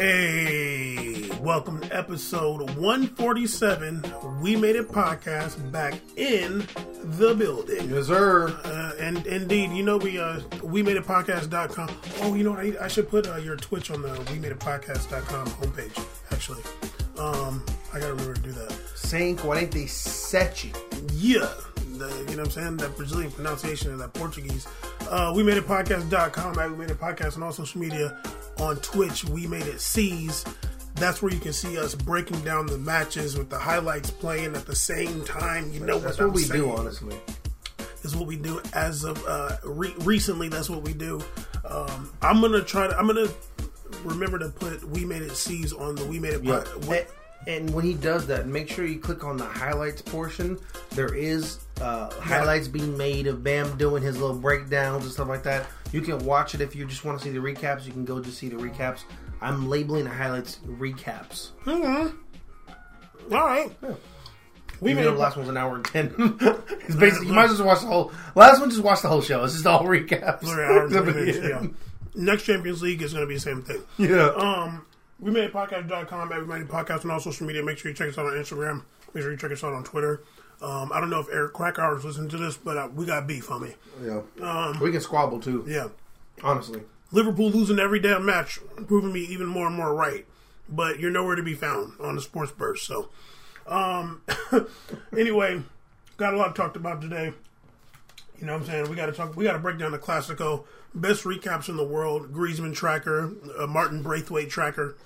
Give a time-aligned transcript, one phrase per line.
[0.00, 4.02] Hey, welcome to episode 147.
[4.40, 6.66] We made it podcast back in
[7.18, 7.90] the building.
[7.90, 8.48] Yes, sir.
[8.64, 11.90] Uh, and indeed, you know, we uh, we made it podcast.com.
[12.22, 14.58] Oh, you know, I, I should put uh, your Twitch on the we made it
[14.58, 16.62] podcast.com homepage, actually.
[17.18, 17.62] Um,
[17.92, 18.72] I gotta remember to do that.
[18.94, 20.72] Sem 47.
[21.12, 21.46] Yeah.
[21.98, 22.76] The, you know what I'm saying?
[22.78, 24.66] That Brazilian pronunciation of that Portuguese.
[25.10, 26.54] Uh, we made it podcast.com.
[26.54, 26.70] Right?
[26.70, 28.18] We made it podcast on all social media.
[28.60, 30.44] On Twitch, we made it C's.
[30.96, 34.66] That's where you can see us breaking down the matches with the highlights playing at
[34.66, 35.72] the same time.
[35.72, 36.60] You know That's what, what we saying.
[36.60, 37.16] do, honestly.
[38.02, 40.48] Is what we do as of uh, re- recently.
[40.48, 41.20] That's what we do.
[41.64, 42.96] Um, I'm gonna try to.
[42.98, 43.28] I'm gonna
[44.04, 46.44] remember to put we made it C's on the we made it.
[46.44, 46.60] Yeah.
[46.64, 47.10] pod- what-
[47.46, 50.58] And, when he does that, make sure you click on the highlights portion.
[50.90, 55.42] There is uh, highlights being made of Bam doing his little breakdowns and stuff like
[55.44, 55.66] that.
[55.92, 57.86] You can watch it if you just want to see the recaps.
[57.86, 59.00] You can go just see the recaps.
[59.40, 61.50] I'm labeling the highlights recaps.
[61.64, 62.14] Mhm.
[63.32, 63.72] All right.
[64.80, 66.14] We Even made the last one's an hour and ten.
[66.86, 68.12] it's basically you might as well watch the whole.
[68.34, 69.44] Last one just watch the whole show.
[69.44, 70.44] It's just all recaps.
[70.44, 71.66] Hours, yeah.
[72.14, 73.82] Next Champions League is going to be the same thing.
[73.98, 74.28] yeah.
[74.28, 74.84] Um,
[75.20, 77.62] we made podcast.com, everybody podcast on all social media.
[77.62, 78.82] Make sure you check us out on Instagram.
[79.12, 80.22] Make sure you check us out on Twitter.
[80.62, 83.26] Um, I don't know if Eric Krakauer is listening to this, but uh, we got
[83.26, 83.74] beef on me.
[84.04, 84.20] yeah.
[84.42, 85.64] Um, we can squabble too.
[85.68, 85.88] yeah.
[86.42, 86.82] Honestly.
[87.12, 90.26] Liverpool losing every damn match, proving me even more and more right.
[90.68, 92.86] But you're nowhere to be found on the Sports Burst.
[92.86, 93.08] So,
[93.66, 94.22] um,
[95.18, 95.62] anyway,
[96.16, 97.32] got a lot talked about today.
[98.38, 98.88] You know what I'm saying?
[98.88, 99.36] We got to talk.
[99.36, 100.64] We got to break down the Classico.
[100.94, 102.32] Best recaps in the world.
[102.32, 104.96] Griezmann tracker, uh, Martin Braithwaite tracker.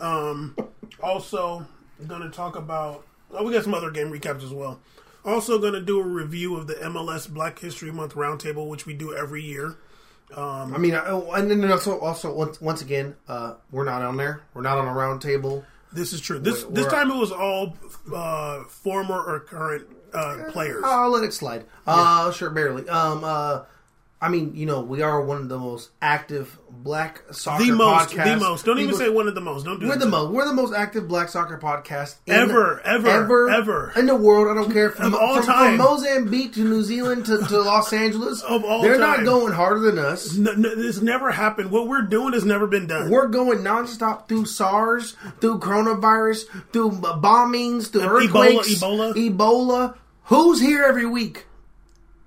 [0.00, 0.56] Um,
[1.02, 1.66] also,
[2.06, 3.04] going to talk about.
[3.32, 4.80] Oh, we got some other game recaps as well.
[5.24, 8.92] Also, going to do a review of the MLS Black History Month roundtable, which we
[8.92, 9.76] do every year.
[10.34, 14.02] Um, I mean, I, oh, and then also, also once, once again, uh, we're not
[14.02, 14.42] on there.
[14.54, 15.64] We're not on a roundtable.
[15.92, 16.38] This is true.
[16.38, 17.76] This We're- this time it was all
[18.14, 20.82] uh, former or current uh, players.
[20.84, 21.66] I'll let it slide.
[21.86, 22.88] Uh, sure, barely.
[22.88, 23.62] Um, uh,
[24.22, 28.10] I mean, you know, we are one of the most active black soccer the most,
[28.10, 28.24] podcasts.
[28.24, 28.64] the most.
[28.64, 29.64] Don't The even most- say one of the most.
[29.64, 29.98] Don't do We're that.
[30.04, 30.30] the most.
[30.32, 33.92] We're the most active black soccer podcast Ever, ever, ever, ever.
[33.96, 34.46] in the world.
[34.48, 35.76] I don't care from, Of all from, time.
[35.76, 38.42] from Mozambique to New Zealand to, to Los Angeles.
[38.42, 39.24] Of all they're time.
[39.24, 40.36] not going harder than us.
[40.36, 41.72] No, no, this never happened.
[41.72, 43.10] What we're doing has never been done.
[43.10, 49.14] We're going nonstop through SARS, through coronavirus, through bombings, through Ebola, earthquakes, Ebola.
[49.14, 49.94] Ebola.
[50.26, 51.46] Who's here every week?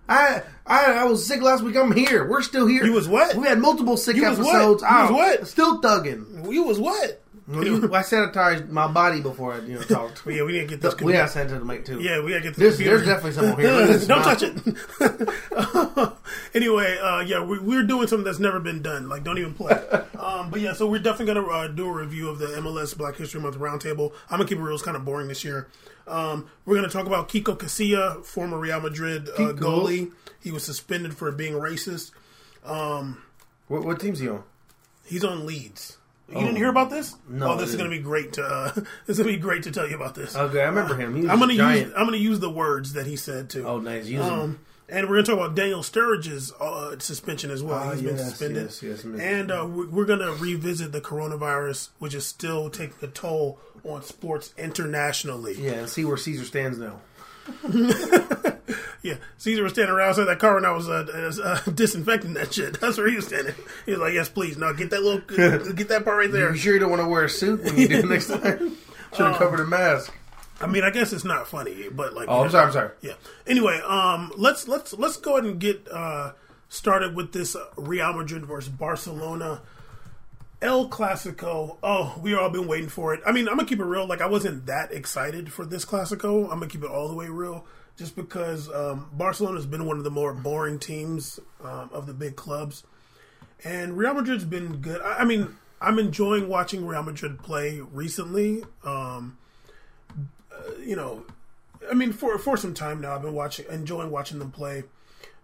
[0.09, 1.75] I, I I was sick last week.
[1.75, 2.27] I'm here.
[2.27, 2.85] We're still here.
[2.85, 3.35] You was what?
[3.35, 4.47] We had multiple sick You was what?
[4.55, 4.81] episodes.
[4.83, 5.47] You was what?
[5.47, 6.51] Still thugging.
[6.51, 7.21] you was what?
[7.47, 10.23] I sanitized my body before I you know talked.
[10.27, 10.99] yeah, we didn't get this.
[10.99, 12.01] we got sent to the mic too.
[12.01, 12.77] Yeah, we gotta get this.
[12.77, 13.71] There's, there's definitely someone here.
[13.71, 14.35] Look at this Don't smile.
[14.35, 16.13] touch it.
[16.55, 19.09] anyway, uh, yeah, we, we're doing something that's never been done.
[19.09, 19.73] Like, don't even play.
[20.17, 23.15] um, but yeah, so we're definitely gonna uh, do a review of the MLS Black
[23.15, 24.13] History Month roundtable.
[24.29, 24.73] I'm gonna keep it real.
[24.73, 25.67] It's kind of boring this year.
[26.07, 30.11] Um, we're gonna talk about Kiko Casilla, former Real Madrid uh, goalie.
[30.41, 32.09] He was suspended for being racist.
[33.67, 34.43] What, what team's he on?
[35.05, 35.97] He's on Leeds.
[36.27, 37.15] You didn't hear about this?
[37.29, 38.43] No, Oh, this is gonna be great to.
[38.43, 40.35] Uh, this is gonna be great to tell you about this.
[40.35, 41.15] Okay, I remember him.
[41.15, 41.87] He was I'm gonna giant.
[41.87, 41.95] use.
[41.97, 43.65] I'm gonna use the words that he said too.
[43.67, 44.07] oh, nice.
[44.07, 44.21] Use.
[44.21, 47.73] Um, and we're going to talk about Daniel Sturridge's uh, suspension as well.
[47.79, 48.63] Ah, He's been yes, suspended.
[48.65, 52.93] yes, yes, and uh, we- we're going to revisit the coronavirus, which is still taking
[53.01, 55.55] a toll on sports internationally.
[55.59, 56.99] Yeah, and see where Caesar stands now.
[59.01, 61.05] Yeah, Caesar was standing around outside that car and I was uh,
[61.43, 62.79] uh, disinfecting that shit.
[62.81, 63.53] That's where he was standing.
[63.85, 65.19] He was like, "Yes, please, no, get that little,
[65.73, 67.77] get that part right there." You sure you don't want to wear a suit when
[67.77, 68.77] you do next time?
[69.15, 70.11] Should have covered a mask.
[70.59, 72.65] I mean, I guess it's not funny, but like, Oh, I'm sorry.
[72.67, 72.91] I'm sorry.
[73.01, 73.13] Yeah.
[73.45, 76.31] Anyway, um, let's let's let's go ahead and get uh,
[76.69, 79.61] started with this Real Madrid versus Barcelona
[80.61, 81.77] El Clasico.
[81.83, 83.21] Oh, we all been waiting for it.
[83.25, 84.07] I mean, I'm gonna keep it real.
[84.07, 86.43] Like, I wasn't that excited for this Clasico.
[86.45, 87.65] I'm gonna keep it all the way real,
[87.97, 92.35] just because um, Barcelona's been one of the more boring teams um, of the big
[92.35, 92.83] clubs,
[93.63, 95.01] and Real Madrid's been good.
[95.01, 98.63] I, I mean, I'm enjoying watching Real Madrid play recently.
[98.83, 99.37] Um,
[100.79, 101.25] you know,
[101.89, 104.83] I mean, for for some time now, I've been watching, enjoying watching them play.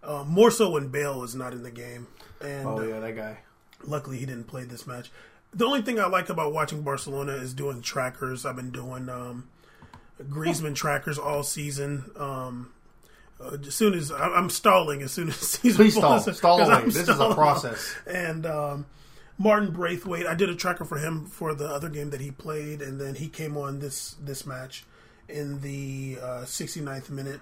[0.04, 2.08] Uh, more so when Bale is not in the game,
[2.42, 3.38] and Oh uh, yeah, that guy.
[3.86, 5.12] luckily he didn't play this match.
[5.54, 8.46] The only thing I like about watching Barcelona is doing trackers.
[8.46, 9.50] I've been doing um,
[10.30, 12.12] Griezmann trackers all season.
[12.16, 12.72] Um,
[13.44, 16.12] uh, as soon as I- I'm stalling, as soon as season Please stall.
[16.20, 16.74] closes, Stall away.
[16.76, 17.96] I'm This is a process.
[18.06, 18.86] And um,
[19.38, 22.82] Martin Braithwaite, I did a tracker for him for the other game that he played,
[22.82, 24.86] and then he came on this this match
[25.28, 27.40] in the uh, 69th minute.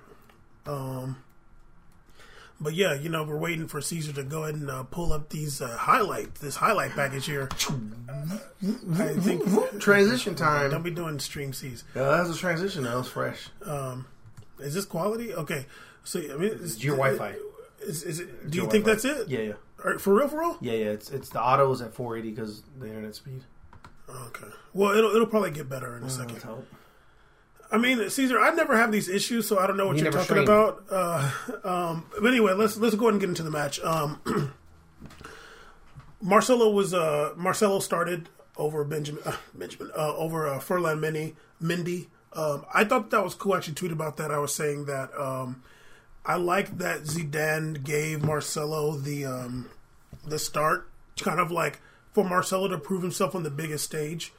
[0.65, 1.17] Um,
[2.61, 5.29] but yeah, you know, we're waiting for Caesar to go ahead and uh, pull up
[5.29, 7.49] these uh, highlight this highlight package here.
[7.59, 10.71] I think transition time.
[10.71, 11.83] Don't be doing stream C's.
[11.95, 12.83] Yeah, that was a transition.
[12.83, 13.49] That was fresh.
[13.65, 14.07] Um,
[14.59, 15.33] is this quality?
[15.33, 15.65] Okay,
[16.03, 17.35] so I mean, it's your Wi-Fi.
[17.81, 18.49] Is, is it?
[18.49, 18.91] Do you think Wi-Fi.
[18.91, 19.29] that's it?
[19.29, 19.53] Yeah, yeah.
[19.83, 20.57] Right, for real, for real.
[20.59, 20.85] Yeah, yeah.
[20.87, 23.43] It's it's the auto is at 480 because the internet speed.
[24.09, 24.47] Okay.
[24.73, 26.41] Well, it'll it'll probably get better in a mm, 2nd
[27.71, 30.11] I mean, Caesar, I never have these issues, so I don't know what You you're
[30.11, 30.43] talking stream.
[30.43, 30.83] about.
[30.89, 31.31] Uh,
[31.63, 33.79] um, but anyway, let's let's go ahead and get into the match.
[33.81, 34.19] Um,
[36.21, 42.09] Marcelo was uh, Marcelo started over Benjamin uh, Benjamin uh, over uh, Ferland Mini Mindy.
[42.33, 43.53] Um, I thought that was cool.
[43.53, 44.31] I actually tweeted about that.
[44.31, 45.63] I was saying that um,
[46.25, 49.69] I like that Zidane gave Marcelo the um,
[50.25, 50.89] the start,
[51.21, 51.79] kind of like
[52.13, 54.33] for Marcelo to prove himself on the biggest stage.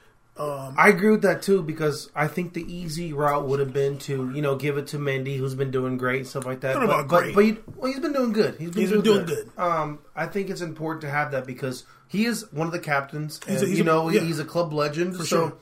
[0.77, 4.31] I agree with that too because I think the easy route would have been to
[4.33, 6.75] you know give it to Mendy, who's been doing great and stuff like that.
[6.75, 7.35] But, about but, great.
[7.35, 8.57] but you, well, he's been doing good.
[8.59, 9.51] He's been, He's doing, been doing good.
[9.59, 13.39] Um, I think it's important to have that because he is one of the captains,
[13.47, 14.21] and He's a- he's you a- know yeah.
[14.21, 15.17] he's a club legend.
[15.17, 15.53] so sure.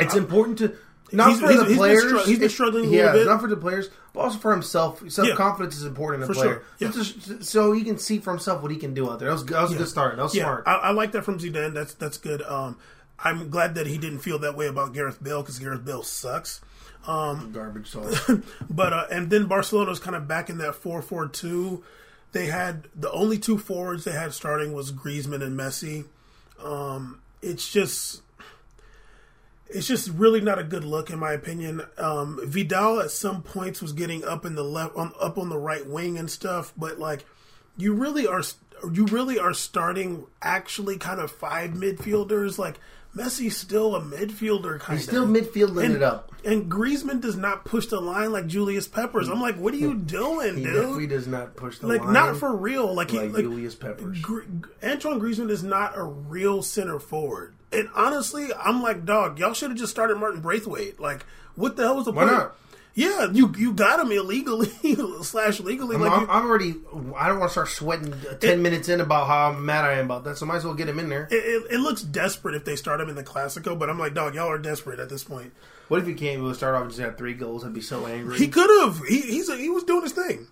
[0.00, 0.74] it's important to
[1.12, 2.02] not He's- for he's- the he's been players.
[2.20, 3.26] str- he's been struggling a yeah, little bit.
[3.26, 5.02] not for the players, but also for himself.
[5.10, 6.90] Self confidence is important in a For player, sure,
[7.28, 7.38] yeah.
[7.40, 9.28] So he can see for himself what he can do out there.
[9.28, 10.16] That was, that was a good start.
[10.16, 10.64] That was Yeah, smart.
[10.66, 11.72] I, I like that from Zidane.
[11.74, 12.42] That's that's good.
[12.42, 12.76] Um,
[13.18, 16.60] I'm glad that he didn't feel that way about Gareth Bale because Gareth Bale sucks.
[17.52, 18.30] Garbage sauce.
[18.70, 21.84] But uh, and then Barcelona's kind of back in that four four two.
[22.32, 26.06] They had the only two forwards they had starting was Griezmann and Messi.
[26.62, 28.22] Um, it's just.
[29.66, 31.82] It's just really not a good look, in my opinion.
[31.96, 35.58] Um, Vidal at some points was getting up in the left, on, up on the
[35.58, 37.24] right wing and stuff, but like,
[37.76, 38.42] you really are,
[38.92, 42.58] you really are starting actually kind of five midfielders.
[42.58, 42.78] Like
[43.16, 46.32] Messi's still a midfielder, kind He's of still midfielding and, it up.
[46.44, 49.28] And Griezmann does not push the line like Julius Peppers.
[49.28, 51.00] I'm like, what are you doing, He dude?
[51.00, 52.12] He does not push the like, line.
[52.12, 52.92] Like, not for real.
[52.92, 54.20] Like, he, like, like Julius Peppers.
[54.20, 54.42] Gr-
[54.82, 57.54] Antoine Griezmann is not a real center forward.
[57.72, 60.98] And honestly, I'm like, dog, y'all should have just started Martin Braithwaite.
[60.98, 61.24] Like,
[61.54, 62.36] what the hell was the Why point?
[62.36, 62.56] not?
[62.96, 64.68] Yeah, you you got him illegally
[65.22, 65.96] slash legally.
[65.96, 66.74] I'm, like, I'm, you- I'm already.
[67.16, 70.22] I don't want to start sweating ten minutes in about how mad I am about
[70.24, 70.38] that.
[70.38, 71.26] So might as well get him in there.
[71.30, 74.14] it, it, it looks desperate if they start him in the Classico, but I'm like,
[74.14, 75.52] dog, y'all are desperate at this point.
[75.88, 76.38] What if he came?
[76.40, 77.64] He would start off and just have three goals.
[77.64, 78.38] I'd be so angry.
[78.38, 79.00] He could have.
[79.06, 80.46] He he's he was doing his thing.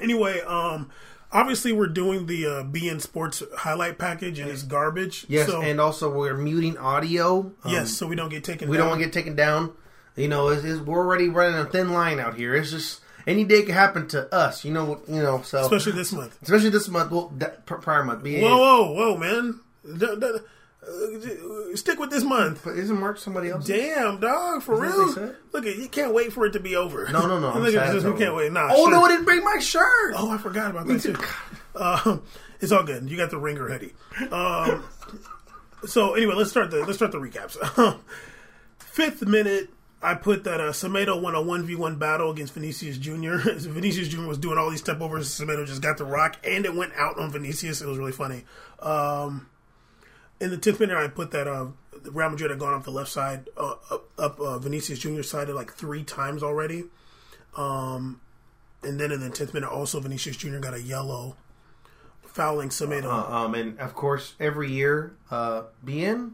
[0.00, 0.90] Anyway, um,
[1.32, 5.26] obviously we're doing the uh, beIN Sports highlight package and it's garbage.
[5.28, 7.40] yes, so, and also we're muting audio.
[7.64, 8.68] Um, yes, so we don't get taken.
[8.68, 8.84] we down.
[8.84, 9.72] don't want to get taken down.
[10.18, 12.54] You know, it's, it's, we're already running a thin line out here.
[12.54, 14.64] It's just any day could happen to us.
[14.64, 15.42] You know, you know.
[15.42, 16.36] So especially this month.
[16.42, 17.10] especially this month.
[17.10, 18.22] Well, that prior month.
[18.24, 19.60] Whoa, whoa, whoa, man!
[19.84, 20.38] D- d-
[20.82, 22.62] uh, stick with this month.
[22.64, 23.66] But isn't March somebody else?
[23.66, 25.06] Damn, dog, for Is real.
[25.06, 25.36] what they said?
[25.52, 27.08] Look, at you can't wait for it to be over.
[27.12, 27.50] No, no, no.
[27.52, 28.04] I'm Look at sad this.
[28.04, 28.50] it's We can't wait.
[28.52, 28.68] Nah.
[28.72, 28.90] Oh sure.
[28.90, 29.02] no!
[29.04, 30.14] I didn't bring my shirt.
[30.16, 31.16] Oh, I forgot about that too.
[31.78, 32.22] Um,
[32.60, 33.08] it's all good.
[33.10, 33.92] You got the ringer ready.
[34.32, 34.84] Um,
[35.86, 37.56] so anyway, let's start the let's start the recaps.
[38.78, 39.70] Fifth minute,
[40.00, 43.38] I put that uh, Semedo won a one v one battle against Vinicius Junior.
[43.56, 45.28] Vinicius Junior was doing all these step overs.
[45.28, 47.82] Semedo just got the rock, and it went out on Vinicius.
[47.82, 48.44] It was really funny.
[48.80, 49.48] Um,
[50.40, 51.68] in the tenth minute, I put that uh,
[52.04, 55.48] Real Madrid had gone off the left side, uh, up, up uh, Vinicius Junior's side
[55.48, 56.84] like three times already.
[57.56, 58.20] Um,
[58.82, 61.36] and then in the tenth minute, also Vinicius Junior got a yellow,
[62.22, 63.06] fouling Semedo.
[63.06, 66.32] Uh, um, and of course, every year, uh, beIN,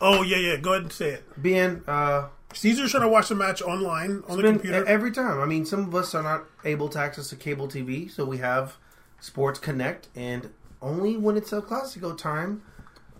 [0.00, 0.56] oh yeah, yeah.
[0.56, 1.42] Go ahead and say it.
[1.42, 4.84] beIN, uh, Caesar's trying to watch the match online on the been computer.
[4.86, 5.40] every time.
[5.40, 8.38] I mean, some of us are not able to access to cable TV, so we
[8.38, 8.76] have
[9.20, 10.50] Sports Connect, and
[10.80, 12.62] only when it's a Classico time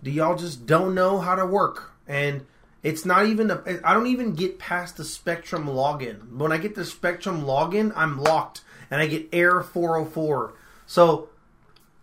[0.03, 1.91] do y'all just don't know how to work.
[2.07, 2.45] And
[2.83, 6.37] it's not even a, I don't even get past the Spectrum login.
[6.37, 10.53] When I get the Spectrum login, I'm locked, and I get error 404.
[10.85, 11.29] So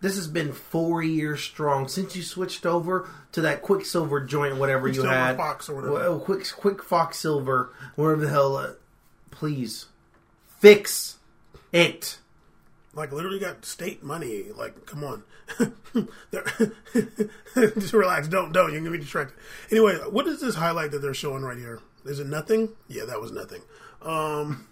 [0.04, 4.86] this has been four years strong since you switched over to that Quicksilver joint, whatever
[4.86, 5.38] you Quicksilver had.
[5.38, 5.94] Fox or whatever.
[5.94, 8.54] Well, quick, quick Fox Silver, whatever the hell.
[8.54, 8.72] Uh,
[9.30, 9.86] please
[10.58, 11.16] fix
[11.72, 12.18] it.
[12.92, 14.44] like literally got state money.
[14.54, 15.22] Like, come on.
[17.54, 18.28] Just relax.
[18.28, 18.72] Don't don't.
[18.72, 19.38] You're gonna be distracted.
[19.70, 21.80] Anyway, what is this highlight that they're showing right here?
[22.04, 22.68] Is it nothing?
[22.88, 23.62] Yeah, that was nothing.
[24.02, 24.66] Um,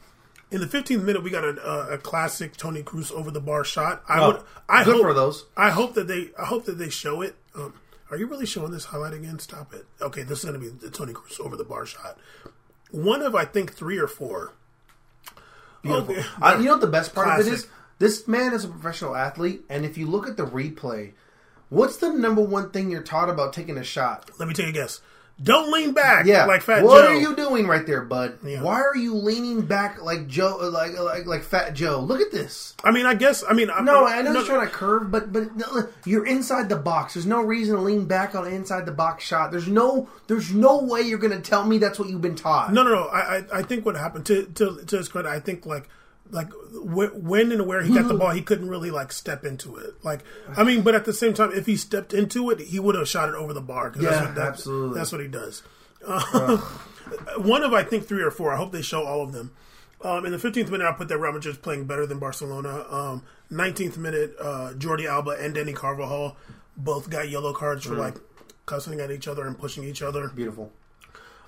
[0.53, 3.65] in the 15th minute, we got a, a, a classic Toni Kroos over the bar
[3.65, 4.03] shot.
[4.09, 4.43] I Oh, would.
[4.69, 5.47] I hope for those.
[5.57, 6.31] I hope that they.
[6.39, 7.35] I hope that they show it.
[7.55, 7.75] Um,
[8.11, 9.39] are you really showing this highlight again?
[9.39, 9.87] Stop it.
[10.01, 12.19] Okay, this is gonna be the Toni Kroos over the bar shot.
[12.91, 14.53] One of I think three or four.
[15.83, 16.15] Beautiful.
[16.15, 16.25] Okay.
[16.41, 17.67] Uh, you know what the best part of it is
[17.99, 21.13] This man is a professional athlete, and if you look at the replay,
[21.71, 24.31] what's the number one thing you're taught about taking a shot?
[24.39, 25.01] Let me take a guess.
[25.43, 26.87] Don't lean back, Yeah, like Fat Joe.
[26.87, 27.09] what Joe.
[27.09, 28.39] are you doing right there, bud?
[28.45, 28.63] Yeah.
[28.63, 32.01] Why are you leaning back like Joe, like like like Fat Joe?
[32.01, 32.75] Look at this.
[32.85, 33.43] I mean, I guess.
[33.49, 35.49] I mean, I'm, No, I know no, he's trying to curve, but but
[36.05, 37.15] you're inside the box.
[37.15, 39.51] There's no reason to lean back on an inside the box shot.
[39.51, 42.73] There's no there's no way you're going to tell me that's what you've been taught.
[42.73, 43.05] No, no, no.
[43.05, 45.89] I, I, I think what happened to to to his credit, I think like
[46.33, 49.77] like wh- when and where he got the ball, he couldn't really like step into
[49.77, 49.95] it.
[50.03, 50.25] Like,
[50.57, 53.07] I mean, but at the same time, if he stepped into it, he would have
[53.09, 53.91] shot it over the bar.
[53.91, 54.99] 'cause that's Yeah, what, that- absolutely.
[54.99, 55.63] That's what he does.
[56.05, 56.59] Um,
[57.39, 58.53] one of I think three or four.
[58.53, 59.53] I hope they show all of them.
[60.03, 62.87] Um, in the 15th minute, I put that Real Madrid's playing better than Barcelona.
[62.91, 63.23] Um,
[63.53, 66.37] 19th minute, uh, Jordi Alba and Danny Carvajal
[66.77, 68.17] both got yellow cards for like
[68.67, 70.29] cussing at each other and pushing each other.
[70.29, 70.73] Beautiful.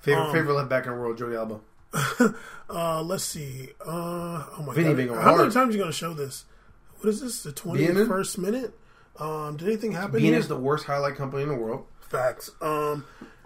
[0.01, 1.59] Favorite Um, favorite left back in the world, Jordi Alba.
[2.67, 3.69] Uh, let's see.
[3.79, 5.21] Uh, oh my Vinny god!
[5.21, 6.45] How many times are you going to show this?
[6.97, 7.43] What is this?
[7.43, 8.73] The twenty first minute?
[9.17, 10.19] Um, did anything happen?
[10.19, 11.85] beIN is the worst highlight company in the world.
[11.99, 12.49] Facts.
[12.61, 13.05] Um,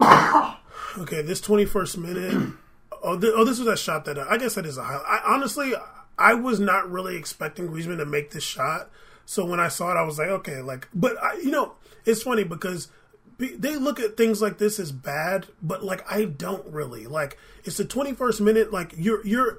[0.98, 2.54] okay, this twenty first minute.
[3.02, 5.06] Oh, th- oh, this was that shot that I guess that is a highlight.
[5.06, 5.72] I, honestly,
[6.18, 8.90] I was not really expecting Griezmann to make this shot.
[9.24, 12.22] So when I saw it, I was like, okay, like, but I, you know, it's
[12.24, 12.92] funny because be-
[13.40, 17.38] they look at things like this as bad, but like I don't really like.
[17.64, 18.72] It's the twenty first minute.
[18.72, 19.58] Like you're you're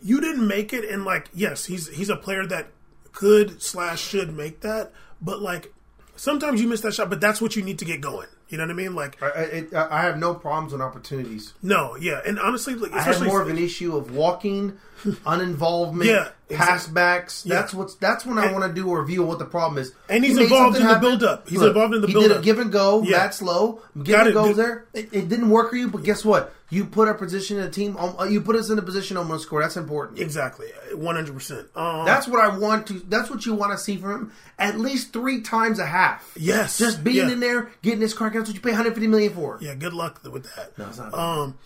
[0.00, 2.68] you didn't make it, and like yes, he's he's a player that
[3.12, 5.72] could slash should make that, but like
[6.16, 8.28] sometimes you miss that shot, but that's what you need to get going.
[8.48, 8.94] You know what I mean?
[8.94, 11.52] Like I, I have no problems with opportunities.
[11.62, 14.78] no, yeah, and honestly, like I have more of an issue of walking,
[15.26, 17.42] uninvolvement, Yeah, pass backs.
[17.42, 19.92] That's what's that's when I want to do a review of what the problem is.
[20.08, 21.48] And he's He involved in the build-up.
[21.48, 23.02] He's involved in the build he did a give and go.
[23.02, 23.18] Yeah.
[23.18, 23.82] That's low.
[23.96, 24.84] Give Got and Did- there.
[24.94, 26.54] It, it didn't work for you, but guess what?
[26.70, 27.96] You put our position in the team.
[27.96, 29.62] Um, you put us in a position going to score.
[29.62, 30.18] That's important.
[30.18, 31.66] exactly one hundred percent.
[31.74, 33.00] Um, That's what I want to.
[33.08, 34.32] That's what you want to see from him.
[34.58, 36.30] At least three times a half.
[36.38, 37.32] yes, Just being yeah.
[37.32, 38.34] in there, getting his crack.
[38.34, 39.56] That's what you pay 150 million for.
[39.62, 40.76] Yeah, good luck with that.
[40.76, 41.14] No, it's not.
[41.14, 41.56] Um,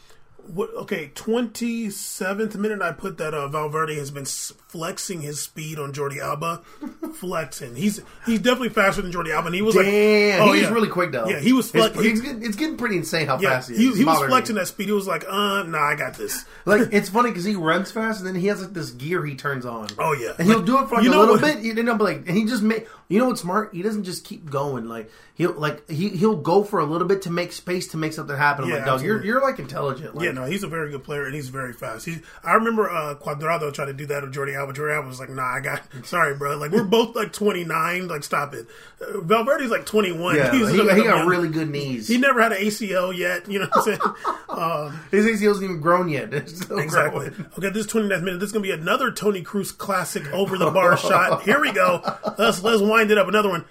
[0.47, 0.71] what?
[0.75, 2.81] Okay, twenty seventh minute.
[2.81, 6.63] I put that uh, Valverde has been s- flexing his speed on Jordi Alba,
[7.15, 7.77] flexing.
[7.77, 9.47] He's he's definitely faster than Jordi Alba.
[9.49, 10.71] And he was Damn, like, oh, he's yeah.
[10.71, 11.29] really quick though.
[11.29, 12.09] Yeah, he was It's, flex- he-
[12.47, 13.81] it's, getting, pretty insane how Yeah, fast he is.
[13.81, 14.61] he, he was flexing me.
[14.63, 14.87] that speed.
[14.87, 16.45] He was like, uh, nah, I got this.
[16.65, 19.35] Like it's funny because he runs fast and then he has like this gear he
[19.35, 19.89] turns on.
[19.99, 20.33] Oh, yeah.
[20.39, 21.57] and he'll do it for like you a know little what- bit.
[21.65, 22.87] And then I'm like, and he just make.
[23.09, 23.75] You know what's smart?
[23.75, 24.87] He doesn't just keep going.
[24.89, 28.15] Like he'll like he he'll go for a little bit to make space to make
[28.15, 28.65] something happen.
[28.65, 30.15] I'm Yeah, like, dog, you're you're like intelligent.
[30.15, 32.07] Like, Yeah, no, he's a very good player and he's very fast.
[32.07, 34.73] He, I remember uh, Cuadrado tried to do that with Jordi Alba.
[34.73, 36.57] Jordi Alba was like, "Nah, I got sorry, bro.
[36.57, 38.09] Like we're both like 29.
[38.09, 38.67] Like stop it."
[39.01, 40.37] Uh, Valverde's like 21.
[40.37, 42.09] yeah, He's he, like he got young- really good knees.
[42.09, 43.49] He never had an ACL yet.
[43.49, 44.01] You know what I'm saying?
[44.49, 46.33] um, His ACL isn't even grown yet.
[46.33, 47.29] Exactly.
[47.31, 47.47] growing.
[47.59, 48.41] Okay, this 29th minute.
[48.41, 51.43] This is gonna be another Toni Kroos classic over the bar shot.
[51.43, 52.01] Here we go.
[52.39, 53.29] Let's let's wind it up.
[53.29, 53.65] Another one.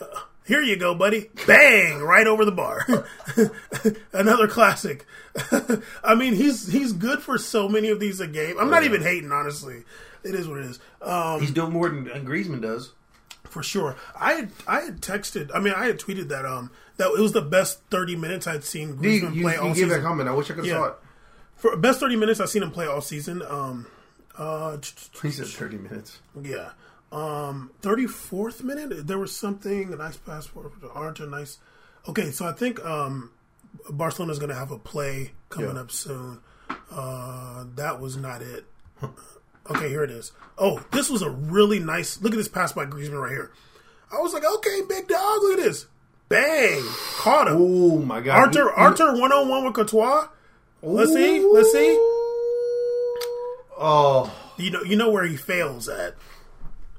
[0.00, 0.04] Uh,
[0.46, 1.30] Here you go, buddy.
[1.46, 2.00] Bang!
[2.00, 2.86] Right over the bar.
[4.12, 5.04] Another classic.
[6.02, 8.56] I mean, he's he's good for so many of these a game.
[8.58, 9.84] I'm not even hating, honestly.
[10.24, 10.80] It is what it is.
[11.02, 12.92] Um, He's doing more than Griezmann does.
[13.44, 13.96] for sure.
[14.18, 15.50] I had I had texted.
[15.54, 18.64] I mean, I had tweeted that um that it was the best 30 minutes I'd
[18.64, 20.02] seen You, Griezmann you, play you all gave that season.
[20.02, 20.28] comment.
[20.28, 20.72] I wish I could have Yeah.
[20.80, 20.94] saw it.
[21.56, 23.42] For best 30 minutes I've seen him play all season.
[23.42, 23.86] Um,
[24.36, 24.76] uh,
[25.22, 26.18] He said 30 minutes.
[26.40, 26.70] yeah.
[27.10, 31.56] Um, 34th minute, there was something, a nice pass for Arthur, nice.
[32.06, 33.30] Okay, so I think um,
[33.90, 35.80] Barcelona's going to have a play coming Yeah.
[35.80, 36.40] up soon.
[36.90, 38.66] Uh, that was not it.
[39.70, 40.32] Okay, here it is.
[40.56, 42.20] Oh, this was a really nice.
[42.22, 43.50] Look at this pass by Griezmann right here.
[44.12, 45.86] I was like, okay, big dog, look at this.
[46.30, 46.82] Bang!
[47.18, 47.56] Caught him.
[47.58, 48.38] Oh my god.
[48.38, 50.28] Arthur, Arthur one on one with Courtois.
[50.82, 51.96] Let's see, let's see.
[53.80, 56.14] Oh, You know, you know where he fails at.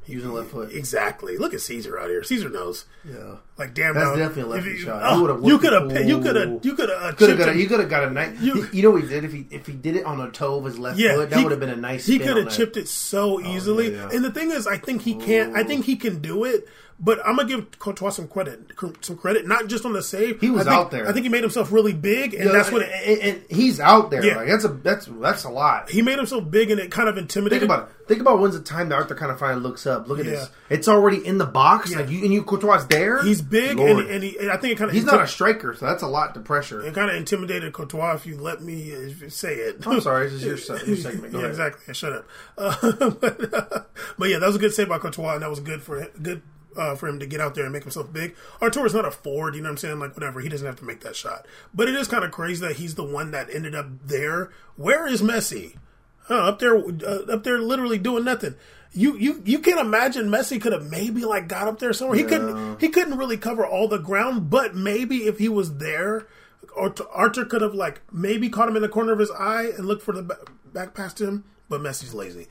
[0.05, 0.71] using left foot.
[0.73, 1.37] Exactly.
[1.37, 2.23] Look at Caesar out here.
[2.23, 2.85] Caesar knows.
[3.05, 3.35] Yeah.
[3.59, 4.17] Like damn, That's dog.
[4.17, 5.01] definitely a lefty you- shot.
[5.03, 5.91] oh, You could have.
[6.07, 6.65] You could have.
[6.65, 7.01] You could have.
[7.03, 7.55] Uh, Could have.
[7.57, 8.39] You could have got a nice.
[8.39, 10.57] You- You, know what he did if he if he did it on the toe
[10.59, 12.05] of his left yeah, foot, that would have been a nice.
[12.05, 13.93] He could have chipped it so easily.
[13.93, 14.09] yeah.
[14.13, 15.51] And the thing is, I think he can.
[15.53, 16.67] not I think he can do it.
[17.01, 18.73] But I'm gonna give Courtois some credit.
[18.99, 20.41] Some credit, not just on the save.
[20.41, 21.07] He was think, out there.
[21.07, 22.81] I think he made himself really big, and Yeah, that's what.
[22.81, 24.21] and, It, and, and he's out there.
[24.21, 24.35] Yeah.
[24.35, 25.89] Like that's a that's that's a lot.
[25.89, 27.61] he made himself big, and it kind of intimidated.
[27.61, 28.07] Think about it.
[28.09, 30.09] Think about when's the time that Arthur kind of finally looks up.
[30.09, 30.31] Look at Yeah.
[30.31, 30.49] this.
[30.69, 31.91] It's already in the box.
[31.91, 31.99] Yeah.
[31.99, 33.23] Like you and you Courtois there.
[33.23, 34.05] He's big, and, Lord.
[34.07, 36.07] and, he, and I think it kind of he's not a striker, so that's a
[36.07, 36.85] lot to pressure.
[36.85, 38.13] it kind of intimidated Courtois.
[38.13, 41.33] If you let me uh, say it, I'm sorry, this is your, se- your segment.
[41.33, 41.51] Go yeah, ahead.
[41.51, 41.93] exactly.
[41.93, 42.27] Shut up.
[42.59, 43.83] Uh, but, uh,
[44.17, 46.09] but yeah, that was a good save by Courtois, and that was good for him,
[46.21, 46.41] good
[46.75, 48.35] uh, for him to get out there and make himself big.
[48.61, 49.99] Arthur is not a forward, you know what I'm saying?
[49.99, 51.45] Like whatever, he doesn't have to make that shot.
[51.73, 54.51] But it is kind of crazy that he's the one that ended up there.
[54.75, 55.75] Where is Messi?
[56.23, 58.55] Huh, up there, uh, up there, literally doing nothing.
[58.91, 62.17] You you you can imagine Messi could have maybe like got up there somewhere.
[62.17, 66.27] He couldn't he couldn't really cover all the ground, but maybe if he was there
[66.75, 69.85] Arthur, Arthur could have like maybe caught him in the corner of his eye and
[69.85, 70.37] looked for the
[70.73, 72.47] back pass to him, but Messi's lazy.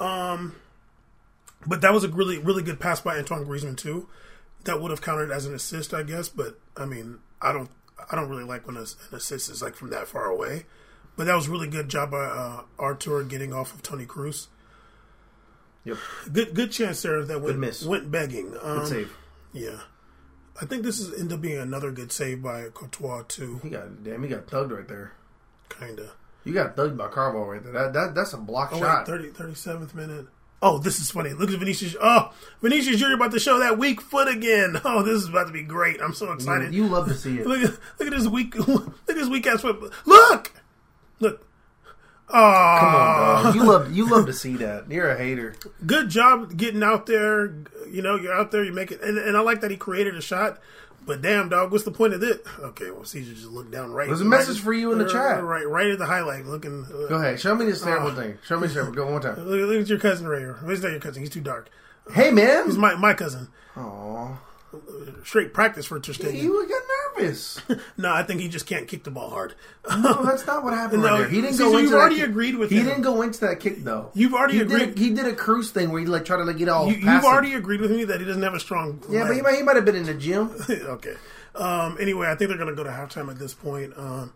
[0.00, 0.56] Um,
[1.66, 4.08] but that was a really really good pass by Antoine Griezmann too.
[4.64, 6.28] That would have counted as an assist, I guess.
[6.28, 7.70] But I mean, I don't
[8.10, 10.66] I don't really like when an assist is like from that far away.
[11.16, 14.46] But that was really good job by uh, Arthur getting off of Toni Kroos.
[15.84, 15.96] Yep.
[16.32, 18.54] Good good chance there that went went begging.
[18.62, 19.16] Um, Good save.
[19.52, 19.80] Yeah.
[20.60, 23.58] I think this is end up being another good save by Courtois too.
[23.62, 24.22] He got damn.
[24.22, 25.12] He got thugged right there.
[25.68, 26.12] Kinda.
[26.44, 27.72] You got thugged by Carvo right there.
[27.72, 29.08] That, that that's a block Oh shot.
[29.08, 30.26] wait, 30, 37th minute.
[30.64, 31.30] Oh, this is funny.
[31.30, 31.96] Look at Vinicius.
[32.00, 34.80] Oh, Vinicius Junior about to show that weak foot again.
[34.84, 36.00] Oh, this is about to be great.
[36.00, 36.72] I'm so excited.
[36.72, 37.46] you love to see it.
[37.48, 39.92] Look at look at this weak look at this weak ass foot.
[40.06, 40.52] Look,
[41.18, 41.46] look.
[42.34, 43.54] Oh, Come on, dog.
[43.54, 44.90] You love you love to see that.
[44.90, 45.54] You're a hater.
[45.86, 47.54] good job getting out there.
[47.90, 48.64] You know, you're out there.
[48.64, 50.58] You make it, and, and I like that he created a shot.
[51.04, 52.38] But damn, dog, what's the point of this?
[52.60, 54.06] Okay, well, Caesar just looked down right.
[54.06, 55.42] There's a right- message for you in the right, chat.
[55.42, 56.84] Right, right at the highlight, looking.
[56.84, 57.40] Uh, Go ahead.
[57.40, 58.14] Show me this terrible Oh.
[58.14, 58.38] thing.
[58.46, 58.94] Show me this terrible.
[58.94, 59.34] Go one time.
[59.36, 60.58] Look, look at your cousin right here.
[60.66, 61.20] He's not your cousin.
[61.22, 61.68] He's too dark.
[62.12, 62.66] Hey man.
[62.66, 63.48] He's my my cousin.
[63.76, 64.38] Aw.
[65.24, 66.40] Straight practice for Ter Stegen.
[66.40, 66.81] You got
[67.96, 69.54] No, I think he just can't kick the ball hard.
[69.88, 71.28] No, that's not what happened No, right there.
[71.28, 72.28] He didn't see, go so into you've that already kick.
[72.28, 72.86] agreed with He him.
[72.86, 74.10] didn't go into that kick though.
[74.14, 74.94] You've already he agreed.
[74.94, 76.88] Did a, he did a Kroos thing where he like tried to like get all.
[76.88, 79.02] you, you've already agreed with me that he doesn't have a strong.
[79.10, 80.50] Yeah, but he might, he might have been in the gym.
[80.70, 81.14] okay.
[81.54, 83.92] Um, anyway, I think they're going to go to halftime at this point.
[83.96, 84.32] Um,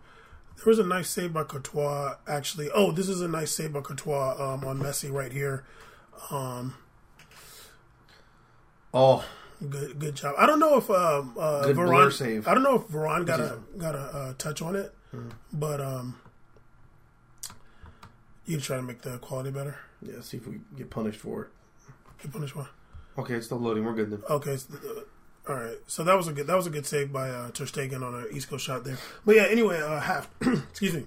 [0.57, 2.69] there was a nice save by Courtois, actually.
[2.73, 5.63] Oh, this is a nice save by Courtois um, on Messi right here.
[6.31, 6.73] Um,
[8.93, 9.23] Oh,
[9.69, 10.35] good, good job.
[10.37, 12.11] I don't know if um, uh, Varane.
[12.13, 12.47] save.
[12.47, 15.29] I don't know if Varane got a got a uh, touch on it, Hmm.
[15.53, 16.19] but um,
[18.45, 19.77] you try to make the quality better.
[20.01, 20.21] yeah.
[20.21, 21.47] See if we get punished for it.
[22.21, 22.67] Get punished one.
[23.17, 23.83] Okay, it's still loading.
[23.83, 24.21] We're good then.
[24.29, 24.57] Okay.
[24.57, 25.77] So, uh, all right.
[25.87, 28.15] So that was a good that was a good save by uh, Ter Stegen on
[28.15, 28.97] an Isco shot there.
[29.25, 29.47] But yeah.
[29.49, 30.29] Anyway, uh, half.
[30.41, 31.05] excuse me.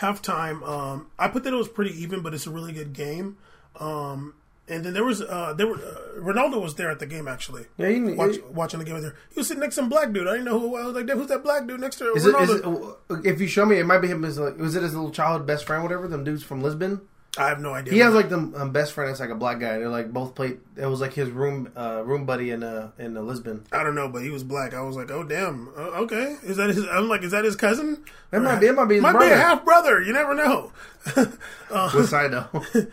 [0.00, 0.66] Halftime.
[0.66, 3.36] Um, I put that it was pretty even, but it's a really good game.
[3.78, 4.34] Um,
[4.68, 7.66] and then there was uh, there were uh, Ronaldo was there at the game actually.
[7.76, 9.14] Yeah, he, Watch, he- watching the game there.
[9.30, 10.26] He was sitting next to some black dude.
[10.26, 10.76] I didn't know who.
[10.76, 13.40] I was like, "Who's that black dude next to Is it, Ronaldo?" is it, if
[13.40, 14.24] you show me, it might be him.
[14.24, 16.08] As like, was it his little childhood best friend, whatever?
[16.08, 17.00] Them dudes from Lisbon.
[17.36, 17.92] I have no idea.
[17.92, 19.10] He has like the um, best friend.
[19.10, 19.78] It's like a black guy.
[19.78, 20.60] They're like both played.
[20.76, 23.66] It was like his room uh, room buddy in uh, in uh, Lisbon.
[23.72, 24.72] I don't know, but he was black.
[24.72, 26.86] I was like, "Oh damn, uh, okay." Is that his?
[26.86, 28.66] I'm like, "Is that his cousin?" That might be.
[28.68, 30.00] It might be his Might be a half brother.
[30.00, 30.72] You never know.
[31.68, 32.62] What side though?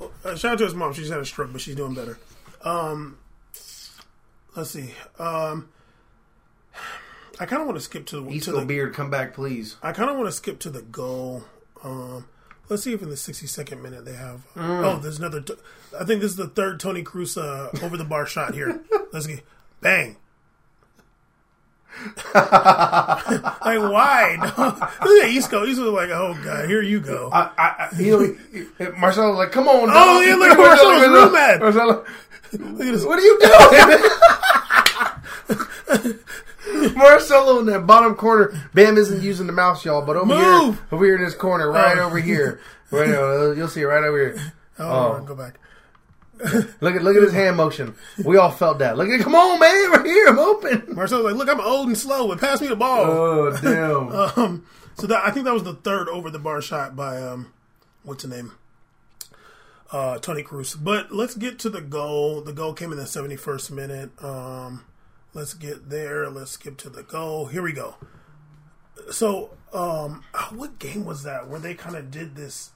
[0.00, 0.92] Uh, shout out to his mom.
[0.92, 2.18] She's had a stroke, but she's doing better.
[2.62, 3.18] Um,
[4.56, 4.92] let's see.
[5.18, 5.68] Um,
[7.40, 8.28] I kind of want to skip to the.
[8.28, 9.76] To Isco the beard, come back, please.
[9.82, 11.44] I kind of want to skip to the goal.
[11.82, 12.26] Um,
[12.68, 14.42] let's see if in the 62nd minute they have.
[14.54, 14.84] Mm.
[14.84, 15.40] Oh, there's another.
[15.40, 15.54] T-
[15.98, 18.80] I think this is the third Toni Kroos uh, over the bar shot here.
[19.12, 19.44] Let's get
[19.80, 20.16] bang.
[22.34, 24.36] like why?
[25.04, 25.64] Look at Isco.
[25.64, 27.30] Isco's like, oh god, here you go.
[27.32, 31.08] I, I, I- you know, Marcelo was like, "Come on, Oh, yeah, look at Marcelo's
[31.08, 31.60] real mad.
[31.60, 32.04] Marcelo,
[32.52, 33.04] Look at this.
[33.04, 33.98] what are you doing?
[36.94, 38.52] Marcelo in that bottom corner.
[38.74, 40.74] Bam isn't using the mouse, y'all, but over Move!
[40.76, 42.04] here, over here in this corner, right Oh.
[42.06, 44.52] over here, right over, you'll see it right over here.
[44.78, 45.22] Oh, Oh.
[45.24, 45.58] go back.
[46.80, 47.94] Look at look at his hand motion.
[48.24, 48.96] We all felt that.
[48.96, 50.94] Look at, come on, man, right here, I'm open.
[50.94, 53.04] Marcelo's like, look, I'm old and slow, but pass me the ball.
[53.06, 54.44] Oh damn!
[54.44, 57.52] Um, so that I think that was the third over the bar shot by um,
[58.04, 58.52] what's the name?
[59.90, 60.76] Uh, Toni Kroos.
[60.78, 62.40] But let's get to the goal.
[62.42, 64.10] The goal came in the seventy first minute.
[64.22, 64.84] Um,
[65.34, 66.28] let's get there.
[66.30, 67.46] Let's skip to the goal.
[67.46, 67.96] Here we go.
[69.10, 72.70] So, um, what game was that where they kind of did this?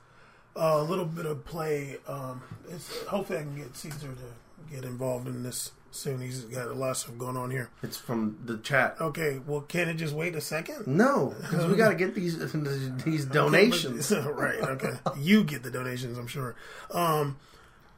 [0.55, 1.97] A little bit of play.
[2.07, 6.21] Um, it's, hopefully, I can get Caesar to get involved in this soon.
[6.21, 7.71] He's got a lot of stuff going on here.
[7.83, 8.97] It's from the chat.
[9.01, 10.87] Okay, well, can it just wait a second?
[10.87, 12.38] No, because we got to get these
[13.05, 14.11] these donations.
[14.12, 14.61] right.
[14.61, 14.93] Okay.
[15.19, 16.57] You get the donations, I'm sure.
[16.91, 17.37] Um,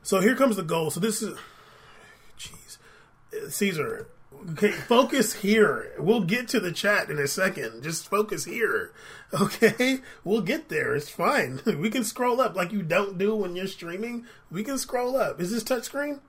[0.03, 0.91] so here comes the goal.
[0.91, 1.37] So this is,
[2.39, 4.09] jeez, Caesar.
[4.53, 5.93] Okay, focus here.
[5.99, 7.83] We'll get to the chat in a second.
[7.83, 8.93] Just focus here.
[9.41, 10.95] Okay, we'll get there.
[10.95, 11.61] It's fine.
[11.67, 14.27] We can scroll up like you don't do when you're streaming.
[14.49, 15.41] We can scroll up.
[15.41, 16.21] Is this touchscreen?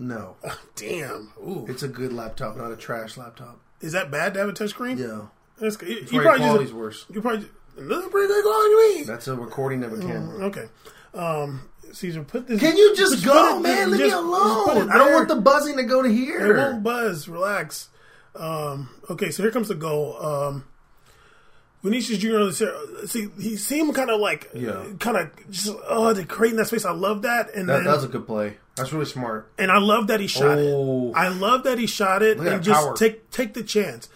[0.00, 0.36] No,
[0.74, 1.32] Damn.
[1.40, 3.60] Ooh, it's a good laptop, not a trash laptop.
[3.80, 4.98] is that bad to have a touchscreen?
[4.98, 5.26] Yeah,
[5.60, 5.88] That's good.
[5.88, 7.06] You, you probably quality's just, worse.
[7.12, 9.04] you probably another pretty good quality.
[9.04, 10.46] That's a recording of a camera.
[10.46, 10.66] Okay.
[11.14, 12.60] Um, Caesar, put this.
[12.60, 13.90] Can you just put go, it- man?
[13.90, 14.90] Leave just- me alone.
[14.90, 16.54] I don't want the buzzing to go to here.
[16.54, 17.28] It won't buzz.
[17.28, 17.88] Relax.
[18.36, 20.16] Um, okay, so here comes the goal.
[20.24, 20.64] Um,
[21.82, 22.50] Vinicius Junior.
[23.06, 24.84] See, he seemed kind of like, Yeah.
[24.98, 26.84] kind of just oh, to creating that space.
[26.84, 28.56] I love that, and That, then, that was a good play.
[28.76, 29.52] That's really smart.
[29.58, 31.10] and I love that he shot Oh.
[31.10, 31.16] it.
[31.16, 32.96] I love that he shot it Look and just power.
[32.96, 34.08] take take the chance.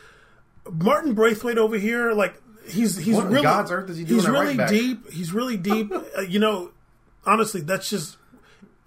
[0.71, 2.35] Martin Braithwaite over here, like
[2.67, 5.11] he's he's What really God's earth is he doing he's at right deep.
[5.13, 5.93] He's really deep.
[6.19, 6.71] uh, you know,
[7.29, 8.17] honestly, that's just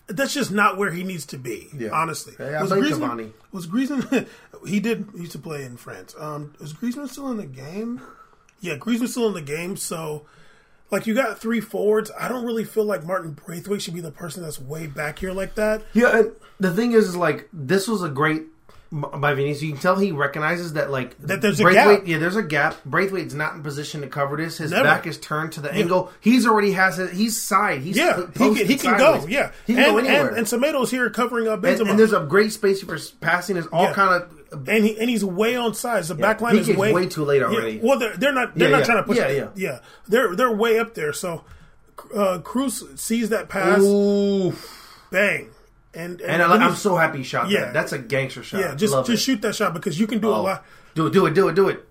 [0.07, 1.69] that's just not where he needs to be.
[1.77, 1.89] Yeah.
[1.93, 3.31] Honestly, Yeah, I blame Cavani.
[3.51, 4.27] was Griezmann?
[4.67, 6.15] he did he used to play in France.
[6.19, 8.01] Um, was Griezmann still in the game?
[8.59, 9.75] Yeah, Griezmann's still in the game.
[9.77, 10.25] So,
[10.91, 12.11] like, you got three forwards.
[12.19, 15.31] I don't really feel like Martin Braithwaite should be the person that's way back here
[15.31, 15.83] like that.
[15.93, 18.43] Yeah, and the thing is, is like this was a great
[18.91, 19.61] by Vinicius.
[19.63, 22.05] You can tell he recognizes that like That there's a gap.
[22.05, 22.83] Yeah, there's a gap.
[22.85, 24.57] Braithwaite's not in position to cover this.
[24.57, 24.83] His Never.
[24.83, 26.11] back is turned to the angle.
[26.19, 27.13] He's already has it.
[27.13, 27.81] He's side.
[27.81, 29.25] He's Yeah, he can, he can go.
[29.27, 30.27] Yeah, he can and, go anywhere.
[30.29, 31.81] And, and Semedo's here covering up Benzema.
[31.81, 33.55] and, and there's a great space for passing.
[33.57, 33.93] Is all Yeah.
[33.93, 36.09] kind of and he and he's way on sides.
[36.09, 37.77] The back line is way way too late already.
[37.77, 38.85] Yeah, well, they're they're not they're Yeah, not yeah.
[38.85, 39.17] trying to push.
[39.17, 39.49] Yeah, it.
[39.55, 39.79] yeah.
[40.09, 41.13] They're they're way up there.
[41.13, 41.45] So
[42.13, 44.53] uh, Kroos sees that pass, Ooh.
[45.11, 45.49] bang,
[45.93, 47.65] and and, And I, I'm so happy he shot Yeah.
[47.65, 47.73] that.
[47.73, 48.59] That's a gangster shot.
[48.61, 49.25] yeah, just Love just it.
[49.25, 50.43] shoot that shot because you can do a Oh.
[50.43, 50.65] lot.
[50.95, 51.87] Do it, do it, do it, do it.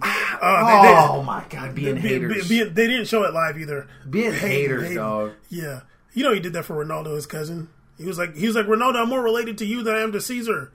[0.00, 2.48] Uh, they, Oh my god, being be- haters.
[2.48, 3.88] be- they didn't show it live either.
[4.08, 4.96] being Hating, haters, hating.
[4.96, 5.32] dog.
[5.48, 5.80] Yeah,
[6.12, 7.68] you know he did that for Ronaldo, his cousin.
[7.98, 10.12] He was like he was like Ronaldo, I'm more related to you than I am
[10.12, 10.70] to Caesar.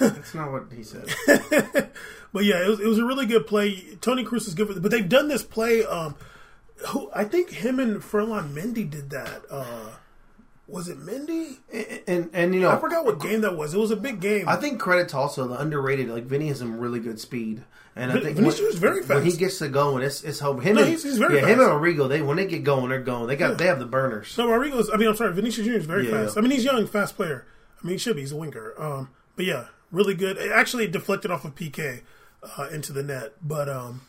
[0.00, 1.08] That's not what he said.
[2.32, 3.96] But yeah, it was, it was a really good play.
[4.00, 5.84] Toni Kroos is good for, but they've done this play.
[5.84, 6.16] Um,
[6.88, 9.42] who I think him and Ferland Mendy did that.
[9.48, 9.90] Uh,
[10.66, 11.58] was it Mendy?
[11.72, 13.74] and, and and you know, I forgot what game that was.
[13.74, 14.48] It was a big game.
[14.48, 16.08] I think credit to also the underrated.
[16.08, 17.62] Like Vinny has some really good speed,
[17.94, 20.62] and I think Vinicius when, very When he gets to going, it's it's hope.
[20.62, 22.08] Him No, and, he's- he's very yeah, him and Rodrigo.
[22.08, 23.26] They when they get going, they're going.
[23.26, 24.36] They got they have the burners.
[24.38, 24.90] no, Rodrigo's.
[24.92, 26.24] I mean, I'm sorry, Vinicius Junior is very Yeah.
[26.24, 26.38] fast.
[26.38, 27.46] I mean, he's young, fast player.
[27.82, 28.22] I mean, he should be.
[28.22, 28.74] He's a winker.
[28.78, 30.38] Um, but yeah, really good.
[30.38, 32.00] It actually deflected off of Piqué
[32.56, 34.00] uh, into the net, but um,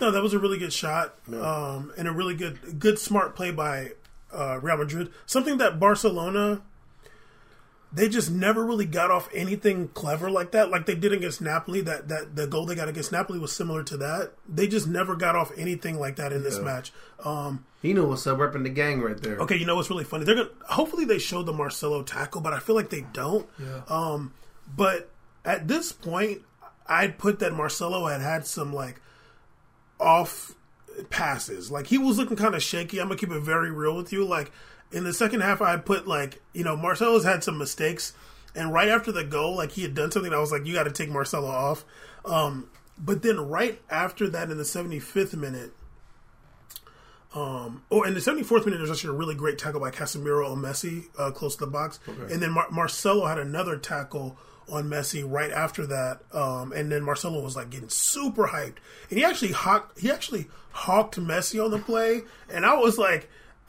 [0.00, 3.52] no, that was a really good shot um, and a really good, good smart play
[3.52, 3.92] by
[4.32, 5.10] uh, Real Madrid.
[5.26, 6.62] Something that Barcelona
[7.94, 11.82] they just never really got off anything clever like that, like they did against Napoli.
[11.82, 14.32] That that the goal they got against Napoli was similar to that.
[14.48, 16.90] They just never got off anything like that in this match.
[17.22, 19.38] Um, He knew what's up, repping the gang right there.
[19.40, 20.24] Okay, you know what's really funny?
[20.24, 23.46] They're gonna hopefully they show the Marcelo tackle, but I feel like they don't.
[23.58, 23.82] Yeah.
[23.88, 24.32] Um,
[24.74, 25.10] but
[25.44, 26.42] at this point,
[26.86, 29.02] I'd put that Marcelo had had some like
[30.00, 30.54] off
[31.10, 31.70] passes.
[31.70, 33.00] Like he was looking kind of shaky.
[33.00, 34.24] I'm gonna keep it very real with you.
[34.24, 34.52] Like
[34.90, 38.12] in the second half, I put like you know Marcelo's had some mistakes,
[38.54, 40.32] and right after the goal, like he had done something.
[40.32, 41.84] I was like, you got to take Marcelo off.
[42.24, 45.72] Um, but then right after that, in the 75th minute.
[47.34, 50.58] Um, oh, in the 74th minute, there's actually a really great tackle by Casemiro on
[50.58, 51.98] Messi uh, close to the box.
[52.30, 54.36] And then Mar- Marcelo had another tackle
[54.70, 56.20] on Messi right after that.
[56.32, 58.76] Um, and then Marcelo was like getting super hyped.
[59.10, 62.22] And he actually hawked, he actually hawked Messi on the play.
[62.50, 63.28] And I was like,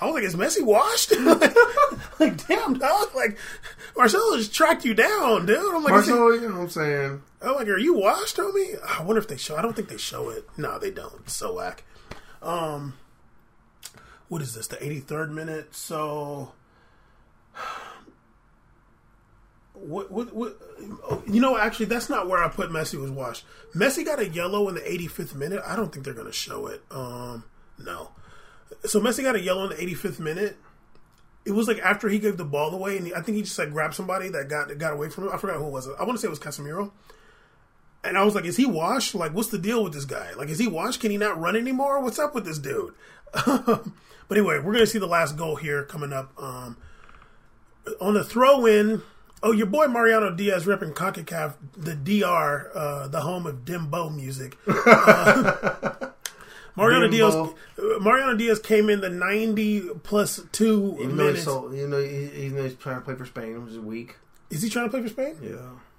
[0.00, 1.12] I was like, is Messi washed?
[2.20, 3.14] like, damn, dog.
[3.14, 3.38] Like,
[3.96, 5.58] Marcelo just tracked you down, dude.
[5.58, 7.22] I'm like, Marcelo, you know what I'm saying?
[7.42, 8.78] I'm like, are you washed, homie?
[8.84, 9.56] I wonder if they show.
[9.56, 10.48] I don't think they show it.
[10.56, 11.14] No, they don't.
[11.20, 11.84] It's so whack.
[12.42, 12.94] Um,
[14.28, 14.68] what is this?
[14.68, 15.74] The 83rd minute.
[15.74, 16.52] So,
[19.80, 20.10] what?
[20.10, 20.34] What?
[20.34, 20.56] what
[21.10, 23.44] oh, you know, actually, that's not where I put Messi was washed.
[23.74, 25.62] Messi got a yellow in the 85th minute.
[25.66, 26.82] I don't think they're going to show it.
[26.90, 27.44] Um,
[27.78, 28.10] no.
[28.84, 30.56] So Messi got a yellow in the 85th minute.
[31.44, 33.58] It was like after he gave the ball away, and he, I think he just
[33.58, 35.30] like grabbed somebody that got got away from him.
[35.32, 35.88] I forgot who it was.
[35.88, 36.92] I want to say it was Casemiro.
[38.04, 39.14] And I was like, is he washed?
[39.14, 40.32] Like, what's the deal with this guy?
[40.34, 41.00] Like, is he washed?
[41.00, 42.00] Can he not run anymore?
[42.00, 42.94] What's up with this dude?
[43.32, 43.84] but
[44.30, 46.32] anyway, we're going to see the last goal here coming up.
[46.38, 46.76] Um,
[48.00, 49.02] on the throw in,
[49.42, 54.56] oh, your boy Mariano Diaz repping CONCACAF, the DR, uh, the home of Dembow music.
[54.66, 56.08] Uh,
[56.76, 57.54] Mariano Diaz, Dembow.
[57.78, 61.44] uh, Mariano Diaz came in the 90 plus two Even though, minutes.
[61.44, 64.16] so, though he, even though he's trying to play for Spain, which is weak.
[64.50, 65.36] Is he trying to play for Spain?
[65.42, 65.56] Yeah.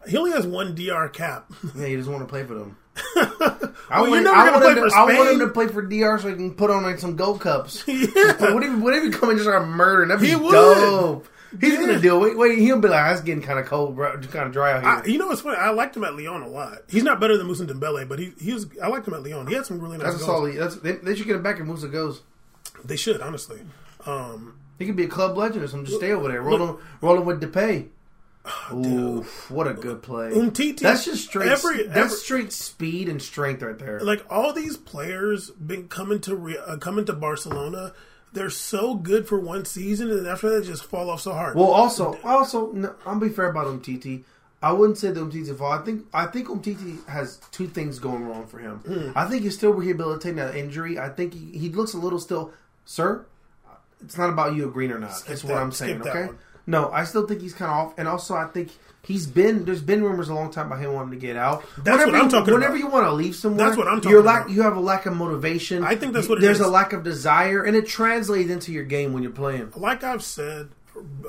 [0.10, 1.52] He only has one DR cap.
[1.76, 2.78] Yeah, he doesn't want to play for them.
[3.16, 5.48] Well, I you're want, never I gonna play him to, for I want him to
[5.50, 7.84] play for DR so he can put on like some gold cups.
[7.88, 8.54] yeah.
[8.54, 10.10] What if, what if he come and just start murdering?
[10.10, 10.52] That'd be He would.
[10.52, 11.28] dope.
[11.60, 11.80] He's Yeah.
[11.80, 12.38] gonna deal it.
[12.38, 14.18] Wait, he'll be like, "It's getting kind of cold, bro.
[14.20, 15.58] kind of dry out here." I, you know what's funny?
[15.58, 16.80] I liked him at Lyon a lot.
[16.90, 18.68] He's not better than Moussa Dembele, but he he was.
[18.84, 19.48] I liked him at Lyon.
[19.48, 20.38] He had some really nice that's a goals.
[20.54, 20.58] solid.
[20.58, 22.22] That's they, they should get him back if Moussa goes.
[22.86, 23.62] They should honestly.
[24.06, 25.86] Um, He could be a club legend or something.
[25.88, 27.88] Just stay over there, rolling, rolling with Depay.
[28.72, 30.32] Ooh, what a good play!
[30.32, 30.80] Umtiti.
[30.80, 31.50] That's just straight.
[31.50, 34.00] Every, that's every straight speed and strength right there.
[34.00, 37.94] like all these players been coming to Re- uh, coming to Barcelona.
[38.32, 41.56] They're so good for one season, and after that, just fall off so hard.
[41.56, 44.24] Well, also, also, no, I'll be fair about Umtiti.
[44.62, 45.82] I wouldn't say that Umtiti's fault.
[45.82, 48.78] I think I think Umtiti has two things going wrong for him.
[48.80, 49.12] Hmm.
[49.16, 51.00] I think he's still rehabilitating that injury.
[51.00, 52.52] I think he, he looks a little still,
[52.86, 53.26] sir.
[54.04, 55.24] It's not about you agreeing or not.
[55.28, 55.62] That's what that.
[55.62, 56.02] I'm saying.
[56.02, 56.26] Skip Okay.
[56.28, 56.38] one.
[56.70, 59.66] No, I still think he's kind of off, and also I think he's been.
[59.66, 61.64] There's been rumors a long time about him wanting to get out.
[61.84, 62.80] That's whenever what I'm talking Whenever about.
[62.84, 64.52] you want to leave somewhere, That's what I'm talking you're lack, about.
[64.56, 65.84] You have a lack of motivation.
[65.84, 66.66] I think that's what it There's is.
[66.66, 69.72] a lack of desire, and it translates into your game when you're playing.
[69.76, 70.70] like I've said,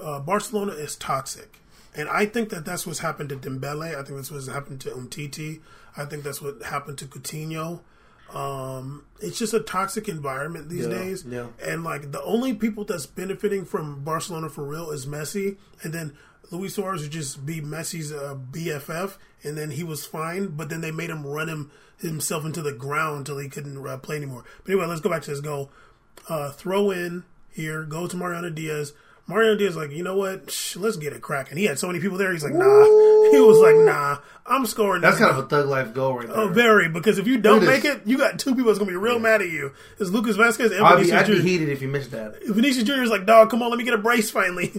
[0.02, 1.58] uh, Barcelona is toxic,
[1.94, 3.94] and I think that that's what's happened to Dembele.
[3.98, 5.60] I think that's what's happened to Umtiti.
[5.96, 7.80] I think that's what happened to Coutinho.
[8.34, 11.46] Um, it's just a toxic environment these Yeah, days, yeah.
[11.64, 16.16] and like the only people that's benefiting from Barcelona for real is Messi, and then
[16.50, 20.80] Luis Suarez would just be Messi's uh, BFF, and then he was fine, but then
[20.80, 24.44] they made him run him himself into the ground until he couldn't uh, play anymore.
[24.64, 25.70] But anyway, let's go back to this goal
[26.28, 28.92] uh, throw in here, go to Mariano Diaz.
[29.30, 30.50] Mariano Diaz like, you know what?
[30.50, 31.56] Shh, let's get it cracking.
[31.56, 32.32] He had so many people there.
[32.32, 32.84] He's like, nah.
[33.30, 34.18] He was like, nah.
[34.46, 35.00] I'm scoring.
[35.00, 36.36] That's kind of a thug life goal right there.
[36.36, 38.96] Oh, very because if you don't make it, you got two people that's gonna be
[38.96, 39.72] real mad at you.
[39.98, 41.42] It's Lucas Vasquez and I'd be, I'd be Jr.
[41.42, 42.34] heated if you missed that.
[42.46, 43.02] Vinicius Jr.
[43.02, 44.72] is like, dog, come on, let me get a brace finally.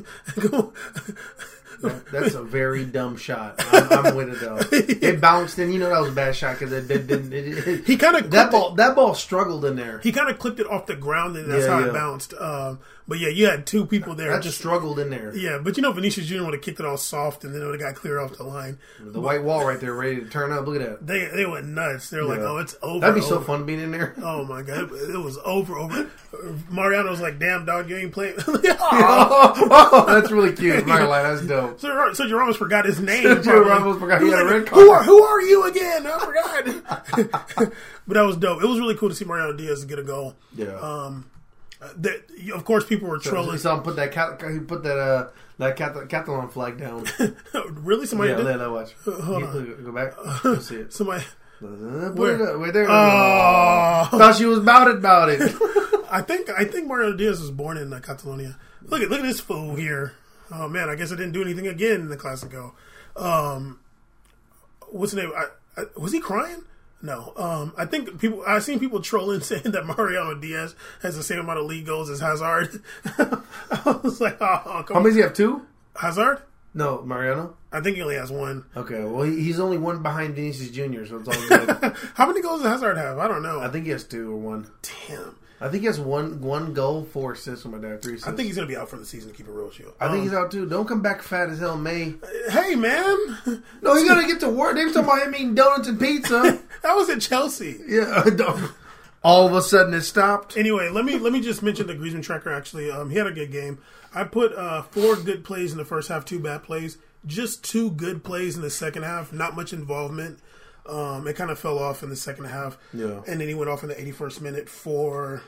[1.82, 3.56] That- That's a very dumb shot.
[3.72, 4.60] I'm, I'm with it though.
[4.72, 7.34] It bounced, and you know that was a bad shot because it didn't.
[7.34, 9.98] It, it, it, he kind of that ball, that ball struggled in there.
[10.04, 11.88] He kind of clipped it off the ground, and that's Yeah, how yeah.
[11.88, 12.36] it bounced.
[12.36, 12.80] Um,
[13.12, 14.32] but yeah, you had two people there.
[14.32, 15.36] That just struggled in there.
[15.36, 16.46] yeah, but you know, Vinicius Jr.
[16.46, 18.46] would have kicked it all soft, and then it would have got clear off the
[18.46, 18.80] line.
[19.02, 20.66] The white wall right there, ready to turn up.
[20.66, 21.06] Look at that.
[21.06, 22.10] They they went nuts.
[22.10, 23.02] They're like, oh, it's over.
[23.02, 24.16] That'd be so fun being in there.
[24.24, 25.78] Oh my god, it, it was over.
[25.78, 26.10] Over.
[26.70, 30.78] Mariano was like, "Damn, dog, you ain't playing." oh, that's really cute.
[30.78, 31.82] I'm not gonna lie, that's dope.
[31.82, 33.24] so, so you almost forgot his name.
[33.24, 33.70] Probably.
[33.70, 36.08] Ramos forgot he was had a like, red Who are who are you again?
[36.08, 37.72] I forgot.
[38.08, 38.64] but that was dope.
[38.64, 40.36] It was really cool to see Mariano Diaz get a goal.
[40.56, 40.80] Yeah.
[40.80, 41.31] Um,
[41.98, 43.58] that of course people were So trolling.
[43.58, 44.14] saw him put that
[44.52, 45.76] he put that uh that
[46.10, 47.06] Catalan flag down.
[47.70, 48.46] really, somebody yeah, did.
[48.46, 48.96] let that watch.
[49.06, 50.16] You- Go back.
[50.44, 50.94] Go see it.
[50.94, 51.24] Somebody.
[51.64, 52.38] Uh, Where?
[52.38, 52.74] it up.
[52.74, 52.88] There.
[52.90, 54.08] Oh.
[54.18, 54.96] Thought she was about it.
[54.96, 55.42] About it.
[56.10, 58.58] I think I think Mario Diaz was born in uh, Catalonia.
[58.82, 60.14] Look at look at this fool here.
[60.52, 62.72] Oh man, I guess I didn't do anything again in the Classico.
[63.16, 63.80] Um,
[64.90, 65.32] what's the name?
[65.38, 65.46] I,
[65.80, 66.64] I, was he crying?
[67.02, 67.34] No.
[67.36, 68.44] Um, I think people.
[68.48, 72.10] I've seen people trolling saying that Mariano Diaz has the same amount of league goals
[72.10, 72.82] as Hazard.
[73.06, 75.04] I was like, oh, come How on.
[75.04, 75.34] many does he have?
[75.34, 75.66] Two?
[75.96, 76.42] Hazard?
[76.74, 77.58] No, Mariano.
[77.74, 78.66] I think he only has one.
[78.78, 81.96] Okay, well he- he's only one behind Vinicius Junior, so it's all good.
[82.14, 83.18] How many goals does Hazard have?
[83.18, 83.60] I don't know.
[83.60, 84.68] I think he has two or one.
[85.08, 85.36] Damn.
[85.62, 88.02] I think he has one one goal, four assists, something like that.
[88.02, 88.28] Three assists.
[88.28, 89.30] I think he's gonna be out for the season.
[89.30, 89.94] To keep it real, with you.
[90.00, 90.66] I think Um, he's out too.
[90.66, 92.16] Don't come back fat as hell, May.
[92.50, 93.16] Hey man,
[93.82, 94.76] No, he's gonna get to work.
[94.76, 96.60] They were talking about him eating donuts and pizza.
[96.84, 97.80] that was at Chelsea.
[97.88, 98.26] yeah.
[99.24, 100.58] All of a sudden it stopped.
[100.58, 102.52] Anyway, let me let me just mention the Griezmann tracker.
[102.52, 103.78] Actually, um, he had a good game.
[104.16, 106.98] I put uh, four good plays in the first half, two bad plays.
[107.28, 109.32] Just two good plays in the second half.
[109.32, 110.40] Not much involvement.
[110.88, 112.78] Um, it kind of fell off in the second half.
[112.94, 113.22] Yeah.
[113.28, 115.44] and then he went off in the 81st minute for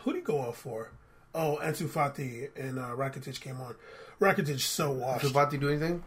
[0.00, 0.90] who did he go off for?
[1.34, 3.74] Oh, Ansu Fati and uh, Rakitic came on.
[4.20, 5.22] Rakitic so washed.
[5.22, 6.02] Does Fati do anything?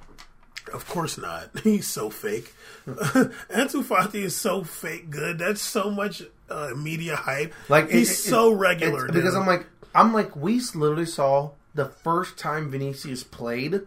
[0.74, 1.50] Of course not.
[1.64, 2.54] He's so fake.
[2.88, 5.40] Ansu Fati is so fake good.
[5.40, 7.54] That's so much uh, media hype.
[7.70, 9.08] Like he's it- so regular.
[9.08, 9.36] because.
[9.36, 13.82] I'm like I'm like we literally saw the first time Vinicius played.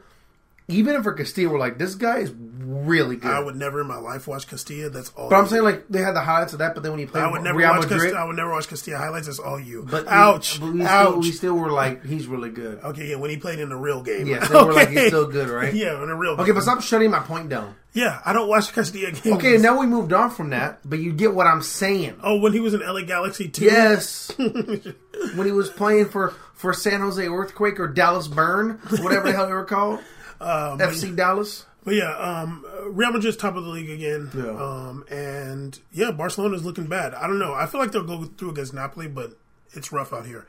[0.70, 2.32] Even if for Castilla, we're like this guy is
[2.70, 3.30] really good.
[3.30, 4.90] I would never in my life watch Castilla.
[4.90, 5.28] That's all.
[5.28, 7.24] but I'm saying like they had the highlights of that, but then when he played
[7.24, 7.82] I would never Real watch.
[7.82, 9.26] Madrid, Castilla, I would never watch Castilla highlights.
[9.26, 9.86] That's all you.
[9.90, 11.08] but ouch, we, but we ouch.
[11.08, 12.80] Still, we still were like he's really good.
[12.84, 14.26] okay, yeah, when he played in the real game.
[14.26, 15.74] Yeah, so we're like he's still good, right?
[15.74, 16.32] Yeah, in the real.
[16.32, 16.54] Okay, game.
[16.54, 17.74] but stop shutting my point down.
[17.92, 19.26] Yeah, I don't watch Castilla games.
[19.36, 22.20] Okay, now we moved on from that, but you get what I'm saying.
[22.22, 23.64] Oh, when he was in LA Galaxy too.
[23.64, 24.30] Yes.
[24.38, 29.46] when he was playing for, for San Jose Earthquake or Dallas Burn, whatever the hell
[29.48, 29.98] they were called.
[30.40, 31.66] Um, FC Dallas.
[31.84, 34.30] But yeah, um, Real Madrid's top of the league again.
[34.36, 34.50] Yeah.
[34.50, 37.14] Um, and yeah, Barcelona's looking bad.
[37.14, 37.54] I don't know.
[37.54, 39.32] I feel like they'll go through against Napoli, but
[39.72, 40.46] it's rough out here.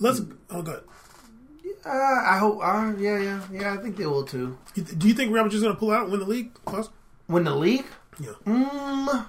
[0.00, 0.20] Let's.
[0.50, 0.82] Oh, good.
[1.84, 2.58] Uh, I hope.
[2.62, 3.74] Uh, yeah, yeah, yeah.
[3.74, 4.58] I think they will too.
[4.74, 6.52] Do you think Real Madrid's going to pull out and win the league?
[6.64, 6.90] Klaus?
[7.28, 7.86] Win the league?
[8.20, 8.30] Yeah.
[8.44, 9.26] Mm,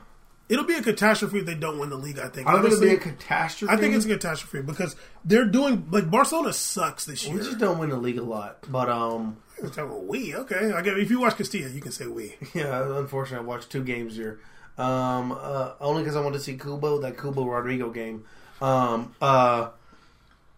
[0.49, 2.19] It'll be a catastrophe if they don't win the league.
[2.19, 2.47] I think.
[2.47, 3.71] I think it'll be a catastrophe.
[3.73, 7.35] I think it's a catastrophe because they're doing like Barcelona sucks this year.
[7.35, 8.59] we just don't win the league a lot.
[8.69, 10.71] But um, We okay.
[10.71, 12.35] I guess if you watch Castilla, you can say we.
[12.53, 12.97] yeah.
[12.97, 14.39] Unfortunately, I watched two games here.
[14.77, 18.25] Um, uh, only because I wanted to see Kubo that Kubo Rodrigo game.
[18.61, 19.69] Um, uh,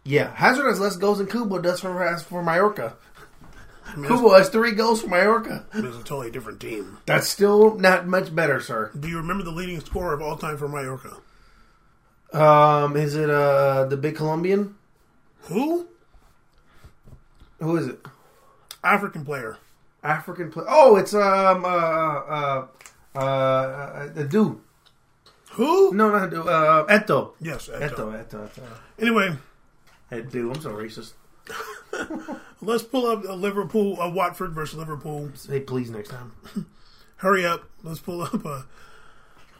[0.03, 0.33] yeah.
[0.35, 2.95] Hazard has less goals than Kubo does for for Mallorca.
[3.87, 5.65] I mean, Kubo has three goals for Mallorca.
[5.73, 6.99] it's, it's a totally different team.
[7.05, 8.91] That's still not much better, sir.
[8.99, 11.17] Do you remember the leading scorer of all time for Mallorca?
[12.31, 14.75] Um, is it uh the big Colombian?
[15.43, 15.87] Who?
[17.59, 17.99] Who is it?
[18.83, 19.57] African player.
[20.03, 20.67] African player.
[20.69, 22.67] Oh, it's um uh uh
[23.15, 24.59] uh, uh the dude.
[25.51, 25.93] Who?
[25.93, 26.47] No, not dude.
[26.47, 27.33] Uh, Eto.
[27.41, 27.89] Yes, Eto.
[27.89, 28.27] Eto.
[28.27, 28.49] Eto.
[28.49, 28.63] Eto.
[28.99, 29.35] Anyway,
[30.29, 31.13] dude, I'm so racist.
[32.61, 35.31] let's pull up a Liverpool, a Watford versus Liverpool.
[35.33, 36.33] Say please next time.
[37.17, 37.63] Hurry up.
[37.83, 38.65] Let's pull up a.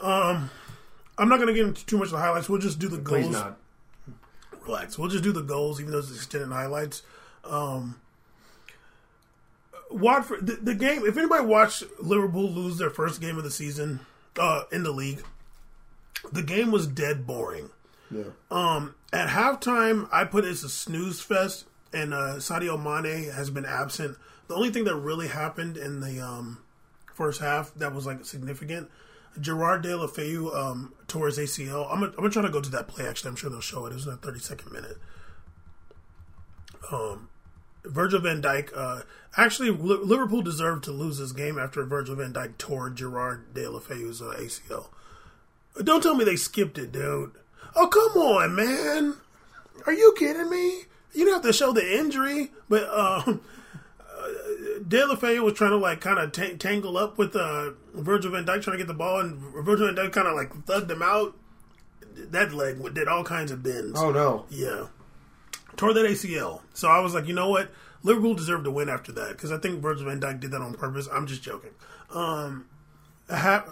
[0.02, 0.50] Um,
[1.18, 2.48] I'm not going to get into too much of the highlights.
[2.48, 3.26] We'll just do the goals.
[3.26, 3.58] Please not.
[4.66, 4.98] Relax.
[4.98, 7.02] We'll just do the goals, even though it's extended highlights.
[7.44, 8.00] Um,
[9.90, 11.06] Watford, the, the game.
[11.06, 14.00] If anybody watched Liverpool lose their first game of the season
[14.40, 15.24] uh, in the league,
[16.32, 17.70] the game was dead boring.
[18.12, 18.24] Yeah.
[18.50, 23.66] Um, at halftime, I put it's a snooze fest, and uh, Sadio Mane has been
[23.66, 24.18] absent.
[24.48, 26.60] The only thing that really happened in the um,
[27.14, 28.90] first half that was like significant,
[29.40, 31.86] Gerard Deulofeu um, tore his ACL.
[31.92, 33.08] I'm gonna, I'm gonna try to go to that play.
[33.08, 33.92] Actually, I'm sure they'll show it.
[33.92, 34.98] It was in 30 second minute.
[36.92, 37.30] Um,
[37.90, 38.72] Virgil Van Dijk.
[38.76, 39.02] Uh,
[39.38, 44.36] actually, Liverpool deserved to lose this game after Virgil Van Dijk tore Gerard Deulofeu's uh,
[44.38, 44.88] ACL.
[45.84, 47.32] Don't tell me they skipped it, dude.
[47.76, 49.16] Oh, come on, man.
[49.86, 50.84] Are you kidding me?
[51.14, 53.42] You don't have to show the injury, but um,
[54.00, 54.28] uh,
[54.82, 58.62] Deulofeu was trying to like kind of t- tangle up with uh, Virgil Van Dijk
[58.62, 61.36] trying to get the ball, and Virgil Van Dijk kind of like thugged him out.
[62.16, 64.00] That leg did all kinds of bends.
[64.00, 64.46] Oh no.
[64.50, 64.88] Yeah.
[65.80, 66.60] Tore that ACL.
[66.74, 67.72] So I was like, you know what?
[68.04, 70.74] Liverpool deserved to win after that because I think Virgil van Dijk did that on
[70.74, 71.08] purpose.
[71.10, 71.72] I'm just joking.
[72.14, 72.66] Um,
[73.30, 73.66] ha-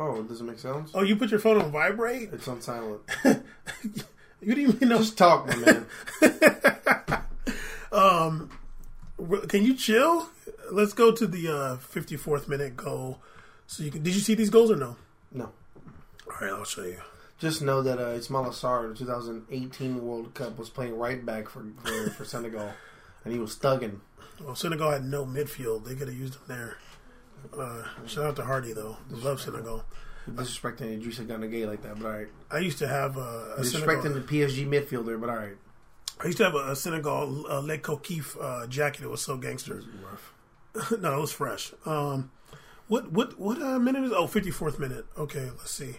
[0.00, 0.90] Oh, it doesn't make sense.
[0.94, 2.30] oh, you put your phone on vibrate?
[2.32, 3.00] It's on silent.
[4.40, 4.98] You didn't even know.
[4.98, 5.86] Just talk, my man.
[9.48, 10.28] Can you chill?
[10.70, 13.18] Let's go to the uh, 54th minute goal.
[13.66, 14.02] So you can.
[14.04, 14.96] Did you see these goals or no?
[15.32, 15.46] No.
[16.26, 16.98] All right, I'll show you.
[17.38, 21.64] Just know that uh, Ismaila Sarr, the 2018 World Cup, was playing right back for
[21.84, 22.72] for, for Senegal,
[23.24, 24.00] and he was thugging.
[24.44, 25.84] Well, Senegal had no midfield.
[25.84, 26.78] They could have used him there.
[27.56, 28.96] Uh, shout out to Hardy though.
[29.10, 29.84] Love Senegal.
[30.28, 32.28] Disrespecting Idrissa Gana Gueye like that, but all right.
[32.50, 33.94] I used to have a, a Senegal.
[33.94, 35.56] Disrespecting the PSG midfielder, but all right.
[36.20, 39.04] I used to have a, a Senegal uh, Le Coquif uh, jacket.
[39.04, 39.82] It was so gangster.
[40.04, 40.90] Rough.
[41.00, 41.72] no, it was fresh.
[41.86, 42.30] Um,
[42.88, 44.12] what what what uh, minute is?
[44.12, 45.06] Oh, 54th minute.
[45.16, 45.96] Okay, let's see.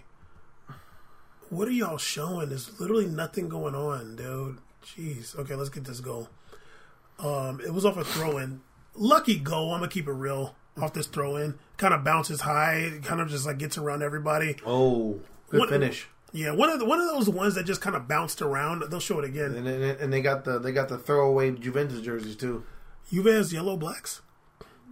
[1.50, 2.50] What are y'all showing?
[2.50, 4.60] There's literally nothing going on, dude.
[4.86, 5.36] Jeez.
[5.38, 6.30] Okay, let's get this goal.
[7.18, 8.62] Um, it was off a throw in.
[8.96, 9.74] Lucky goal.
[9.74, 10.56] I'm gonna keep it real.
[10.82, 14.56] Off this throw in, kind of bounces high, kind of just like gets around everybody.
[14.66, 16.08] Oh, good What- finish.
[16.32, 18.84] Yeah, one of the, one of those ones that just kind of bounced around.
[18.90, 19.56] They'll show it again.
[19.56, 22.64] And, and, and they got the they got the throwaway Juventus jerseys too.
[23.12, 24.22] Juventus yellow blacks.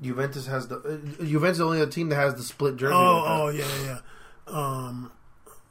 [0.02, 2.94] Juventus has the uh, Juventus is the only other team that has the split jersey.
[2.96, 4.00] Oh, like oh, yeah, yeah.
[4.48, 5.12] Um,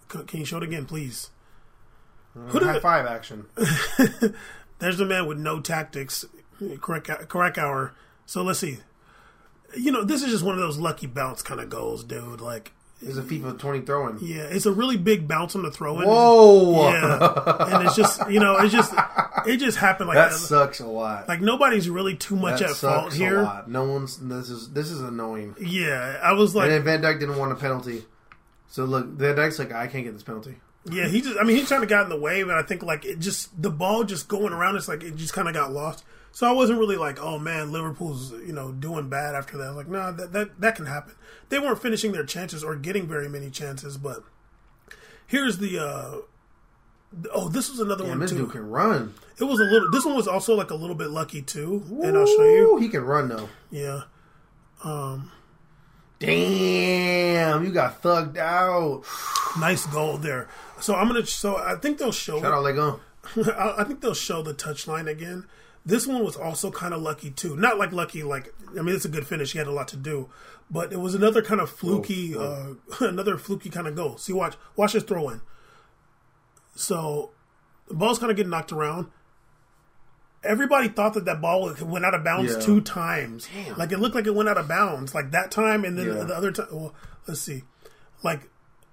[0.09, 1.31] can you show it again, please?
[2.38, 3.47] Uh, high five action.
[4.79, 6.25] There's the man with no tactics.
[6.81, 7.95] Correct, correct hour.
[8.27, 8.79] So let's see.
[9.77, 12.40] You know, this is just one of those lucky bounce kind of goals, dude.
[12.40, 14.19] Like, It's a FIFA 20 throwing.
[14.23, 16.07] yeah, it's a really big bounce on the throw in.
[16.09, 18.95] Whoa, Yeah, and it's just you know, it just
[19.47, 20.38] it just happened like that that.
[20.38, 21.29] sucks a lot.
[21.29, 23.42] Like nobody's really too much that at fault a here.
[23.42, 23.69] lot.
[23.71, 25.55] No one's this is this is annoying.
[25.61, 28.05] Yeah, I was like, and then Van Dijk didn't want a penalty.
[28.68, 30.57] So look, Van Dijk's like, I can't get this penalty.
[30.90, 31.38] Yeah, he just.
[31.38, 33.61] I mean, he's trying to get in the way, but I think like it just
[33.61, 34.76] the ball just going around.
[34.76, 36.05] It's like it just kind of got lost.
[36.31, 39.64] So I wasn't really like, oh man, Liverpool's you know doing bad after that.
[39.64, 41.14] I was like, nah, that that that can happen.
[41.48, 44.22] They weren't finishing their chances or getting very many chances, but
[45.26, 45.79] here's the.
[45.79, 46.16] uh
[47.33, 48.46] Oh, this was another Damn, one too.
[48.48, 49.14] can run.
[49.40, 49.90] It was a little.
[49.90, 52.74] This one was also like a little bit lucky too, and I'll show you.
[52.74, 53.48] Ooh, He can run though.
[53.70, 54.02] Yeah.
[54.85, 55.31] Um,
[56.18, 59.02] Damn, you got thugged out.
[59.59, 60.48] nice goal there.
[60.81, 61.26] So I'm gonna.
[61.26, 62.40] So I think they'll show.
[62.40, 63.00] Shout out Lego.
[63.59, 65.46] I think they'll show the touchline again.
[65.85, 67.57] This one was also kind of lucky too.
[67.57, 69.52] Not like lucky, like I mean, it's a good finish.
[69.52, 70.29] He had a lot to do,
[70.70, 74.16] but it was another kind of fluky, Uh, another fluky kind of goal.
[74.16, 75.40] See, watch, watch this throw in.
[76.74, 77.31] So
[77.88, 79.09] the ball's kind of getting knocked around.
[80.47, 82.61] Everybody thought that that ball went out of bounds Yeah.
[82.61, 83.49] two times.
[83.77, 86.25] Like it looked like it went out of bounds, like that time, and then Yeah.
[86.25, 86.69] the other time.
[86.73, 86.95] Well,
[87.27, 87.65] let's see,
[88.23, 88.49] like.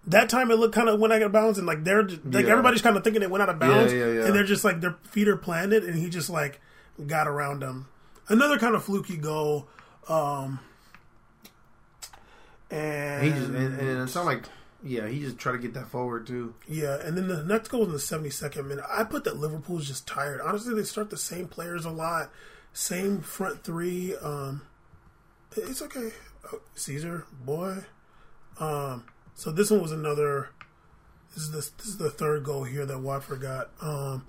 [0.06, 2.44] That time it looked kind of went out of bounds, and like they're just, like
[2.46, 2.52] Yeah.
[2.52, 5.30] everybody's kind of thinking it went out of bounds, and they're just like their feet
[5.30, 6.60] are planted, and he just like
[7.08, 7.88] got around them.
[8.28, 9.70] Another kind of fluky goal,
[10.10, 10.60] um,
[12.70, 14.44] and He just and, and it's not like
[14.84, 16.54] yeah, he just tried to get that forward too.
[16.68, 18.86] yeah, and then the next goal in the seventy second minute.
[18.90, 20.42] I put that Liverpool's just tired.
[20.42, 22.32] Honestly, they start the same players a lot,
[22.74, 24.16] same front three.
[24.18, 24.64] Um,
[25.56, 26.12] it's okay,
[26.52, 27.86] oh, Caesar boy.
[28.60, 29.06] Um,
[29.36, 30.50] so this one was another.
[31.34, 33.72] This is the this is the third goal here that Watford got.
[33.82, 34.28] Um,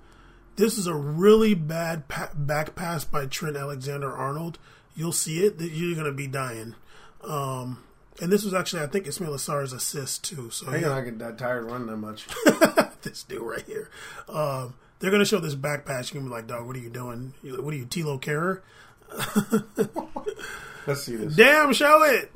[0.55, 4.57] this is a really bad pa- back pass by Trent Alexander Arnold.
[4.95, 5.59] You'll see it.
[5.59, 6.75] You're gonna be dying.
[7.23, 7.83] Um,
[8.21, 10.49] and this was actually, I think, Ismaila Sarr's assist too.
[10.49, 12.27] So I ain't yeah gonna get that tired running that much.
[13.01, 13.89] this dude right here.
[14.29, 16.13] Um, they're gonna show this back patch.
[16.13, 17.33] You're gonna be like, dog, what are you doing?
[17.43, 18.61] What are you, Thilo Kehrer?
[20.87, 21.35] Let's see this.
[21.35, 22.31] Damn, show it!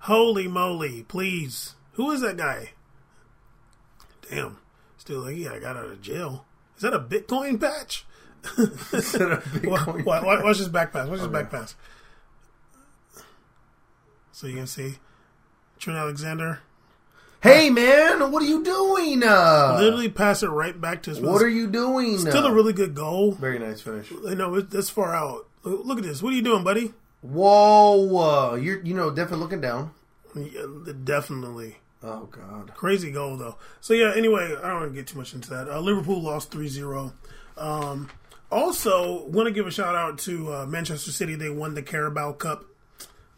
[0.00, 1.74] Holy moly, please.
[1.92, 2.70] Who is that guy?
[4.30, 4.58] Damn.
[4.98, 6.44] Still like, yeah, I got out of jail.
[6.76, 8.04] Is that a Bitcoin patch?
[9.64, 11.08] Wa- wa- wa- Watch his back pass.
[11.08, 11.74] Watch his back pass.
[14.32, 14.96] So you can see
[15.78, 16.60] Trent Alexander
[17.42, 19.24] Hey man, what are you doing?
[19.24, 21.20] Uh, literally pass it right back to his.
[21.20, 22.16] what are you doing?
[22.18, 22.50] Still uh?
[22.50, 23.32] a really good goal.
[23.32, 24.12] very nice finish.
[24.28, 25.48] I know that's far out.
[25.64, 26.22] Look look at this.
[26.22, 26.94] What are you doing, buddy?
[27.20, 29.90] Whoa, uh, you're you know definitely looking down.
[30.36, 31.78] Yeah, definitely.
[32.00, 32.74] Oh god.
[32.74, 33.58] Crazy goal though.
[33.80, 34.12] So yeah.
[34.14, 35.68] Anyway, I don't want to get too much into that.
[35.68, 37.12] Uh, Liverpool lost 3-0.
[37.56, 38.08] Um,
[38.52, 41.34] also, want to give a shout out to uh, Manchester City.
[41.34, 42.64] They won the Carabao Cup,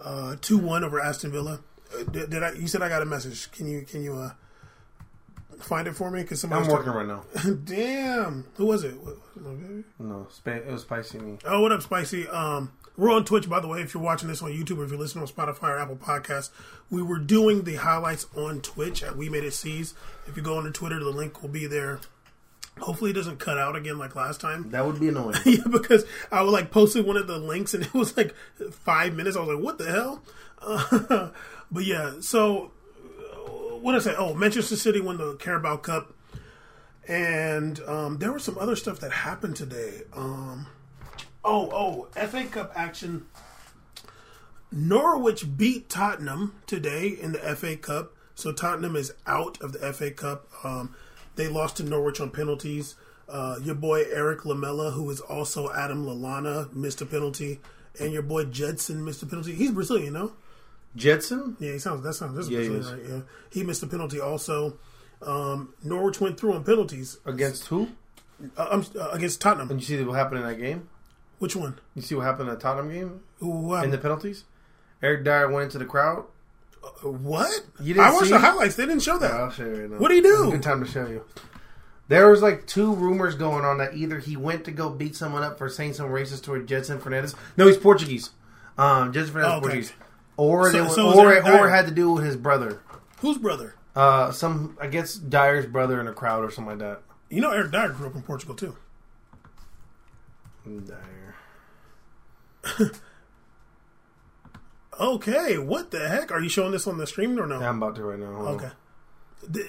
[0.00, 1.60] uh, two one over Aston Villa.
[1.92, 2.52] Uh, did, did I?
[2.52, 3.50] You said I got a message.
[3.52, 4.30] Can you can you uh,
[5.60, 6.22] find it for me?
[6.22, 7.24] Because I'm working right now.
[7.64, 8.46] Damn.
[8.56, 8.94] Who was it?
[9.00, 9.18] What-
[9.98, 11.38] No, it was spicy me.
[11.44, 12.28] Oh, what up, Spicy?
[12.28, 13.80] Um, we're on Twitch, by the way.
[13.80, 16.50] If you're watching this on YouTube, or if you're listening on Spotify or Apple Podcasts,
[16.90, 19.94] we were doing the highlights on Twitch at We Made It Seas.
[20.28, 21.98] If you go on to Twitter, the link will be there.
[22.80, 24.70] Hopefully, it doesn't cut out again like last time.
[24.70, 25.36] That would be annoying.
[25.44, 28.34] yeah, because I was like posted one of the links and it was like
[28.72, 29.36] five minutes.
[29.36, 30.22] I was like, what the hell?
[30.60, 31.30] Uh,
[31.70, 34.14] but yeah, so uh, what did I say?
[34.16, 36.14] Oh, Manchester City won the Carabao Cup.
[37.06, 40.02] And um, there was some other stuff that happened today.
[40.14, 40.66] Um,
[41.44, 41.68] oh,
[42.16, 43.26] oh, FA Cup action.
[44.72, 48.12] Norwich beat Tottenham today in the FA Cup.
[48.34, 50.48] So Tottenham is out of the FA Cup.
[50.64, 50.96] Um,
[51.36, 52.94] they lost to Norwich on penalties.
[53.28, 57.60] Uh, your boy Erik Lamela, who is also Adam Lallana, missed a penalty,
[57.98, 59.54] and your boy Gedson missed a penalty.
[59.54, 60.32] He's Brazilian, no?
[60.96, 61.56] Gedson?
[61.58, 62.02] Yeah, he sounds.
[62.02, 62.36] That sounds.
[62.36, 63.10] That's Yeah, Brazilian, right?
[63.10, 63.20] Yeah,
[63.50, 64.78] he missed a penalty also.
[65.22, 67.88] Um, Norwich went through on penalties Against who?
[68.58, 69.70] uh, uh, against Tottenham.
[69.70, 70.88] And you see what happened in that game?
[71.38, 71.78] Which one?
[71.94, 73.20] You see what happened in the Tottenham game?
[73.38, 74.44] Who In the penalties?
[75.02, 76.24] Eric Dier went into the crowd.
[77.02, 77.52] What?
[77.80, 78.40] You didn't I watched see the it?
[78.40, 78.76] highlights.
[78.76, 79.30] They didn't show that.
[79.32, 79.96] I'll show you right now.
[79.98, 80.50] What'd he do?
[80.50, 81.24] Good time to show you.
[82.08, 85.42] There was like two rumors going on that either he went to go beat someone
[85.42, 87.34] up for saying some racist toward Gedson Fernandes.
[87.56, 88.30] No, he's Portuguese.
[88.76, 89.60] Um, Gedson Fernandes Oh, okay.
[89.60, 89.92] Portuguese.
[90.36, 92.24] Or So- they were, so is or, Eric or Dier- it had to do with
[92.24, 92.80] his brother.
[93.20, 93.74] Whose brother?
[93.96, 97.02] Uh, some I guess Dier's brother in a crowd or something like that.
[97.30, 98.76] You know, Eric Dier grew up in Portugal too.
[100.66, 101.34] Dier.
[105.00, 106.30] Okay, what the heck?
[106.32, 107.60] Are you showing this on the stream or no?
[107.60, 108.34] Yeah, I'm about to right now.
[108.34, 108.60] Hold.
[108.62, 108.70] Okay.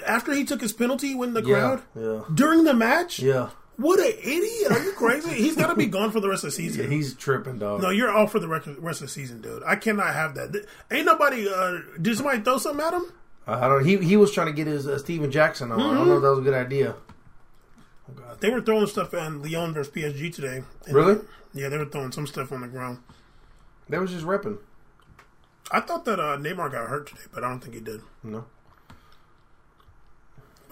[0.06, 3.50] After he took his penalty, when the crowd yeah, during the match, yeah.
[3.76, 4.72] what an idiot!
[4.72, 5.32] Are you crazy?
[5.32, 6.84] He's got to be gone for the rest of the season.
[6.86, 7.82] Yeah, he's tripping, dog.
[7.82, 9.64] no, you're off for the rest of the season, dude.
[9.66, 10.54] I cannot have that.
[10.54, 11.50] Th- Ain't nobody.
[11.50, 13.12] Uh, did somebody throw something at him?
[13.48, 13.84] I don't.
[13.86, 15.82] He he was trying to get his uh, Stephen Jackson on.
[15.82, 16.96] I don't know if that was a good idea.
[18.10, 18.40] Oh God.
[18.40, 20.64] They were throwing stuff at Lyon versus PSG today.
[20.86, 21.20] And- Really?
[21.54, 23.00] Yeah, they were throwing some stuff on the ground.
[23.90, 24.58] They was just repping.
[25.72, 28.02] I thought that uh, Neymar got hurt today, but I don't think he did.
[28.24, 28.46] No,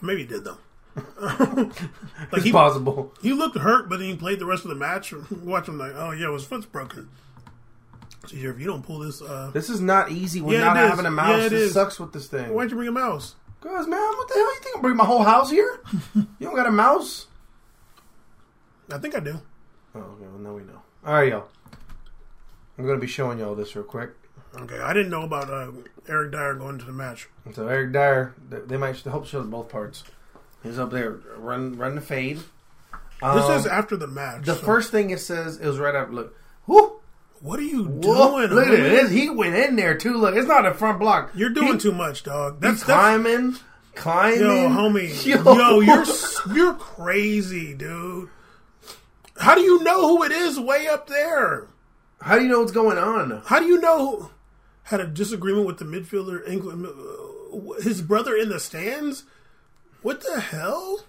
[0.02, 0.58] maybe he did though.
[1.20, 1.72] like
[2.34, 3.14] it's he, possible.
[3.22, 5.14] he looked hurt, but then he played the rest of the match.
[5.32, 7.10] Watch him like, oh yeah, his foot's broken.
[8.28, 11.06] So if you don't pull this, uh, This is not easy with Yeah, not having
[11.06, 11.39] a mouse.
[11.39, 11.74] Yeah, it this is.
[11.74, 12.54] sucks with this thing.
[12.54, 13.36] why'd you bring a mouse?
[13.60, 14.76] Cause man, what the hell you think?
[14.76, 15.80] I'm bringing my whole house here?
[16.16, 17.28] you don't got a mouse?
[18.91, 19.39] I think I do.
[19.96, 20.26] Oh, okay.
[20.26, 20.82] Well, now we know.
[21.06, 21.48] All right, y'all.
[22.78, 24.12] I'm gonna be showing y'all this real quick.
[24.56, 25.72] Okay, I didn't know about uh,
[26.08, 27.28] Eric Dier going to the match.
[27.54, 30.04] So Eric Dier, they- might hope show both parts.
[30.62, 32.38] He's up there, run, run the fade.
[32.38, 32.45] This
[33.45, 34.45] Um, is after the match.
[34.45, 35.58] the so- first thing it says.
[35.58, 36.14] It was right after.
[36.14, 36.36] Look,
[36.68, 36.99] whoo,
[37.41, 38.49] What are you whoa, doing?
[38.51, 39.12] look at this.
[39.12, 40.14] He went in there too.
[40.18, 41.32] Look, it's not a front block.
[41.36, 42.54] You're doing He- too much, dog.
[42.56, 43.56] He's That's, that's climbing,
[43.95, 44.39] climbing.
[44.39, 45.26] yo, homie.
[45.45, 45.54] Yo.
[45.54, 45.80] Yo.
[45.82, 48.30] you're you're crazy, dude.
[49.38, 51.68] How do you know who it is way up there?
[52.22, 53.41] How do you know what's going on?
[53.45, 54.30] How do you know who
[54.84, 56.47] had a disagreement with the midfielder?
[56.47, 59.23] England, uh, his brother in the stands.
[60.01, 61.05] What the hell?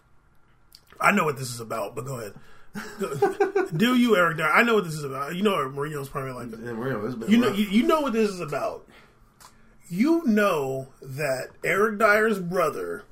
[1.00, 2.34] I know what this is about, but go ahead.
[3.76, 4.40] Do you, Eric?
[4.40, 5.34] I know what this is about.
[5.34, 6.60] You know, Mourinho's probably like that.
[6.60, 8.86] Yeah, been You know, you, you know what this is about.
[9.88, 13.04] You know that Eric Dier's brother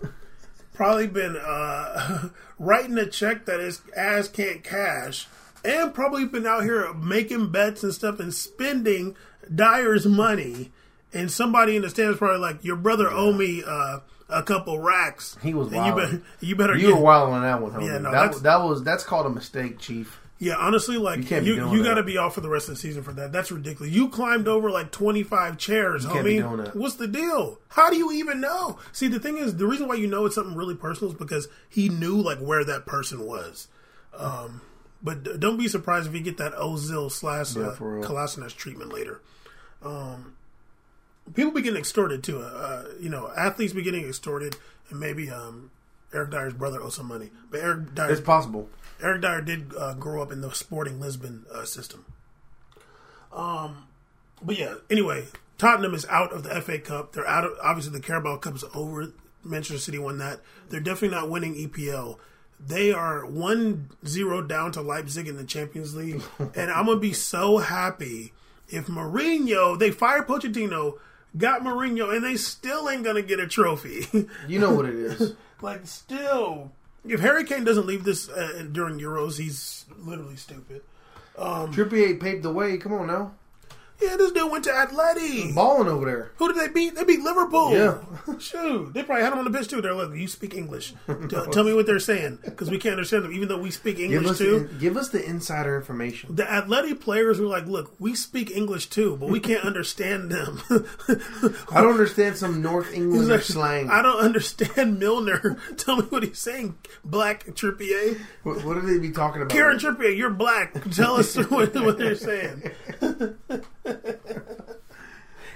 [0.72, 5.28] probably been uh, writing a check that his ass can't cash,
[5.64, 9.16] and probably been out here making bets and stuff and spending
[9.55, 10.70] Dier's money.
[11.14, 13.99] And somebody in the stands probably like, "Your brother owe me uh,
[14.30, 17.43] a couple racks." He was and you better, you better You get, were wild on
[17.43, 17.86] that one, homie.
[17.86, 20.18] Yeah, no, that, that's- that was that's called a mistake, Chief.
[20.38, 22.80] Yeah, honestly, like You you, you, got to be off for the rest of the
[22.80, 23.30] season for that.
[23.30, 23.93] That's ridiculous.
[23.95, 26.40] You climbed over like twenty five chairs, homie.
[26.40, 26.74] doing that.
[26.74, 27.61] What's the deal?
[27.68, 28.78] How do you even know?
[28.90, 31.47] See, the thing is, the reason why you know it's something really personal is because
[31.68, 33.68] he knew like where that person was.
[34.16, 34.62] Um,
[35.03, 37.74] but don't be surprised if you get that Ozil slash Yeah, uh.
[37.76, 39.20] Kolasinac treatment later.
[39.82, 40.36] Um,
[41.34, 42.40] people be getting extorted too.
[42.40, 44.57] Uh, you know, athletes be getting extorted,
[44.90, 45.70] and maybe um,
[46.12, 47.30] Eric Dier's brother owes some money.
[47.50, 48.68] But Eric Dier's It's possible.
[49.00, 52.05] Eric Dier did uh, grow up in the Sporting Lisbon uh, system.
[53.32, 53.86] Um,
[54.40, 54.74] but yeah.
[54.90, 55.26] Anyway,
[55.59, 57.12] Tottenham is out of the FA Cup.
[57.12, 59.12] They're out of obviously the Carabao Cup is over.
[59.44, 60.40] Manchester City won that.
[60.68, 62.18] They're definitely not winning EPL.
[62.64, 67.58] They are 1-0 down to Leipzig in the Champions League, and I'm gonna be so
[67.58, 68.32] happy
[68.68, 70.94] if Mourinho they fired Pochettino,
[71.36, 74.06] got Mourinho, and they still ain't gonna get a trophy.
[74.48, 75.34] You know what it is.
[75.60, 76.72] like still
[77.04, 80.82] if harry kane doesn't leave this uh, during euros he's literally stupid
[81.38, 82.78] Um, Trippier paved the way.
[82.78, 83.32] Come on now,
[84.03, 86.30] yeah this dude went to atleti balling over there.
[86.36, 87.98] who did they beat they beat liverpool Yeah.
[88.38, 90.94] shoot they probably had him on the bench too they're like you speak english
[91.28, 93.98] tell, tell me what they're saying because we can't understand them even though we speak
[93.98, 96.34] english us, too the, give us the insider information.
[96.34, 100.61] the athletic players were like look we speak english too but we can't understand them
[101.72, 103.90] I don't understand some North England Like, slang.
[103.90, 108.98] i don't understand milner tell me what he's saying black trippier What, what do they
[108.98, 109.53] be talking about?
[109.53, 110.72] Kieran Trippier, you're black.
[110.90, 112.72] Tell us what, what they're saying.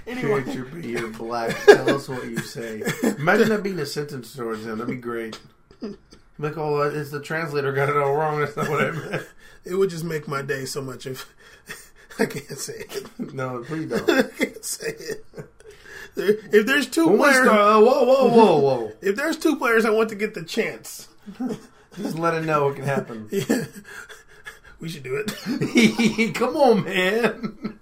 [0.07, 1.55] anyway, Kieran Trippier, you're black.
[1.65, 2.83] Tell us what you say.
[3.17, 4.79] Imagine that being a sentence towards them.
[4.79, 5.39] That'd be great.
[6.39, 8.39] Like, oh, it's the translator got it all wrong.
[8.39, 9.27] That's not what I meant.
[9.65, 11.25] it would just make my day so much if
[12.19, 13.33] I can't say it.
[13.33, 14.05] No, please don't.
[14.37, 15.25] can't say it.
[16.15, 18.91] There- If there's two When players, start, uh, whoa, whoa, whoa, whoa.
[19.01, 21.07] if there's two players, I want to get the chance.
[21.97, 23.27] Just let it know what can happen.
[23.31, 23.65] Yeah.
[24.79, 26.35] We should do it.
[26.35, 27.79] Come on, man.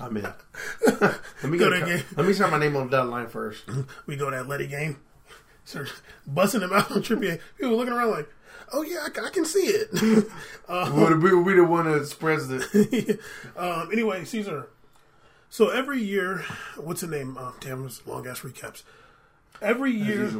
[0.00, 0.22] I'm in.
[1.00, 1.80] Let me Go go.
[1.80, 2.04] to game.
[2.16, 3.64] Let me sign my name on the dotted line first.
[4.06, 4.98] We go to that Letty game.
[5.64, 5.92] Start
[6.26, 7.40] busting him out on Trippier.
[7.58, 8.28] People looking around like,
[8.72, 9.92] oh yeah, I, I can see it.
[10.68, 13.20] Would we we the one that spreads it?
[13.56, 14.68] um, anyway, Caesar.
[15.50, 16.44] So every year,
[16.76, 17.36] what's the name?
[17.38, 18.82] Oh, damn, this long ass recaps.
[19.60, 20.30] Every year.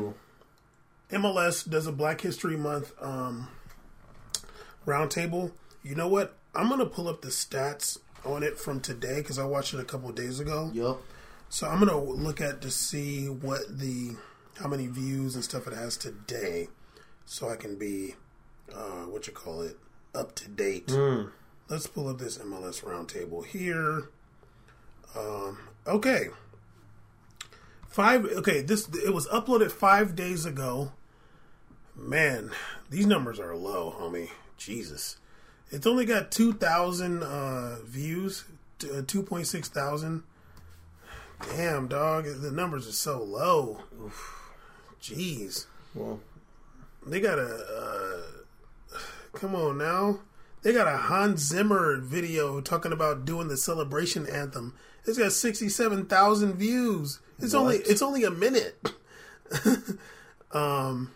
[1.11, 3.49] MLS does a Black History Month um,
[4.87, 5.53] roundtable.
[5.83, 6.37] You know what?
[6.55, 9.85] I'm gonna pull up the stats on it from today because I watched it a
[9.85, 10.71] couple days ago.
[10.73, 10.97] Yep.
[11.49, 14.17] So I'm gonna look at to see what the
[14.61, 16.69] how many views and stuff it has today,
[17.25, 18.17] so I can be
[18.75, 19.79] uh, what you call it
[20.15, 20.91] up to date.
[21.69, 24.09] Let's pull up this MLS roundtable here.
[25.17, 26.29] Um, okay,
[27.89, 28.25] five.
[28.25, 30.93] Okay, this it was uploaded five days ago.
[31.97, 32.51] Man,
[32.91, 34.31] these numbers are low, homie.
[34.57, 35.19] Jesus,
[35.71, 38.45] it's only got two thousand uh, views,
[38.85, 40.23] uh, two point six thousand.
[41.55, 43.83] Damn, dog, the numbers are so low.
[45.01, 46.21] Jeez, Well,
[47.07, 48.25] they got a.
[48.93, 48.99] Uh,
[49.33, 50.21] come on now,
[50.63, 54.75] they got a Hans Zimmer video talking about doing the celebration anthem.
[55.07, 57.21] It's got sixty-seven thousand views.
[57.39, 58.93] It's only it's only a minute.
[60.53, 61.13] um.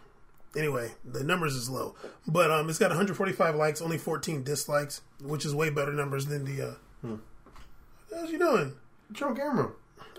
[0.57, 1.95] Anyway, the numbers is low,
[2.27, 6.45] but um, it's got 145 likes, only 14 dislikes, which is way better numbers than
[6.45, 6.77] the.
[7.05, 7.17] Uh,
[8.15, 8.75] How's you doing?
[9.11, 9.71] it's on camera.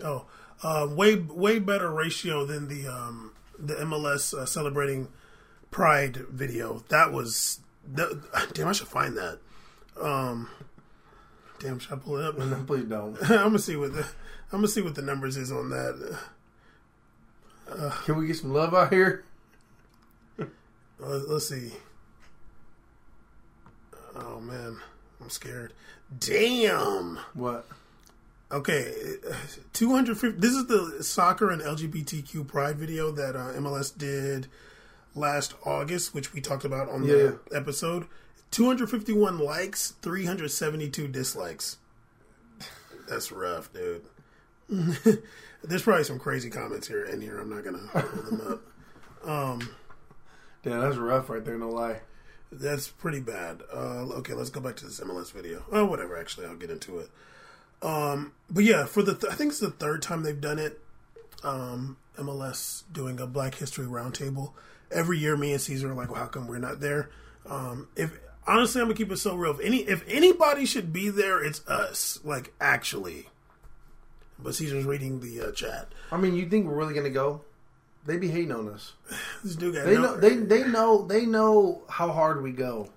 [0.04, 0.26] Oh,
[0.64, 5.10] uh, way way better ratio than the um, the MLS uh, celebrating
[5.70, 6.84] Pride video.
[6.90, 7.60] That was
[7.94, 8.68] that, damn.
[8.68, 9.40] I should find that.
[10.02, 10.50] Um,
[11.60, 12.38] damn, should I pull it up?
[12.40, 13.18] No, please don't.
[13.30, 14.02] I'm gonna see what the
[14.52, 16.18] I'm gonna see what the numbers is on that.
[17.70, 19.24] Uh, Can we get some love out here?
[21.06, 21.72] Let's see.
[24.16, 24.78] Oh man,
[25.22, 25.74] I'm scared.
[26.20, 27.20] Damn.
[27.34, 27.68] What?
[28.52, 28.94] Okay,
[29.74, 30.40] two hundred fifty.
[30.40, 34.48] This is the soccer and LGBTQ pride video that uh, MLS did
[35.16, 38.06] last August, which we talked about on the episode.
[38.52, 41.78] Two hundred fifty-one likes, three hundred seventy-two dislikes.
[43.10, 44.04] That's rough, dude.
[45.64, 47.40] There's probably some crazy comments here in here.
[47.40, 48.62] I'm not gonna pull them
[49.26, 49.60] up.
[50.64, 51.58] Damn, that's rough right there.
[51.58, 52.00] No lie.
[52.52, 53.62] That's pretty bad.
[53.74, 55.64] Uh, okay, let's go back to this MLS video.
[55.72, 56.18] Oh, whatever.
[56.18, 57.10] Actually, I'll get into it.
[57.82, 60.80] Um, but yeah, for the th- I think it's the third time they've done it.
[61.44, 64.54] Um, MLS doing a Black History Roundtable
[64.92, 65.36] every year.
[65.36, 67.10] Me and Caesar are like, well, how come we're not there?
[67.46, 69.52] Um, if honestly, I'm gonna keep it so real.
[69.52, 72.20] If any if anybody should be there, it's us.
[72.24, 73.28] Like actually.
[74.40, 75.90] But Caesar's reading the uh, chat.
[76.12, 77.42] I mean, you think we're really gonna go?
[78.06, 78.94] They be hating on us.
[79.44, 80.18] This dude got They know.
[80.18, 81.06] They they know.
[81.06, 82.90] They know how hard we go.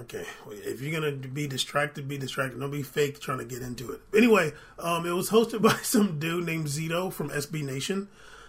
[0.00, 2.58] Okay, if you're gonna be distracted, be distracted.
[2.58, 4.00] Don't be fake trying to get into it.
[4.16, 8.08] Anyway, um, it was hosted by some dude named Zito from SB Nation,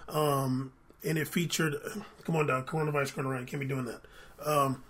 [0.09, 0.71] um,
[1.03, 1.75] and it featured.
[2.23, 3.47] Come on, down, coronavirus going around.
[3.47, 4.01] Can't be doing that.
[4.43, 4.83] Um,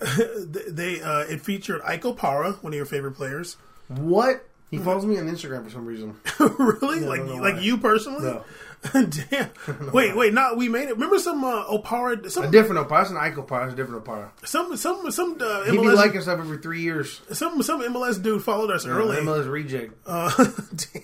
[0.68, 3.56] they uh, it featured Ike Opara, one of your favorite players.
[3.88, 4.47] What?
[4.70, 6.16] He follows me on Instagram for some reason.
[6.38, 7.04] really?
[7.04, 7.60] I like like why.
[7.60, 8.22] you personally?
[8.22, 8.44] No.
[9.30, 9.50] Damn.
[9.92, 10.32] Wait, wait.
[10.32, 10.92] Not we made it.
[10.92, 12.24] Remember some uh, Opara?
[12.24, 13.00] A Some different Opara.
[13.02, 13.64] It's an Ike Opara.
[13.64, 14.28] It's a different Opara.
[14.46, 17.20] some some some uh, He be MLS liking stuff every three years.
[17.32, 19.16] some some MLS dude followed us early.
[19.16, 19.94] MLS reject.
[20.06, 20.30] Uh,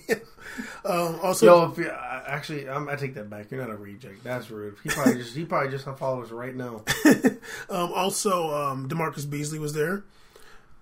[0.07, 0.21] damn.
[0.85, 3.51] Um, also, Yo, if you, actually, I'm, I take that back.
[3.51, 4.23] You're not a reject.
[4.23, 4.75] That's rude.
[4.83, 6.83] He probably just he probably just unfollowed us right now.
[7.69, 10.05] um, also um, DaMarcus Beasley was there,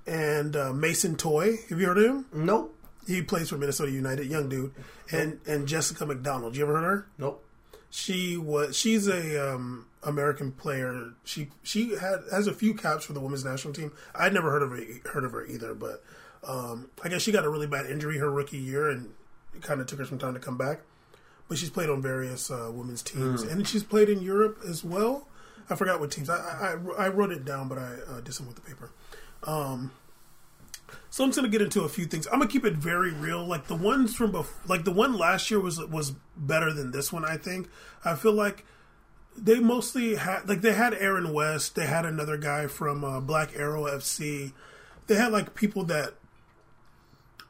[0.05, 1.57] and uh, Mason Toye.
[1.69, 2.25] Have you heard of him?
[2.33, 2.75] Nope.
[3.07, 4.73] He plays for Minnesota United, young dude,
[5.11, 6.55] and and Jessica McDonald.
[6.55, 7.07] You ever heard of her?
[7.17, 7.45] Nope.
[7.89, 11.11] She was she's a um, American player.
[11.23, 13.91] She she had has a few caps for the women's national team.
[14.15, 16.03] I'd never heard of her heard of her either, but
[16.47, 19.13] um, I guess she got a really bad injury her rookie year, and
[19.53, 20.81] it kind of took her some time to come back.
[21.49, 25.27] But she's played on various uh, women's teams, and she's played in Europe as well.
[25.69, 26.29] I forgot what teams.
[26.29, 28.91] I I, I wrote it down, but I uh, did some with the paper.
[29.45, 29.91] Um,
[31.09, 32.25] so I'm just gonna get into a few things.
[32.27, 33.45] I'm gonna keep it very real.
[33.45, 37.13] Like the ones from bef- like the one last year was was better than this
[37.13, 37.23] one.
[37.25, 37.69] I think.
[38.03, 38.65] I feel like
[39.37, 41.75] they mostly had like they had Aaron West.
[41.75, 44.53] They had another guy from uh, Black Arrow FC.
[45.07, 46.13] They had like people that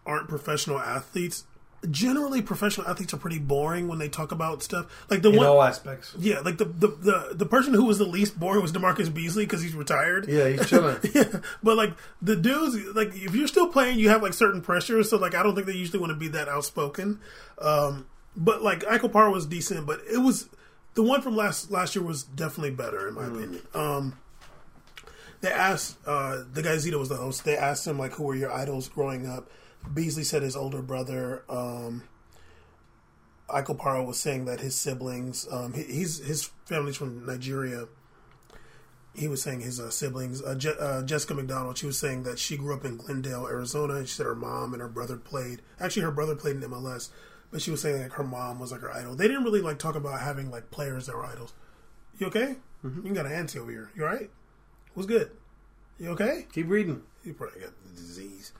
[0.06, 1.46] aren't professional athletes.
[1.92, 5.06] Generally, professional athletes are pretty boring when they talk about stuff.
[5.10, 6.16] Like the In one, all aspects.
[6.18, 9.46] yeah, like the, the the the person who was the least boring was DaMarcus Beasley
[9.46, 10.28] because he's retired.
[10.30, 10.98] Yeah, he's chilling.
[11.14, 15.10] Yeah, but like the dudes, like if you're still playing, you have like certain pressures.
[15.10, 17.20] So like I don't think they usually want to be that outspoken.
[17.60, 18.08] Um,
[18.38, 20.48] but like Ike Opara was decent, but it was
[20.94, 23.62] the one from last last year was definitely better in my opinion.
[23.76, 24.18] Um,
[25.42, 27.44] they asked uh, the guy Zito was the host.
[27.44, 29.50] They asked him like, "Who were your idols growing up?"
[29.92, 31.44] Beasley said his older brother.
[31.50, 32.04] Um,
[33.50, 37.88] Ike Opara was saying that his siblings, um, he, he's his family's from Nigeria
[39.16, 40.42] he was saying his uh, siblings.
[40.42, 43.96] Uh, Je- uh, Jessica McDonald, she was saying that she grew up in Glendale, Arizona.
[43.96, 45.62] And she said her mom and her brother played.
[45.80, 47.10] Actually, her brother played in MLS,
[47.52, 49.16] but she was saying like her mom was like her idol.
[49.16, 51.54] They didn't really like talk about having like players that were idols.
[52.18, 52.56] You okay?
[52.84, 53.92] You got a antsy over here.
[53.96, 54.30] You all right?
[54.94, 55.32] What's good?
[56.00, 56.48] You okay?
[56.52, 57.02] Keep reading.
[57.24, 58.52] You probably got the disease.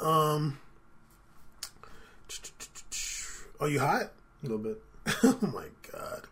[0.00, 0.58] Um.
[3.60, 4.02] Are you hot?
[4.02, 4.10] A
[4.42, 4.82] little bit.
[5.22, 6.26] oh my god.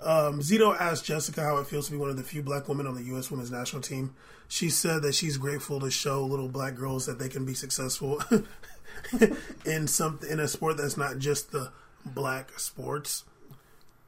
[0.00, 2.86] Um, Zito asked Jessica how it feels to be one of the few black women
[2.86, 3.30] on the U.S.
[3.30, 4.14] women's national team.
[4.48, 8.22] She said that she's grateful to show little black girls that they can be successful
[9.64, 11.70] in something in a sport that's not just the
[12.04, 13.24] black sports.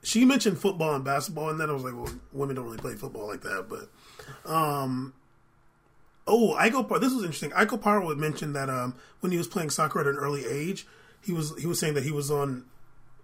[0.03, 2.95] She mentioned football and basketball, and then I was like, "Well, women don't really play
[2.95, 5.13] football like that." But, um,
[6.27, 6.55] oh,
[6.85, 6.99] Par.
[7.01, 7.51] This was interesting.
[7.51, 10.87] Par would mention that um, when he was playing soccer at an early age,
[11.23, 12.65] he was he was saying that he was on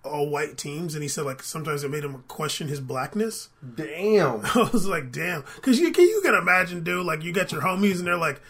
[0.05, 3.49] all white teams, and he said like sometimes it made him question his blackness.
[3.75, 4.45] Damn.
[4.55, 7.63] I was like, damn, because you can you can imagine, dude, like you got your
[7.63, 8.41] homies, and they're like,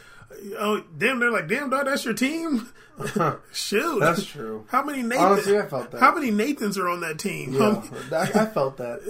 [0.58, 2.68] oh, damn, they're like, damn, dog, that's your team.
[2.98, 3.36] Uh-huh.
[3.52, 4.66] Shoot, That's true.
[4.68, 5.32] How many Nathans?
[5.32, 6.00] Honestly, I felt that.
[6.00, 7.54] How many Nathans are on that team?
[7.54, 7.82] Yeah,
[8.12, 9.00] I, I felt that.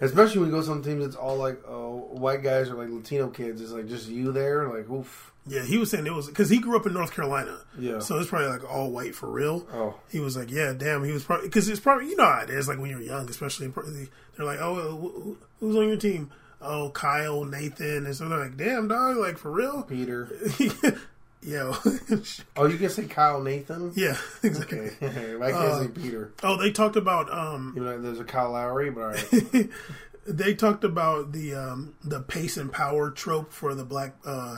[0.00, 2.90] Especially when you go to some teams, it's all like oh, white guys or like
[2.90, 3.60] Latino kids.
[3.60, 5.32] It's like just you there, like oof.
[5.46, 7.58] Yeah, he was saying it was because he grew up in North Carolina.
[7.78, 7.98] Yeah.
[7.98, 9.66] So it's probably like all white for real.
[9.72, 9.94] Oh.
[10.10, 11.04] He was like, yeah, damn.
[11.04, 13.28] He was probably because it's probably you know how it is like when you're young,
[13.28, 16.30] especially they're like, oh, who- who- who's on your team?
[16.62, 19.82] Oh, Kyle, Nathan, and so they're like, damn, dog, like for real.
[19.82, 20.30] Peter.
[21.42, 21.74] Yo,
[22.56, 23.92] Oh, you can say Kyle Nathan.
[23.94, 24.90] yeah, exactly.
[25.02, 26.32] Okay, I can't say Peter.
[26.42, 29.68] Oh, they talked about um, Even though there's a Kyle Lowry, but all right.
[30.26, 34.56] they talked about the um, the pace and power trope for the black uh,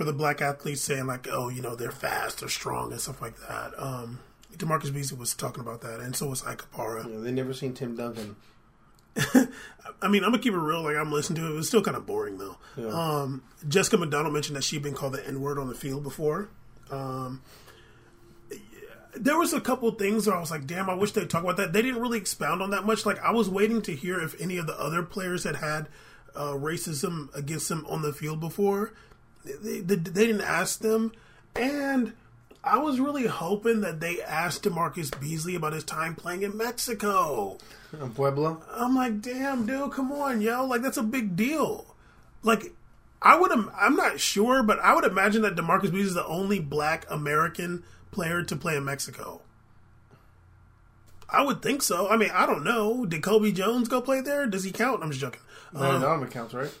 [0.00, 3.20] for the black athletes, saying like, oh, you know, they're fast, they're strong, and stuff
[3.20, 3.74] like that.
[3.76, 4.18] Um,
[4.56, 7.06] DaMarcus Beasley was talking about that, and so was Ike Opara.
[7.06, 8.34] Yeah, they never seen Tim Duncan.
[10.00, 10.80] I mean, I'm gonna keep it real.
[10.84, 11.50] Like I'm listening to it.
[11.50, 12.56] It was still kind of boring though.
[12.78, 12.86] Yeah.
[12.86, 16.48] Um, Jessica McDonald mentioned that she'd been called the N word on the field before.
[16.90, 17.42] Um,
[19.14, 21.58] there was a couple things where I was like, "Damn, I wish they'd talk about
[21.58, 23.04] that." They didn't really expound on that much.
[23.04, 25.88] Like I was waiting to hear if any of the other players had had
[26.34, 28.94] uh, racism against them on the field before.
[29.44, 31.12] They, they, they didn't ask them,
[31.56, 32.12] and
[32.62, 37.56] I was really hoping that they asked DaMarcus Beasley about his time playing in Mexico.
[37.98, 38.58] Uh, Puebla.
[38.74, 41.94] I'm like, damn, dude, come on, yo, like that's a big deal.
[42.42, 42.72] Like,
[43.22, 46.58] I would, im- not sure, but I would imagine that DaMarcus Beasley is the only
[46.60, 49.40] Black American player to play in Mexico.
[51.32, 52.08] I would think so.
[52.08, 53.06] I mean, I don't know.
[53.06, 54.46] Did Cobi Jones go play there?
[54.46, 55.02] Does he count?
[55.02, 55.40] I'm just joking.
[55.72, 56.72] No, Um, of counts, right?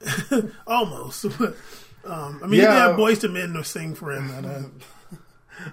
[0.66, 1.26] Almost.
[2.08, 2.72] um, I mean, Yeah.
[2.72, 4.30] he have Boyz II Men to sing for him.
[4.30, 4.62] And, uh,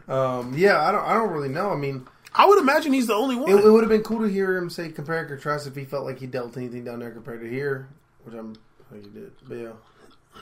[0.11, 1.05] Um, yeah, I don't.
[1.05, 1.69] I don't really know.
[1.69, 3.51] I mean, I would imagine he's the only one.
[3.51, 5.85] it, it would have been cool to hear him say compare and contrast if he
[5.85, 7.87] felt like he dealt anything down there compared to here,
[8.23, 8.55] which I'm.
[8.89, 9.31] I think he did.
[9.47, 9.71] But yeah.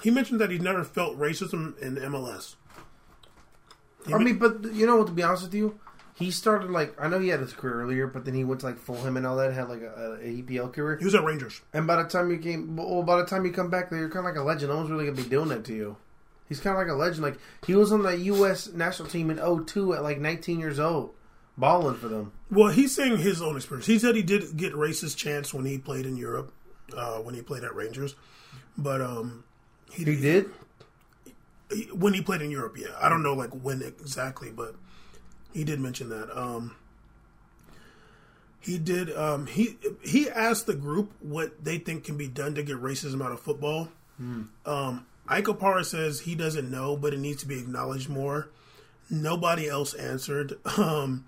[0.01, 2.55] he mentioned that he's never felt racism in MLS.
[4.07, 5.07] He I mean, but you know what?
[5.07, 5.77] To be honest with you,
[6.15, 8.67] he started like I know he had his career earlier, but then he went to
[8.67, 10.97] like Fulham and all that, had like a, a EPL career.
[10.97, 11.61] he was at Rangers.
[11.73, 14.09] And by the time you came, well, by the time you come back, there, you're
[14.09, 14.71] kind of like a legend.
[14.71, 15.97] No one's really gonna be doing that to you.
[16.49, 17.23] He's kind of like a legend.
[17.23, 18.67] Like he was on the U.S.
[18.73, 21.13] national team in 02 at like 19 years old,
[21.57, 22.31] balling for them.
[22.51, 23.87] Well, he's saying his own experience.
[23.87, 26.53] He said he did get racist chance when he played in Europe,
[26.95, 28.13] uh, when he played at Rangers.
[28.77, 29.43] But um,
[29.91, 30.49] He did.
[31.71, 34.75] he- when he played in Europe, yeah, I don't know like when exactly, but
[35.53, 36.35] he did mention that.
[36.37, 36.75] Um,
[38.59, 39.15] he did.
[39.15, 43.23] Um, he he asked the group what they think can be done to get racism
[43.23, 43.89] out of football.
[44.65, 48.49] Um, Ike Opara says he doesn't know, but it needs to be acknowledged more.
[49.09, 50.53] Nobody else answered.
[50.77, 51.25] Um,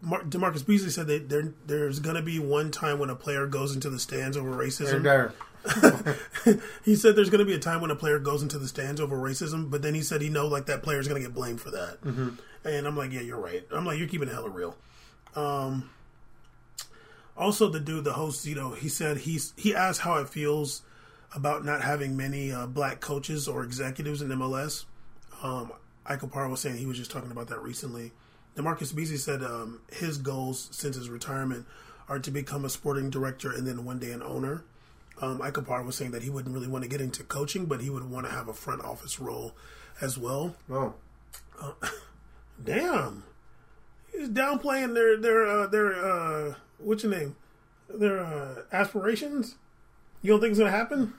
[0.00, 3.46] Mar- DaMarcus Beasley said that there there's going to be one time when a player
[3.46, 5.02] goes into the stands over racism.
[6.84, 9.00] He said there's going to be a time when a player goes into the stands
[9.00, 11.34] over racism, but then he said he know like that player is going to get
[11.34, 11.98] blamed for that.
[12.64, 13.64] And I'm like, yeah, you're right.
[13.70, 14.76] I'm like, you're keeping it hella real.
[15.34, 15.90] Um,
[17.36, 20.82] also, the dude, the host you know, he said he's he asked how it feels
[21.34, 24.84] about not having many uh, black coaches or executives in MLS.
[25.42, 25.72] Um,
[26.06, 28.12] Ike Opara was saying he was just talking about that recently.
[28.56, 31.66] DaMarcus Beasley said um, his goals since his retirement
[32.08, 34.64] are to become a sporting director and then one day an owner.
[35.20, 37.90] Um, Ike was saying that he wouldn't really want to get into coaching, but he
[37.90, 39.52] would want to have a front office role
[40.00, 40.56] as well.
[41.60, 41.74] Oh,
[42.62, 43.24] Damn,
[44.12, 47.36] he's downplaying their their uh, their uh, what's your name?
[47.88, 49.56] Their uh, aspirations.
[50.22, 51.14] You don't think it's gonna happen?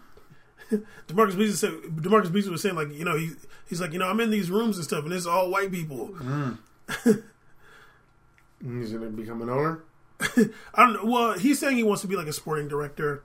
[1.08, 1.72] DaMarcus Beasley said.
[1.96, 3.32] DaMarcus Beasley was saying like, you know, he
[3.68, 6.16] he's like, you know, I'm in these rooms and stuff, and it's all white people.
[7.04, 9.84] he's gonna become an owner.
[10.22, 11.06] I don't know.
[11.06, 13.24] Well, he's saying he wants to be like a sporting director,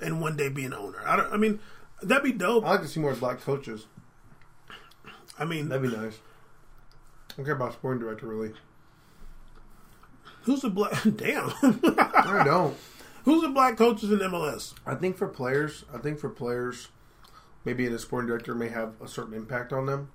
[0.00, 1.00] and one day be an owner.
[1.04, 1.32] I don't.
[1.32, 1.58] I mean,
[2.02, 2.64] that'd be dope.
[2.64, 3.86] I like to see more black coaches.
[5.38, 6.18] I mean, That'd be nice.
[7.32, 8.52] I don't care about sporting director really.
[10.42, 10.92] who's the black?
[11.16, 12.76] Damn, I don't.
[13.24, 14.74] who's the black coaches in MLS?
[14.86, 16.88] I think for players, I think for players,
[17.64, 20.10] maybe a sporting director may have a certain impact on them.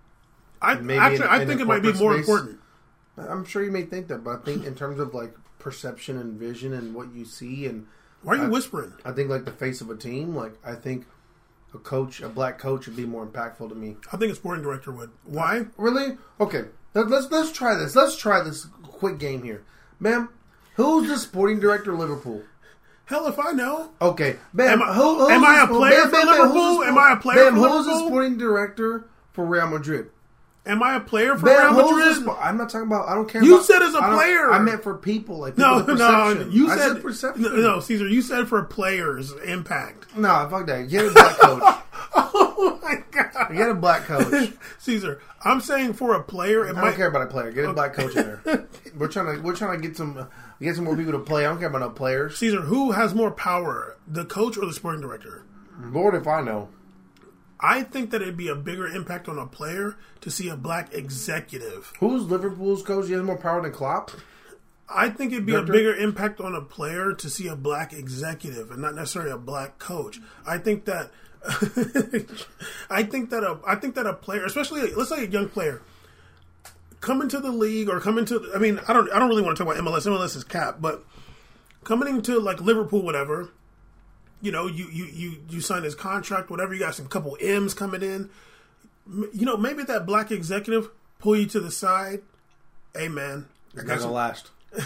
[0.62, 2.28] I Maybe actually, in- I in think it might be more space.
[2.28, 2.60] important.
[3.18, 6.38] I'm sure you may think that, but I think in terms of like perception and
[6.40, 7.88] vision and what you see, and
[8.22, 8.94] Why are you I- whispering?
[9.06, 11.06] I think like the face of a team, like I think
[11.74, 13.98] a coach, a black coach, would be more impactful to me.
[14.12, 15.12] I think a sporting director would.
[15.26, 15.66] Why?
[15.78, 16.18] Really?
[16.40, 17.96] Okay, let's let's try this.
[17.96, 19.64] Let's try this quick game here,
[20.00, 20.30] ma'am.
[20.76, 22.44] Who's the sporting director of Liverpool?
[23.06, 23.92] Hell if I know.
[24.02, 24.82] Okay, ma'am.
[24.82, 26.84] Am I- who, who's am I a player ma'am, for ma'am, ma'am, who's the Liverpool?
[26.84, 30.08] Am I a player ma'am, for who's the sporting director for Real Madrid?
[30.66, 32.18] Am I a player for Real Madrid?
[32.28, 33.08] spo- I'm not talking about.
[33.08, 33.42] I don't care.
[33.42, 34.52] You about- said as a I player.
[34.52, 36.10] I meant for people, like No, people no.
[36.34, 36.52] perception.
[36.52, 37.42] You I said, perception.
[37.44, 38.06] No, no, Caesar.
[38.10, 40.14] You said for players impact.
[40.18, 40.90] No, fuck that.
[40.90, 41.76] Get a black coach.
[42.60, 44.52] Oh my god, Get a black coach.
[44.80, 45.22] Caesar.
[45.44, 46.96] I'm saying for a player, it I don't might.
[46.96, 47.52] care about a player.
[47.52, 48.68] Get a black coach in there.
[48.98, 50.28] We're trying to we're trying to get some
[50.60, 51.46] get some more people to play.
[51.46, 52.38] I don't care about no players.
[52.40, 55.46] Caesar, who has more power, the coach or the sporting director?
[55.80, 56.70] Lord, if I know.
[57.60, 60.94] I think that it'd be a bigger impact on a player to see a black
[60.94, 61.92] executive.
[62.00, 63.08] Who's Liverpool's coach?
[63.08, 64.12] He has more power than Klopp.
[64.90, 68.72] I think it'd be a bigger impact on a player to see a black executive
[68.72, 70.20] and not necessarily a black coach.
[70.46, 71.12] I think that
[72.90, 75.82] I think that a I think that a player, especially let's say a young player,
[77.02, 79.58] coming into the league or coming to I mean, I don't I don't really want
[79.58, 80.08] to talk about MLS.
[80.08, 81.06] MLS is cap, but
[81.84, 83.50] coming into like Liverpool, whatever,
[84.42, 86.74] you know, you you you you sign his contract, whatever.
[86.74, 88.30] You got some couple M's coming in.
[89.34, 92.22] You know, maybe that black executive pull you to the side.
[92.96, 94.52] Hey man, I got some last.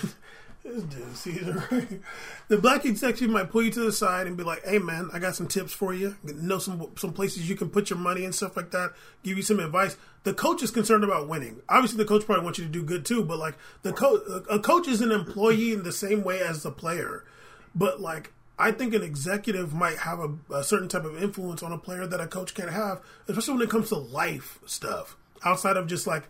[0.64, 1.88] this dude, Caesar.
[2.48, 5.20] the black executive might pull you to the side and be like, "Hey, man, I
[5.20, 6.16] got some tips for you.
[6.24, 8.94] Know some some places you can put your money and stuff like that.
[9.24, 11.62] Give you some advice." The coach is concerned about winning.
[11.68, 13.24] Obviously, the coach probably wants you to do good too.
[13.24, 16.72] But like the coach, a coach is an employee in the same way as the
[16.72, 17.26] player.
[17.74, 21.72] But like, I think an executive might have a, a certain type of influence on
[21.72, 25.78] a player that a coach can't have, especially when it comes to life stuff outside
[25.78, 26.24] of just like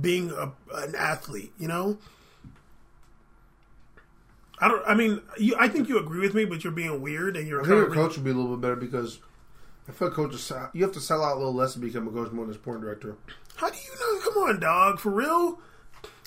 [0.00, 1.52] being a, an athlete.
[1.58, 1.98] You know.
[4.58, 4.82] I don't.
[4.86, 7.60] I mean, you, I think you agree with me, but you're being weird and you're
[7.60, 9.18] I kind think of a coach would be a little bit better because
[9.88, 12.10] I feel like coaches you have to sell out a little less to become a
[12.10, 13.16] coach more than a sporting director.
[13.56, 14.20] How do you know?
[14.30, 14.98] Come on, dog.
[14.98, 15.60] For real?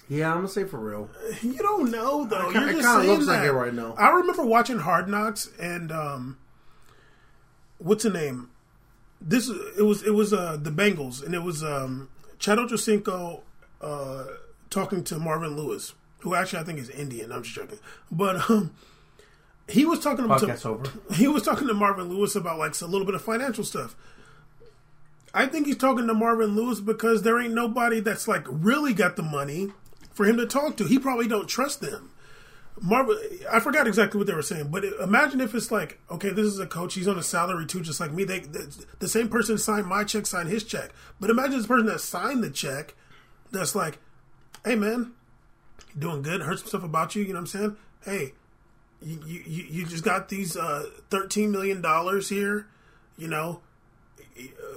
[0.07, 1.09] Yeah, I'm gonna say for real.
[1.41, 2.49] You don't know though.
[2.49, 3.93] It kinda- You're it kinda saying looks like it right now.
[3.97, 6.37] I remember watching Hard Knocks, and um,
[7.77, 8.49] what's the name?
[9.21, 13.41] This it was it was uh the Bengals and it was um Chad Ochocinco
[13.81, 14.25] uh
[14.69, 17.31] talking to Marvin Lewis, who actually I think is Indian.
[17.31, 17.79] I'm just joking,
[18.11, 18.71] but um
[19.67, 20.83] he was talking Podcast to over.
[21.13, 23.95] he was talking to Marvin Lewis about like a little bit of financial stuff.
[25.33, 29.15] I think he's talking to Marvin Lewis because there ain't nobody that's like really got
[29.15, 29.71] the money
[30.11, 30.85] for him to talk to.
[30.85, 32.11] He probably don't trust them.
[32.81, 33.17] Marvin,
[33.51, 36.59] I forgot exactly what they were saying, but imagine if it's like, okay, this is
[36.59, 36.93] a coach.
[36.93, 38.23] He's on a salary too, just like me.
[38.23, 40.91] They the, the same person signed my check, signed his check.
[41.19, 42.95] But imagine this person that signed the check,
[43.51, 43.99] that's like,
[44.65, 45.13] hey man,
[45.99, 46.41] doing good?
[46.41, 47.21] Heard some stuff about you.
[47.23, 47.77] You know what I'm saying?
[48.03, 48.33] Hey,
[49.01, 52.67] you you, you just got these uh, thirteen million dollars here.
[53.17, 53.61] You know,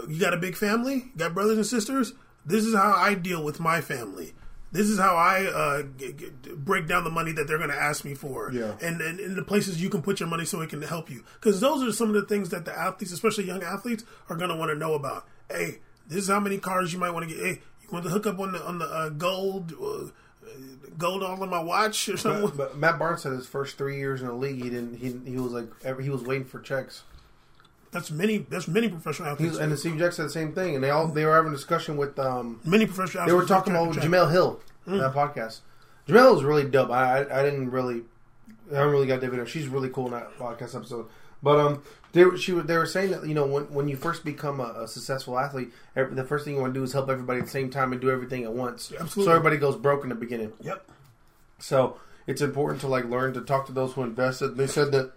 [0.08, 2.12] you got a big family, you got brothers and sisters.
[2.44, 4.34] This is how I deal with my family.
[4.72, 7.76] This is how I uh, g- g- break down the money that they're going to
[7.76, 8.74] ask me for, Yeah.
[8.80, 11.22] and, and in the places you can put your money so it can help you.
[11.34, 14.48] Because those are some of the things that the athletes, especially young athletes, are going
[14.48, 15.28] to want to know about.
[15.50, 17.44] Hey, this is how many cars you might want to get.
[17.44, 20.08] Hey, you want to hook up on the on the uh, gold, uh,
[20.98, 22.42] gold all on my watch or something.
[22.42, 24.96] But, but Matt Barnes said his first three years in the league, he didn't.
[24.98, 27.02] He, he was like every, he was waiting for checks.
[27.90, 28.38] that's many.
[28.38, 29.56] That's many professional athletes.
[29.58, 31.56] and the Steve Jackson said the same thing, and they all they were having a
[31.56, 33.22] discussion with um many professional.
[33.22, 33.32] Athletes.
[33.32, 35.60] They were talking about Jemele Hill in that podcast.
[36.08, 36.90] Jemele was really dope.
[36.90, 38.02] I, I I didn't really
[38.72, 39.46] I haven't really got David.
[39.48, 41.06] She's really cool in that podcast episode.
[41.42, 41.82] But um,
[42.12, 44.82] they were- she they were saying that you know when when you first become a,
[44.82, 47.46] a successful athlete, every, the first thing you want to do is help everybody at
[47.46, 48.92] the same time and do everything at once.
[48.92, 49.24] Absolutely.
[49.24, 50.52] So everybody goes broke in the beginning.
[50.60, 50.88] Yep.
[51.58, 51.96] So
[52.26, 54.56] it's important to like learn to talk to those who invested.
[54.56, 55.12] They said that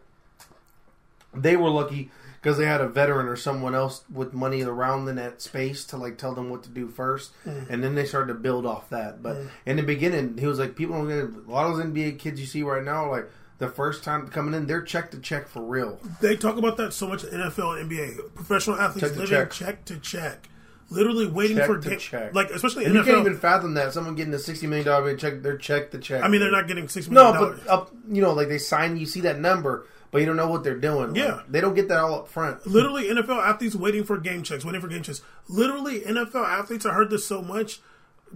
[1.34, 5.16] they were lucky because they had a veteran or someone else with money around in
[5.16, 7.70] that space to like tell them what to do first, mm.
[7.70, 9.24] and then they started to build off that.
[9.24, 9.50] But mm.
[9.66, 12.40] in the beginning, he was like, people don't get a lot of those NBA kids
[12.40, 13.28] you see right now, like
[13.58, 16.00] the first time coming in, they're check to check for real.
[16.22, 18.36] They talk about that so much in NFL and NBA.
[18.36, 19.52] Professional athletes Check living check.
[19.52, 20.50] check to check.
[20.92, 22.36] Literally waiting Check for to game, check.
[22.36, 25.42] like especially And you can't even fathom that someone getting a sixty million dollar check.
[25.42, 26.24] They're check to check.
[26.24, 28.96] I mean, they're not getting six million No, but up, you know, like they sign,
[28.96, 31.08] you see that number, but you don't know what they're doing.
[31.14, 31.42] Like, Yeah.
[31.50, 32.68] they don't get that all up front.
[32.68, 35.24] Literally, NFL athletes waiting for game checks, waiting for game checks.
[35.48, 36.86] Literally, NFL athletes.
[36.86, 37.80] I heard this so much.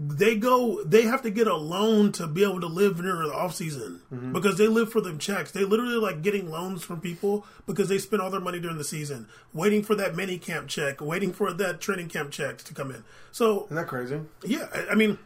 [0.01, 0.81] They go.
[0.85, 4.01] They have to get a loan to be able to live during the off season
[4.13, 4.31] Mm-hmm.
[4.31, 5.51] because they live for them checks.
[5.51, 8.83] They literally like getting loans from people because they spend all their money during the
[8.85, 12.91] season, waiting for that mini camp check, waiting for that training camp checks to come
[12.91, 13.03] in.
[13.33, 14.21] So Isn't that crazy?
[14.45, 15.17] Yeah, I- I mean,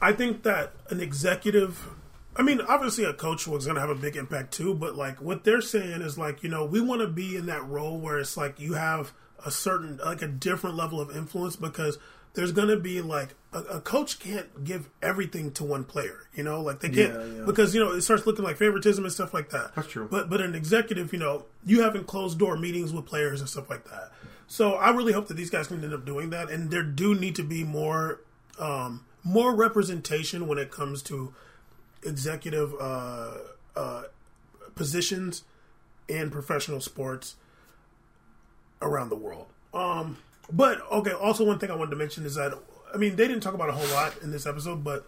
[0.00, 1.88] I think that an executive,
[2.36, 5.20] I mean, obviously a coach was going to have a big impact too, but like
[5.20, 8.18] what they're saying is like, you know, we want to be in that role where
[8.18, 9.12] it's like you have
[9.44, 11.98] a certain, like a different level of influence because
[12.34, 16.42] there's going to be like a, a coach can't give everything to one player, you
[16.42, 17.44] know, like they can't Yeah, yeah.
[17.46, 19.74] because you know it starts looking like favoritism and stuff like that.
[19.74, 20.06] That's true.
[20.10, 23.68] But but an executive, you know, you having closed door meetings with players and stuff
[23.70, 24.12] like that.
[24.46, 27.14] So I really hope that these guys can end up doing that, and there do
[27.14, 28.20] need to be more
[28.58, 31.34] um, more representation when it comes to
[32.02, 33.32] executive uh,
[33.76, 34.02] uh,
[34.74, 35.42] positions
[36.08, 37.36] in professional sports
[38.80, 39.46] around the world.
[39.74, 40.16] Um,
[40.52, 42.52] but okay, also one thing I wanted to mention is that
[42.92, 45.06] I mean they didn't talk about a whole lot in this episode, but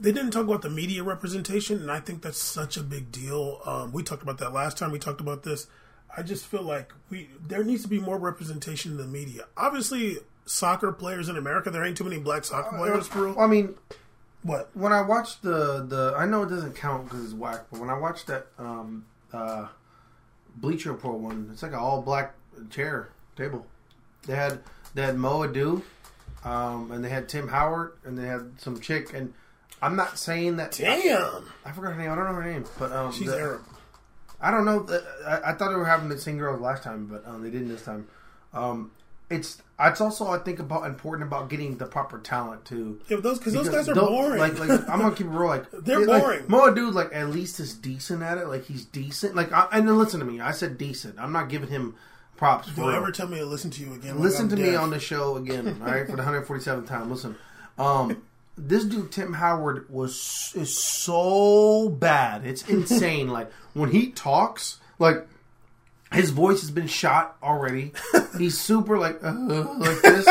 [0.00, 3.60] they didn't talk about the media representation, and I think that's such a big deal.
[3.64, 4.92] Um, we talked about that last time.
[4.92, 5.66] We talked about this.
[6.16, 9.44] I just feel like we there needs to be more representation in the media.
[9.56, 13.38] Obviously, soccer players in America, there ain't too many black soccer players for real.
[13.38, 13.74] I mean,
[14.42, 14.70] What?
[14.74, 17.90] when I watched the the, I know it doesn't count because it's whack, but when
[17.90, 19.66] I watched that um, uh,
[20.56, 22.34] Bleacher Report one, it's like an all black
[22.70, 23.66] chair table.
[24.26, 24.60] They had
[24.94, 25.82] they had Mo Edu,
[26.44, 29.14] um, and they had Tim Howard, and they had some chick.
[29.14, 29.32] And
[29.80, 30.72] I'm not saying that.
[30.72, 32.10] Damn, I forgot her name.
[32.10, 33.62] I don't know her name, but um, she's the- Arab.
[34.40, 34.86] I don't know.
[35.26, 37.68] I, I thought they were having the same girls last time, but um, they didn't
[37.68, 38.06] this time.
[38.52, 38.92] Um,
[39.30, 43.00] it's it's also I think about important about getting the proper talent too.
[43.08, 44.38] Yeah, those because those guys are boring.
[44.38, 45.48] Like, like I'm gonna keep it real.
[45.48, 46.44] Like They're like, boring.
[46.48, 48.46] Moa dude, like at least is decent at it.
[48.48, 49.34] Like he's decent.
[49.34, 50.40] Like I, and then listen to me.
[50.40, 51.18] I said decent.
[51.18, 51.96] I'm not giving him
[52.38, 52.68] props.
[52.74, 54.18] Don't ever tell me to listen to you again.
[54.20, 55.68] listen I'm to me on the show again.
[55.82, 57.10] All right, for the 147th time.
[57.10, 57.36] Listen,
[57.78, 58.22] um,
[58.56, 62.46] this dude Tim Howard was is so bad.
[62.46, 63.28] It's insane.
[63.28, 65.26] like when he talks, like
[66.12, 67.92] his voice has been shot already.
[68.38, 69.32] He's super like uh,
[69.78, 70.26] like this,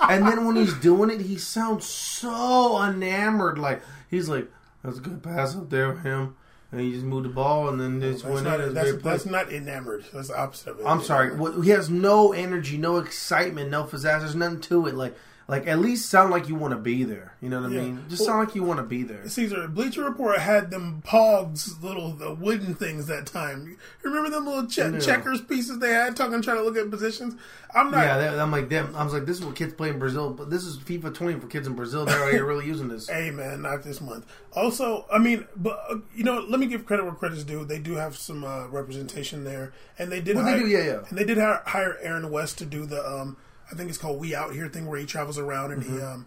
[0.00, 3.58] and then when he's doing it, he sounds so enamored.
[3.58, 4.48] Like he's like,
[4.84, 6.36] "That's a good pass up there with him."
[6.72, 8.66] And he just moved the ball, and then just That's went not, in.
[8.74, 10.06] It's that's, that's not enamored.
[10.12, 10.86] That's the opposite of it.
[10.86, 11.36] I'm sorry.
[11.36, 14.20] What- He has no energy, no excitement, no pizzazz.
[14.20, 14.94] There's nothing to it.
[14.94, 15.14] Like
[15.52, 17.34] like at least sound like you want to be there.
[17.42, 17.80] You know what I Yeah.
[17.82, 18.04] mean?
[18.08, 19.28] Just Well- sound like you want to be there.
[19.28, 23.66] Caesar, Bleacher Report had them Pogs little the wooden things that time.
[23.68, 24.98] You remember them little che- No.
[24.98, 27.34] checkers pieces they had talking trying to look at positions?
[27.74, 28.94] I'm not Yeah, that, I'm like them.
[28.96, 31.38] I was like, this is what kids play in Brazil, but this is FIFA 20
[31.40, 32.04] for kids in Brazil.
[32.06, 33.08] They're already really using this.
[33.08, 34.24] Hey man, not this month.
[34.54, 37.64] Also, I mean, but uh, you know, let me give credit where credit's due.
[37.64, 40.36] They do have some uh, representation there, and they did.
[40.36, 40.98] Well, they hire, do, yeah, yeah.
[41.08, 43.36] And they did hire, hire Aaron West to do the, um,
[43.72, 46.04] I think it's called "We Out Here" thing, where he travels around and he Mm-hmm.
[46.04, 46.26] um,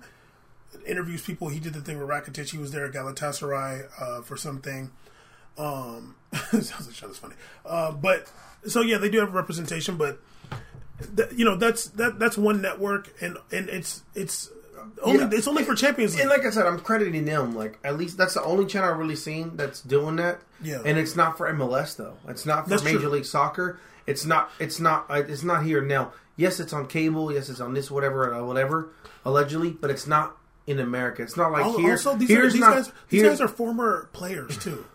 [0.85, 1.47] interviews people.
[1.49, 2.49] He did the thing with Rakitic.
[2.51, 4.91] He was there at Galatasaray uh, for something.
[5.57, 6.15] Um,
[6.51, 7.35] sounds like that's funny.
[7.65, 8.29] Uh, but
[8.67, 10.19] so yeah, they do have representation, but
[11.15, 14.49] th- you know that's that that's one network, and and it's it's
[15.01, 15.29] only Yeah.
[15.31, 16.21] it's only for Champions League.
[16.21, 17.55] And like I said, I'm crediting them.
[17.55, 20.41] Like at least that's the only channel I've really seen that's doing that.
[20.61, 20.81] Yeah.
[20.85, 22.17] And it's not for MLS though.
[22.27, 23.09] It's not for That's Major true.
[23.09, 23.79] League Soccer.
[24.07, 24.51] It's not.
[24.59, 25.05] It's not.
[25.09, 26.11] uh, It's not here now.
[26.37, 27.31] Yes, it's on cable.
[27.31, 28.89] Yes, it's on this whatever uh, whatever
[29.23, 31.21] allegedly, but it's not in America.
[31.21, 31.91] It's not like Al- here.
[31.91, 34.85] also, these, are, these not, guys these guys are former players too.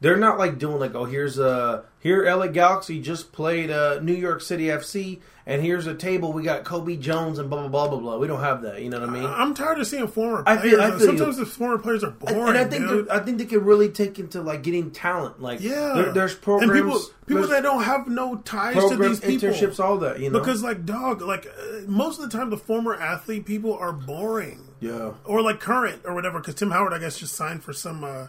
[0.00, 4.14] They're not like doing like, oh, here's a here LA Galaxy just played uh, New
[4.14, 6.32] York City FC, and here's a table.
[6.32, 8.18] We got Cobi Jones and blah blah blah blah blah.
[8.18, 8.80] We don't have that.
[8.80, 9.24] You know what I mean?
[9.24, 10.70] I'm tired of seeing former I players.
[10.70, 11.44] feel- I feel Sometimes you.
[11.44, 14.40] the former players are boring, and I think I think they could really take into
[14.40, 15.42] like getting talent.
[15.42, 19.18] Like Yeah, there, there's programs, and people people that don't have no ties to these
[19.18, 19.48] people.
[19.48, 20.20] internships, all that.
[20.20, 23.74] You know, Because like dog, like uh, most of the time, the former athlete people
[23.76, 26.38] are boring, yeah, or like current or whatever.
[26.38, 28.28] Because Tim Howard, I guess, just signed for some uh,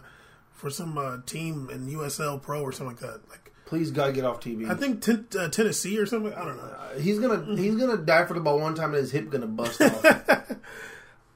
[0.60, 3.28] for some uh, team in USL Pro or something like that.
[3.28, 4.68] Like please God get off TV.
[4.70, 6.32] I think ten, uh, Tennessee or something.
[6.34, 6.76] I don't know.
[7.00, 9.80] he's gonna he's gonna die for the ball one time and his hip gonna bust
[9.82, 10.04] off.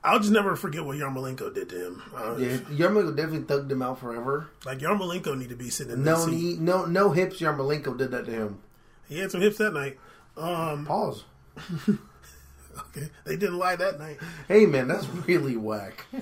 [0.07, 2.03] I'll just never forget what Yarmolenko did to him.
[2.15, 4.51] Uh, yeah, Yarmolenko definitely thugged him out forever.
[4.67, 6.35] Like Yarmolenko need to be sitting in No that seat.
[6.35, 7.41] knee, no no hips.
[7.41, 8.59] Yarmolenko did that to him.
[9.09, 9.99] He had some hips that night.
[10.37, 11.25] Um, Pause.
[12.79, 14.19] okay, they didn't lie that night.
[14.49, 16.05] Hey man, that's really whack.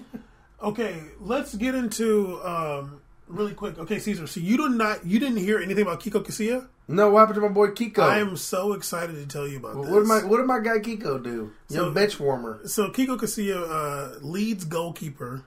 [0.63, 3.79] Okay, let's get into um, really quick.
[3.79, 4.27] Okay, Caesar.
[4.27, 6.69] So you did not you didn't hear anything about Kiko Casilla?
[6.89, 8.01] No, what happened to my boy Kiko?
[8.01, 9.95] I am so excited to tell you about What this.
[9.95, 11.53] did my What did my guy Kiko do?
[11.69, 12.61] So- Young bench warmer.
[12.67, 15.45] so Kiko Casilla, uh, Leeds goalkeeper,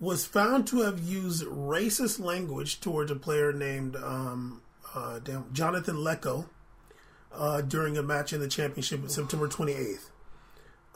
[0.00, 4.62] was found to have used racist language towards a player named um,
[4.94, 6.46] uh, damn, Jonathan Leko
[7.32, 10.08] uh, during a match in the championship on September 28th.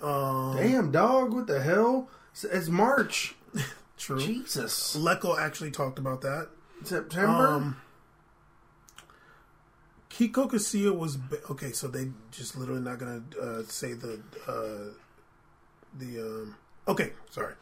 [0.03, 2.09] Um, Damn dog, what the hell?
[2.43, 3.35] It's, March.
[3.99, 4.19] true.
[4.19, 6.49] Jesus, Leko actually talked about that.
[6.83, 7.47] September.
[7.47, 7.77] Um,
[10.11, 11.73] Kiko Casilla was ba- okay.
[11.73, 14.93] So they just literally not gonna uh, say the uh,
[15.99, 16.57] the um,
[16.87, 17.13] okay.
[17.31, 17.55] Sorry,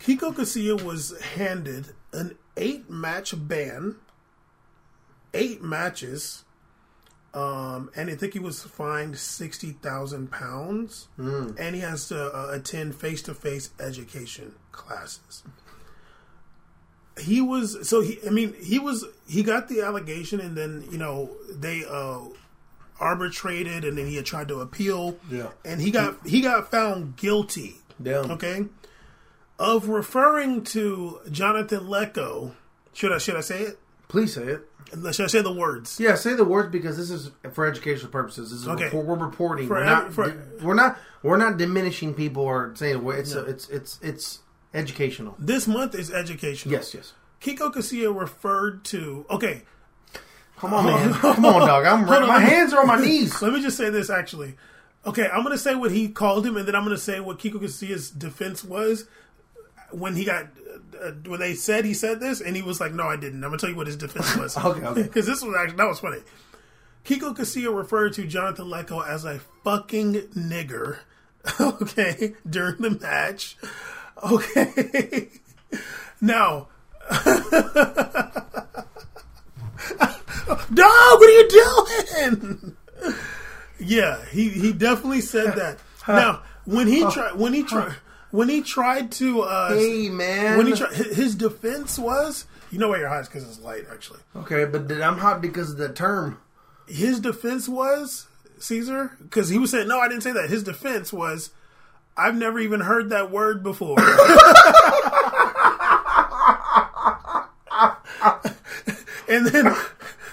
[0.00, 3.96] Kiko Casilla was handed an eight match ban,
[5.34, 6.44] eight matches,
[7.32, 12.48] um, and I think he was fined sixty thousand pounds, and he has to uh,
[12.52, 15.42] attend face to face education classes.
[17.18, 20.96] He was so he i mean he was he got the allegation and then you
[20.96, 22.20] know they uh
[22.98, 25.16] arbitrated and then he had tried to appeal.
[25.30, 25.48] Yeah.
[25.64, 27.76] and he got he got found guilty.
[28.00, 28.30] Damn.
[28.30, 28.64] okay?
[29.58, 32.54] Of referring to jonathan leko
[32.94, 33.78] should i should i say it?
[34.08, 34.69] Please say it.
[35.12, 38.50] Should i say the words Yeah, say the words because this is for educational purposes.
[38.50, 38.84] This is Okay.
[38.84, 39.66] report, we're reporting.
[39.68, 40.12] For we're every- not.
[40.12, 40.98] for- we're not.
[41.22, 44.38] We're not diminishing people or saying it's it's it's it's
[44.74, 45.36] educational.
[45.38, 47.12] this month is educational Yes, yes.
[47.40, 49.62] kiko casilla referred to okay
[50.58, 51.12] Come on, man.
[51.20, 51.86] Come on, dog.
[51.86, 53.40] I'm on, my hands are on my knees.
[53.40, 54.56] Let me just say this actually.
[55.06, 57.18] Okay, I'm going to say what he called him, and then I'm going to say
[57.20, 59.06] what Kiko Casilla's defense was
[59.90, 60.48] when he got
[61.02, 63.50] uh, when they said he said this, and he was like, "No, I didn't." I'm
[63.50, 64.56] going to tell you what his defense was.
[64.64, 65.02] Okay, okay.
[65.04, 66.18] Because this was actually that was funny.
[67.04, 70.98] Kiko Casilla referred to Jonathan Leko as a fucking nigger.
[71.58, 73.56] Okay, during the match.
[74.22, 75.30] Okay,
[76.20, 76.68] now.
[80.74, 82.76] Dog, what are you doing?
[83.78, 85.78] yeah, he he definitely said that.
[86.06, 87.96] now, when he tried when he tried
[88.30, 90.56] when he tried to uh Hey, man.
[90.58, 94.20] when he tried his defense was you know why you're hot because it's light actually.
[94.36, 96.38] okay, but I'm hot because of the term.
[96.86, 98.26] His defense was
[98.58, 100.48] Caesar because he was saying no, I didn't say that.
[100.50, 101.50] His defense was
[102.16, 103.96] I've never even heard that word before.
[109.28, 109.74] and then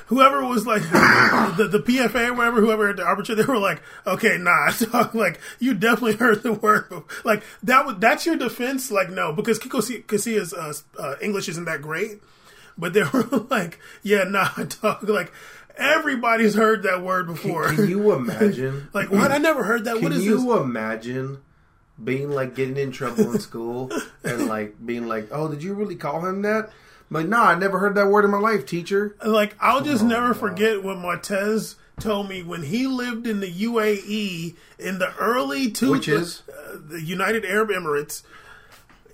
[0.07, 3.81] whoever was like the, the PFA or whatever, whoever had the arbitrator, they were like,
[4.05, 6.91] okay, nah, dog, like you definitely heard the word.
[7.23, 8.91] Like that was that's your defense.
[8.91, 12.21] Like no, because Kiko Casilla's uh, uh, English isn't that great,
[12.77, 14.49] but they were like, yeah, nah,
[14.81, 15.31] dog, like.
[15.79, 17.71] Everybody's heard that word before.
[17.71, 18.89] Can you imagine?
[18.93, 19.31] like what?
[19.31, 19.97] I never heard that.
[19.97, 20.61] Can what is you this?
[20.61, 21.37] imagine
[22.03, 23.91] being like getting in trouble in school
[24.23, 26.71] and like being like, "Oh, did you really call him that?"
[27.09, 29.15] I'm like, no, I never heard that word in my life, teacher.
[29.25, 34.55] Like I'll just never forget what Martez told me when he lived in the UAE
[34.77, 36.43] in the early two, Which is?
[36.49, 38.23] uh, the United Arab Emirates.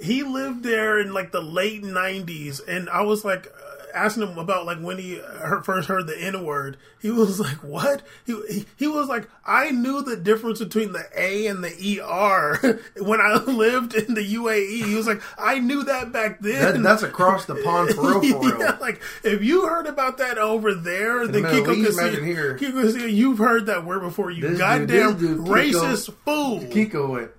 [0.01, 3.47] He lived there in like the late '90s, and I was like
[3.93, 6.77] asking him about like when he heard, first heard the N word.
[7.01, 11.05] He was like, "What?" He, he he was like, "I knew the difference between the
[11.15, 15.83] A and the ER when I lived in the UAE." He was like, "I knew
[15.83, 18.59] that back then." That, that's across the pond for real, for real.
[18.59, 22.57] Yeah, like if you heard about that over there, then the Kiko Casilla, here.
[22.57, 24.31] Kiko Casilla, you've heard that word before.
[24.31, 26.59] You This goddamn dude, Kiko- racist fool.
[26.61, 27.31] Kiko went,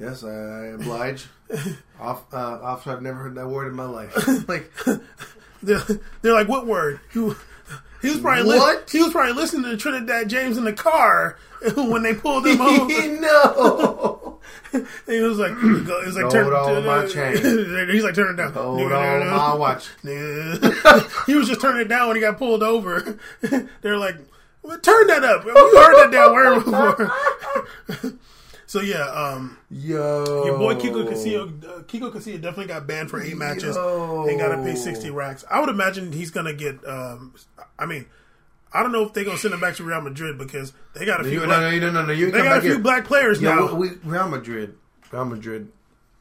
[0.00, 1.26] "Yes, I, oblige."
[1.98, 4.14] Off, uh, officer, I've never heard that word in my life.
[4.48, 4.70] Like,
[5.62, 5.82] They're,
[6.22, 7.00] they're like, what word?
[7.12, 7.18] He,
[8.02, 8.88] he was probably li- What?
[8.90, 11.36] he was probably listening to Trinidad James in the car
[11.76, 12.88] when they pulled him over.
[13.20, 14.38] no.
[15.06, 17.36] he was like, he was like, Hold turn, on my chain.
[17.90, 18.52] He's like, turn it down.
[18.52, 19.88] Hold on, my watch.
[20.02, 23.18] he was just turning it down when he got pulled over.
[23.82, 24.16] They're like,
[24.82, 25.44] turn that up.
[25.44, 27.12] We heard that damn word before.
[28.68, 33.20] So yeah, um, Yo, your boy Kiko Castillo, uh, Kiko Castillo definitely got banned for
[33.20, 34.26] eight matches Yo.
[34.28, 35.44] and got to pay sixty racks.
[35.50, 36.86] I would imagine he's gonna get.
[36.86, 37.34] Um,
[37.78, 38.06] I mean,
[38.72, 41.20] I don't know if they're gonna send him back to Real Madrid because they got
[41.20, 41.40] a few.
[41.40, 42.12] You, black, no, no, no, no.
[42.12, 42.78] You they got a few here.
[42.78, 44.74] black players Yo, now we, Real Madrid,
[45.10, 45.68] Real Madrid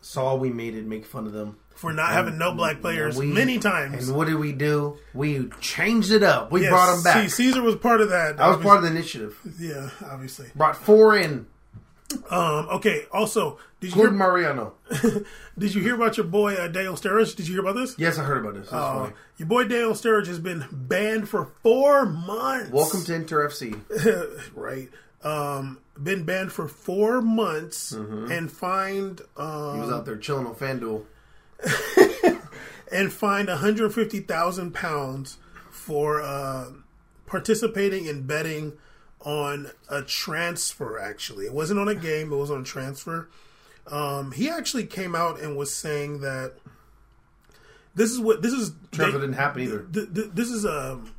[0.02, 1.58] saw we made it, make fun of them.
[1.76, 4.08] for not having no black players We- many times.
[4.08, 4.98] And what did we do?
[5.14, 6.52] We changed it up.
[6.52, 7.24] We Yes, brought them back.
[7.24, 8.40] See, Caesar was part of that.
[8.40, 9.38] I was part of the initiative.
[9.60, 10.48] Yeah, obviously.
[10.56, 11.46] Brought four in,
[12.30, 13.06] Um, okay.
[13.12, 14.74] Also, did you hear, Mariano.
[15.58, 17.36] did you hear about your boy uh, Daniel Sturridge?
[17.36, 17.96] Did you hear about this?
[17.98, 18.72] Yes, I heard about this.
[18.72, 22.72] Uh, your boy Daniel Sturridge has been banned for four months.
[22.72, 24.50] Welcome to Inter FC.
[24.56, 24.90] right.
[25.24, 29.76] Um, been banned for four months and fined Mm-hmm.
[29.76, 31.04] He was um, out there chilling on FanDuel.
[32.92, 35.38] and fined 150,000 pounds
[35.72, 36.68] for uh,
[37.26, 38.74] participating in betting
[39.22, 41.00] on a transfer.
[41.00, 43.30] Actually, it wasn't on a game; it was on transfer.
[43.88, 46.54] Um, he actually came out and was saying that
[47.96, 48.72] this is what this is.
[48.92, 49.80] Transfer didn't happen either.
[49.92, 51.14] th- th- this is um,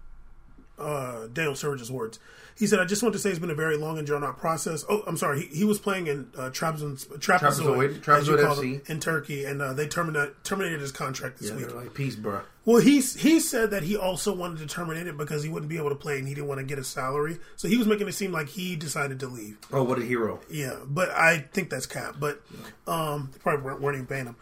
[0.78, 2.18] uh, Daniel Sturridge's words.
[2.58, 4.36] He said, "I just want to say it's been a very long and drawn out
[4.38, 5.42] process." Oh, I'm sorry.
[5.42, 8.76] He, he was playing in uh, Trabzon, Trabzon, Trabzon FC.
[8.80, 11.74] it, in Turkey, and uh, they terminated terminated his contract this Yeah, week.
[11.74, 12.40] like, peace, bro.
[12.64, 15.78] Well, he he said that he also wanted to terminate it because he wouldn't be
[15.78, 17.38] able to play and he didn't want to get a salary.
[17.56, 19.56] So he was making it seem like he decided to leave.
[19.72, 20.40] Oh, what a hero.
[20.50, 22.16] Yeah, but I think that's cap.
[22.18, 22.42] But
[22.86, 24.36] um, probably weren't, weren't even paying him.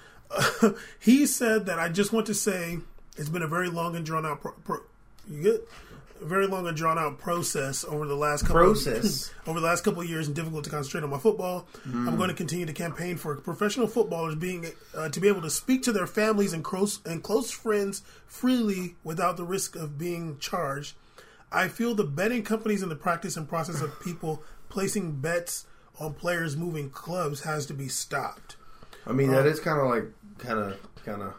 [1.01, 2.79] he said that I just want to say
[3.17, 4.41] it's been a very long and drawn out.
[4.41, 4.81] Pro- pro-
[5.29, 5.61] you good?
[6.21, 9.31] Very long and drawn out process over the last couple Process.
[9.47, 11.69] over the last couple of years and difficult to concentrate on my football.
[11.85, 15.51] I'm going to continue to campaign for professional footballers being uh, to be able to
[15.51, 20.39] speak to their families and close and close friends freely without the risk of being
[20.39, 20.95] charged.
[21.53, 25.67] I feel the betting companies and the practice and process of people placing bets
[25.99, 28.57] on players moving clubs has to be stopped.
[29.07, 30.05] I mean, that is kind of like,
[30.39, 31.35] kind of, kind of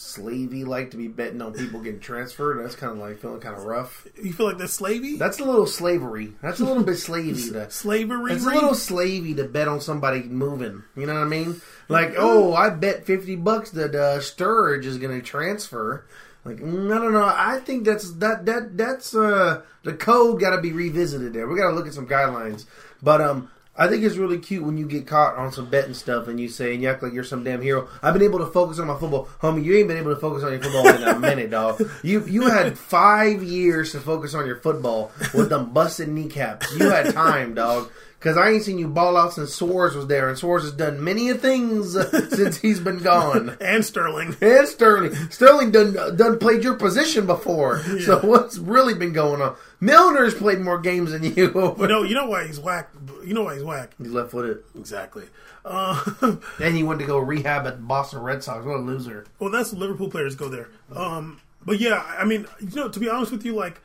[0.00, 2.64] slavey like to be betting on people getting transferred.
[2.64, 4.06] That's kind of like feeling kind of rough.
[4.22, 5.18] You feel like that's slavey?
[5.18, 6.32] That's a little slavery.
[6.40, 7.52] That's a little bit slavey.
[7.52, 8.32] To, slavery.
[8.32, 10.84] it's a little slavey to bet on somebody moving.
[10.96, 11.60] You know what I mean?
[11.88, 16.06] Like, oh, I bet fifty bucks that uh, Sturridge is going to transfer.
[16.46, 17.30] Like, I don't know.
[17.30, 21.34] I think that's that that that's uh, the code got to be revisited.
[21.34, 22.64] There, we got to look at some guidelines.
[23.02, 26.28] But um, I think it's really cute when you get caught on some betting stuff
[26.28, 27.88] and you say and you act like you're some damn hero.
[28.02, 29.64] I've been able to focus on my football, homie.
[29.64, 31.82] You ain't been able to focus on your football in a minute, dog.
[32.02, 36.76] You you had five years to focus on your football with them busted kneecaps.
[36.78, 37.90] You had time, dog.
[38.20, 41.02] Cause I ain't seen you ball out since Suarez was there, and Suarez has done
[41.02, 41.92] many a things
[42.28, 43.56] since he's been gone.
[43.62, 44.36] and Sterling.
[44.42, 47.78] And Sterling, Sterling done done played your position before.
[48.00, 49.56] So what's really been going on?
[49.80, 51.76] Milner's played more games than you.
[51.80, 52.90] You know, you know why he's whack.
[53.24, 53.92] You know why he's whack.
[53.98, 54.62] He's left footed.
[54.76, 55.24] Exactly.
[55.64, 58.64] Uh, Then he went to go rehab at the Boston Red Sox.
[58.64, 59.26] What a loser!
[59.38, 60.68] well, that's Liverpool players go there.
[60.94, 63.80] Um, but yeah, I mean, you know, to be honest with you, like,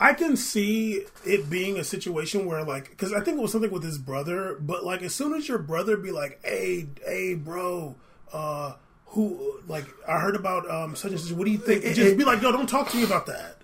[0.00, 3.70] I can see it being a situation where, like, because I think it was something
[3.70, 7.96] with his brother, but like, as soon as your brother be like, "Hey, hey, bro,"
[8.32, 8.74] uh,
[9.06, 11.32] who like I heard about um such and such.
[11.32, 11.82] What do you think?
[11.82, 13.57] Just be like, "Yo, don't talk to me about that."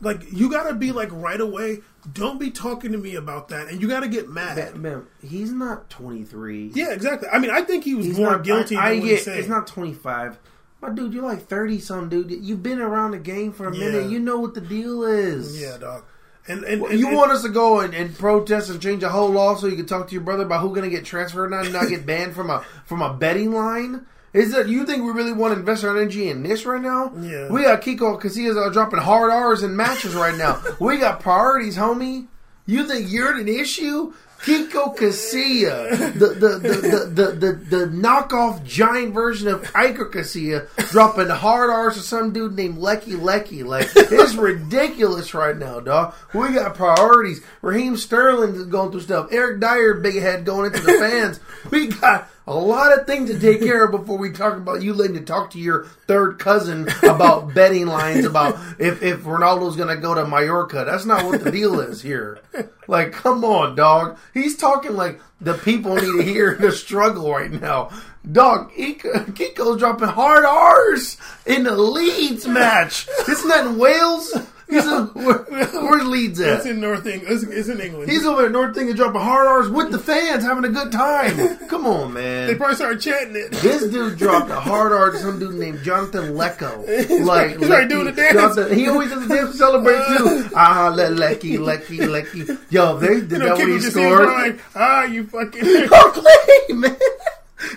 [0.00, 1.80] Like, you gotta be like right away.
[2.12, 4.56] Don't be talking to me about that, and you gotta get mad.
[4.74, 6.70] Man, man, he's not twenty three.
[6.74, 7.28] Yeah, exactly.
[7.32, 9.26] I mean, I think he was He's more not guilty I, I get.
[9.26, 10.38] It's not twenty five,
[10.82, 12.30] My dude, you're like thirty some dude.
[12.30, 13.86] You've been around the game for a Yeah.
[13.88, 14.10] minute.
[14.10, 15.60] You know what the deal is.
[15.60, 16.04] Yeah, dog.
[16.48, 19.08] And and, and You and- want us to go and, and protest and change the
[19.08, 21.52] whole law so you can talk to your brother about who's going to get transferred
[21.52, 24.06] and not get banned from a from a betting line?
[24.36, 27.10] Is that you think we really want to invest our energy in this right now?
[27.18, 27.48] Yeah.
[27.48, 30.62] We got Kiko Casillas are uh, dropping hard R's in matches right now.
[30.80, 32.26] we got priorities, homie.
[32.66, 34.12] You think you're an issue?
[34.40, 41.28] Kiko Casilla, the the, the, the, the, the, knockoff giant version of Iker Casilla, dropping
[41.30, 43.62] hard R's to some dude named Lecky Lecky.
[43.62, 46.14] Like, it's ridiculous right now, dog.
[46.34, 47.42] We got priorities.
[47.62, 49.28] Raheem Sterling is going through stuff.
[49.32, 51.40] Eric Dier, big head going into the fans.
[51.70, 54.94] We got a lot of things to take care of before we talk about you
[54.94, 59.94] letting to talk to your third cousin about betting lines about if, if Ronaldo's going
[59.94, 60.84] to go to Mallorca.
[60.86, 62.38] That's not what the deal is here.
[62.86, 64.16] Like, come on, dog.
[64.32, 67.90] He's talking like the people need to hear the struggle right now.
[68.30, 71.16] Dog, Kiko's dropping hard R's
[71.46, 73.08] in the Leeds match.
[73.28, 74.32] Isn't that in Wales?
[74.68, 76.56] He's in, where, where's Leeds at?
[76.58, 77.44] it's in North England.
[77.52, 78.10] It's, in England.
[78.10, 80.90] He's over at North Thing and dropping hard R's with the fans, having a good
[80.90, 81.56] time.
[81.68, 82.48] Come on, man.
[82.48, 83.52] they probably started chanting it.
[83.52, 86.84] This dude dropped a hard R to some dude named Jonathan Leko.
[87.26, 88.34] Like, he's already doing the dance.
[88.56, 90.48] Jonathan- he always does the dance to celebrate too.
[90.56, 92.44] Ah, le- Lecky, Lecky, Lecky.
[92.70, 94.60] Yo, they did You know, that when he scored.
[94.74, 95.62] ah, you fucking.
[95.92, 96.96] Okay, man.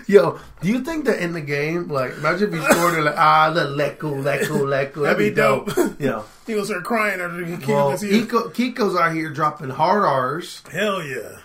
[0.06, 3.16] Yo, do you think that in the game, like, imagine if he scored and like,
[3.16, 5.02] ah, the Leko, Leko, Leko.
[5.04, 5.74] That'd be dope.
[5.74, 5.96] dope.
[6.00, 6.22] Yeah.
[6.46, 7.96] he start crying after Kiko Well.
[7.96, 10.62] Kiko, Kiko's out here dropping hard R's.
[10.70, 11.38] Hell yeah.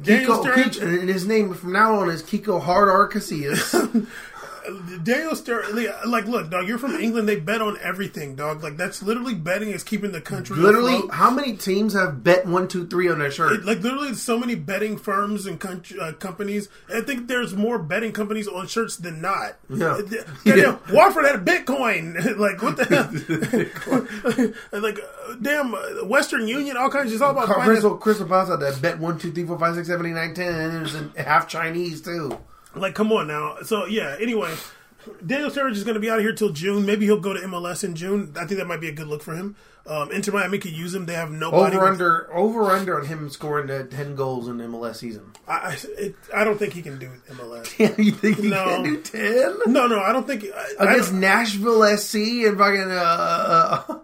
[0.00, 4.06] Daniel Kiko, Kiko, and his name from now on is Kiko Hard R Casillas.
[5.02, 7.28] Daniel Sturridge, like, look, dog, you're from England.
[7.28, 8.62] They bet on everything, dog.
[8.62, 11.12] Like, that's literally betting is keeping the country Literally, afloat.
[11.12, 13.64] how many teams have bet one, two, three on their shirt?
[13.64, 16.68] Like literally, so many betting firms and country, uh, companies.
[16.92, 19.56] I think there's more betting companies on shirts than not.
[19.68, 19.86] Yeah.
[19.86, 20.02] Uh,
[20.44, 22.36] Goddamn, Watford had a Bitcoin.
[22.38, 22.84] like what the
[24.72, 24.80] hell?
[24.80, 27.12] like uh, damn, uh, Western Union, all kinds.
[27.12, 27.48] It's all about.
[27.48, 30.54] Crystal Crystal had that bet one, two, three, four, five, six, seven, eight, nine, ten,
[30.54, 32.38] and it was half Chinese too.
[32.76, 33.56] Like, come on now.
[33.62, 34.16] So yeah.
[34.20, 34.54] Anyway,
[35.24, 36.84] Daniel Sturridge is going to be out of here till June.
[36.86, 38.34] Maybe he'll go to MLS in June.
[38.38, 39.56] I think that might be a good look for him.
[39.86, 41.06] Um, Inter Miami could use him.
[41.06, 41.76] They have nobody.
[41.76, 45.32] Over under, over under on him scoring ten goals in the MLS season.
[45.46, 47.78] I, I, it, I don't think he can do MLS.
[47.78, 48.64] Yeah, you think he No.
[48.64, 50.44] can do ten No, no, I don't think.
[50.52, 53.98] I, I, against don't, Nashville SC and fucking uh, uh,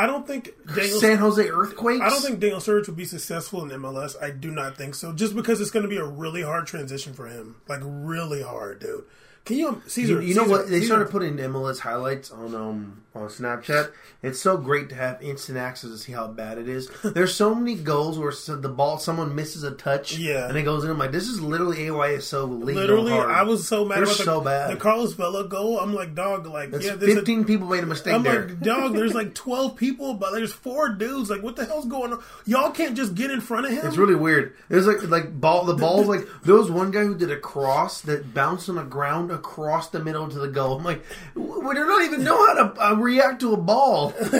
[0.00, 0.98] I don't think Daniel.
[0.98, 2.00] San Jose Earthquakes?
[2.00, 4.20] I don't think Daniel Sturridge would be successful in MLS.
[4.22, 5.12] I do not think so.
[5.12, 8.80] Just because it's going to be a really hard transition for him, like really hard,
[8.80, 9.04] dude.
[9.44, 10.14] Can you, Caesar?
[10.14, 10.68] You, you know Caesar- what?
[10.68, 13.90] They Caesar- started putting MLS highlights on um on Snapchat.
[14.22, 16.88] It's so great to have instant access to see how bad it is.
[17.02, 20.46] There's so many goals where the ball someone misses a touch, Yeah.
[20.48, 20.90] and it goes in.
[20.90, 22.76] I'm like, this is literally AYSO league.
[22.76, 23.12] Literally.
[23.14, 24.70] I was so mad They're about the, so bad.
[24.70, 25.80] the Carlos Vela goal.
[25.80, 28.46] I'm like, dog, like, That's yeah, there's a, 15 people made a mistake I'm there.
[28.46, 31.30] like, dog, there's like 12 people, but there's four dudes.
[31.30, 32.22] Like, what the hell's going on?
[32.46, 33.84] Y'all can't just get in front of him.
[33.86, 34.54] It's really weird.
[34.68, 35.64] There's like like ball.
[35.64, 38.84] The ball's like there was one guy who did a cross that bounced on the
[38.84, 40.78] ground across the middle to the goal.
[40.78, 41.04] I'm like,
[41.34, 44.12] we don't even know how to uh, react to a ball.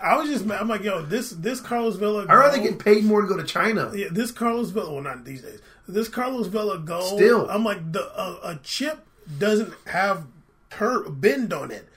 [0.00, 0.60] I was just, mad.
[0.60, 2.22] I'm like, yo, this this Carlos Vela.
[2.22, 3.90] I'd rather get paid more to go to China.
[3.94, 4.92] Yeah, this Carlos Vela.
[4.92, 5.60] Well, not these days.
[5.86, 7.16] This Carlos Vela goal.
[7.16, 7.48] Still.
[7.50, 9.06] I'm like the a, a chip
[9.38, 10.26] doesn't have
[10.72, 11.88] her bend on it.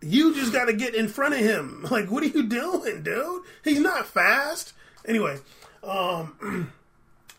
[0.00, 1.86] You just got to get in front of him.
[1.90, 3.42] Like, what are you doing, dude?
[3.64, 4.72] He's not fast.
[5.04, 5.38] Anyway,
[5.82, 6.72] um,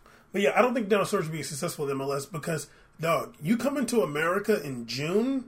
[0.32, 2.68] but yeah, I don't think Daniel Sturridge will be successful in MLS because,
[3.02, 5.46] dog, you coming to America in June.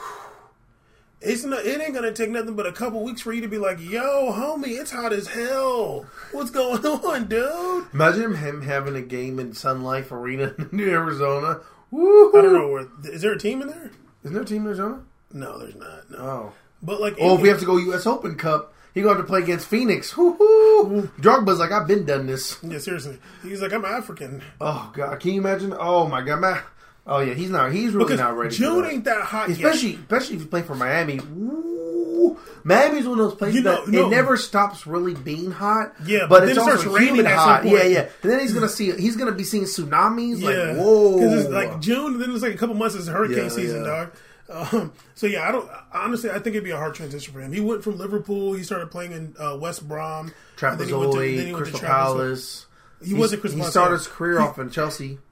[1.18, 3.56] It's not, it ain't gonna take nothing but a couple weeks for you to be
[3.56, 6.04] like, "Yo, homie, it's hot as hell.
[6.30, 11.60] What's going on, dude?" Imagine him having a game in Sun Life Arena in Arizona.
[11.90, 12.28] Woo!
[12.38, 12.86] I don't know where.
[13.04, 13.90] Is there a team in there?
[14.24, 15.00] Isn't there a team in Arizona?
[15.32, 16.10] No, there's not.
[16.10, 16.18] No.
[16.18, 16.52] Oh.
[16.82, 18.06] But like, Oh, if we have to go U.S.
[18.06, 20.16] Open Cup, he going to have to play against Phoenix.
[20.16, 20.84] Woo-hoo!
[21.02, 21.08] Mm.
[21.20, 22.58] Drogba's like, I've been done this.
[22.62, 25.74] yeah, seriously, he's like, I'm African Oh God, can you imagine?
[25.78, 26.60] Oh my God, man.
[27.06, 27.70] Oh yeah, he's not.
[27.72, 28.50] He's really because not ready.
[28.54, 28.92] for June that.
[28.92, 30.00] ain't that hot especially yet.
[30.00, 31.18] especially if you play for Miami.
[31.20, 34.06] Ooh, Miami's one of those places You know- that no.
[34.06, 35.94] it never stops really being hot.
[36.04, 37.64] Yeah, but, but it's then it starts raining humid hot.
[37.64, 38.08] Yeah, yeah.
[38.22, 40.40] And then he's gonna see he's gonna be seeing tsunamis.
[40.40, 43.06] Yeah, Like whoa, because it's like June, and then it's like a couple months is
[43.06, 43.88] hurricane Yeah, season, yeah.
[43.88, 44.12] dog.
[44.48, 46.30] Um, so yeah, I don't honestly.
[46.30, 47.52] I think it'd be a hard transition for him.
[47.52, 48.52] He went from Liverpool.
[48.54, 50.32] He started playing in uh, West Brom.
[50.62, 52.66] and then he went to- then he Trapezoid, to Crystal Palace.
[53.04, 55.18] He was at Crystal He started his career off in Chelsea.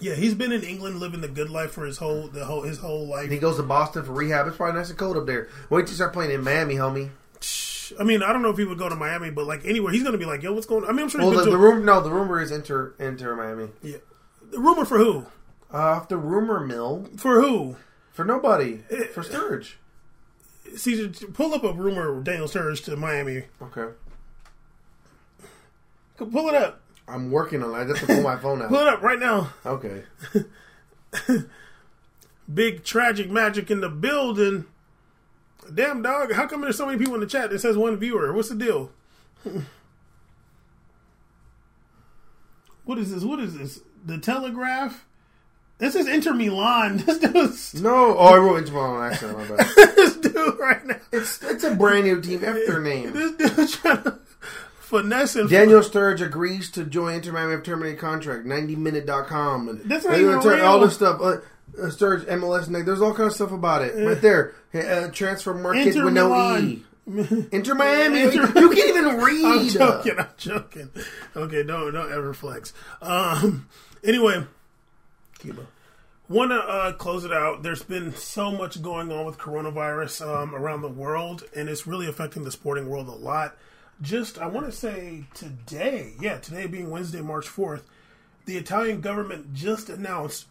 [0.00, 2.78] Yeah, he's been in England living the good life for his whole the whole his
[2.78, 3.30] whole life.
[3.30, 4.48] He goes to Boston for rehab.
[4.48, 5.48] It's probably nice and cold up there.
[5.70, 7.10] Wait till you start playing in Miami, homie.
[8.00, 10.02] I mean, I don't know if he would go to Miami, but like anywhere, he's
[10.02, 10.88] gonna be like, "Yo, what's going?on?
[10.88, 13.36] I mean, I'm sure Well, the, the to room no, the rumor is enter enter
[13.36, 13.68] Miami.
[13.82, 13.98] yeah.
[14.50, 15.26] The rumor for who?
[15.70, 17.76] Uh, the rumor mill, For who?
[18.12, 18.80] For nobody.
[18.90, 19.78] Eh, For Sturge.
[20.76, 23.44] Caesar, pull up a rumor of Daniel Sturge to Miami.
[23.60, 23.92] Okay.
[26.16, 26.80] Pull it up.
[27.08, 27.78] I'm working on it.
[27.78, 28.68] I just pull my phone out.
[28.68, 29.52] Pull it up right now.
[29.66, 30.04] Okay.
[32.54, 34.66] Big tragic magic in the building.
[35.72, 38.32] Damn dog, how come there's so many people in the chat that says one viewer?
[38.32, 38.90] What's the deal?
[42.84, 43.24] what is this?
[43.24, 43.80] What is this?
[44.04, 45.06] The Telegraph?
[45.82, 46.98] This is Inter Milan.
[47.06, 48.16] This dude's No.
[48.16, 49.38] Oh, I wrote Inter Milan on accident.
[49.50, 49.66] My bad.
[49.96, 50.96] this dude right now.
[51.10, 52.44] It's it's a brand new team.
[52.44, 53.12] F their name.
[53.12, 54.18] This dude's trying to
[54.78, 58.46] finesse and Daniel Sturge agrees to join Inter Miami of terminated contract.
[58.46, 59.68] 90minute.com.
[59.70, 61.20] And That's not they even turn- all this stuff.
[61.20, 61.38] Uh,
[61.82, 62.84] uh, Sturge MLS.
[62.84, 64.54] There's all kind of stuff about it right there.
[64.72, 66.64] Uh, transfer market Inter with no Milan.
[66.64, 67.46] E.
[67.50, 68.20] Inter Miami.
[68.20, 69.44] Inter- you can't even read.
[69.44, 70.14] I'm joking.
[70.16, 70.90] I'm joking.
[71.34, 72.72] Okay, don't don't ever flex.
[73.00, 73.68] Um.
[74.04, 74.44] Anyway,
[75.42, 75.66] Cuba.
[76.28, 77.64] want to uh, close it out.
[77.64, 82.06] There's been so much going on with coronavirus um, around the world, and it's really
[82.06, 83.56] affecting the sporting world a lot.
[84.00, 87.82] Just, I want to say today, yeah, today being Wednesday, March 4th,
[88.46, 90.46] the Italian government just announced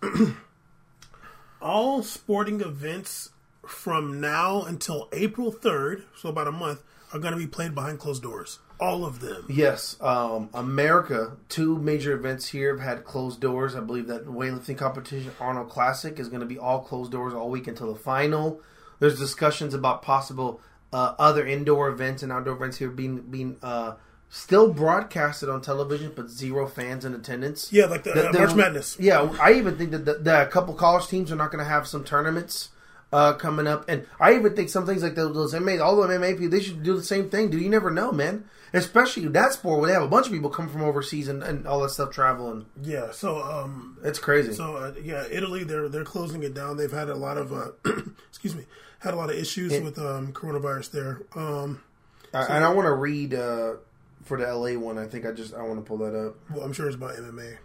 [1.61, 3.29] all sporting events
[3.65, 7.99] from now until April 3rd, so about a month, are going to be played behind
[7.99, 8.59] closed doors.
[8.81, 9.45] All of them.
[9.47, 11.37] Yes, um, America.
[11.49, 13.75] Two major events here have had closed doors.
[13.75, 17.49] I believe that weightlifting competition, Arnold Classic, is going to be all closed doors all
[17.51, 18.59] week until the final.
[18.99, 20.59] There's discussions about possible
[20.91, 23.93] uh, other indoor events and outdoor events here being being uh,
[24.29, 27.71] still broadcasted on television, but zero fans in attendance.
[27.71, 28.97] Yeah, like the, uh, The- the- March Madness.
[28.99, 31.69] Yeah, I even think that the, the, a couple college teams are not going to
[31.69, 32.69] have some tournaments
[33.13, 36.07] uh, coming up, and I even think some things like those, those MMA, all the
[36.07, 37.49] MMA people, they should do the same thing.
[37.51, 38.45] Dude, you never know, man.
[38.73, 41.67] Especially that sport where they have a bunch of people come from overseas and, and
[41.67, 42.65] all that stuff traveling.
[42.81, 44.53] Yeah, so um, It's crazy.
[44.53, 46.77] So uh, yeah, Italy they're they're closing it down.
[46.77, 47.71] They've had a lot of uh,
[48.29, 48.65] excuse me,
[48.99, 51.21] had a lot of issues with um, coronavirus there.
[51.35, 51.81] Um,
[52.33, 53.73] I, and I want to read uh,
[54.23, 54.97] for the LA one.
[54.97, 56.35] I think I just I want to pull that up.
[56.49, 57.57] well, I'm sure it's about MMA.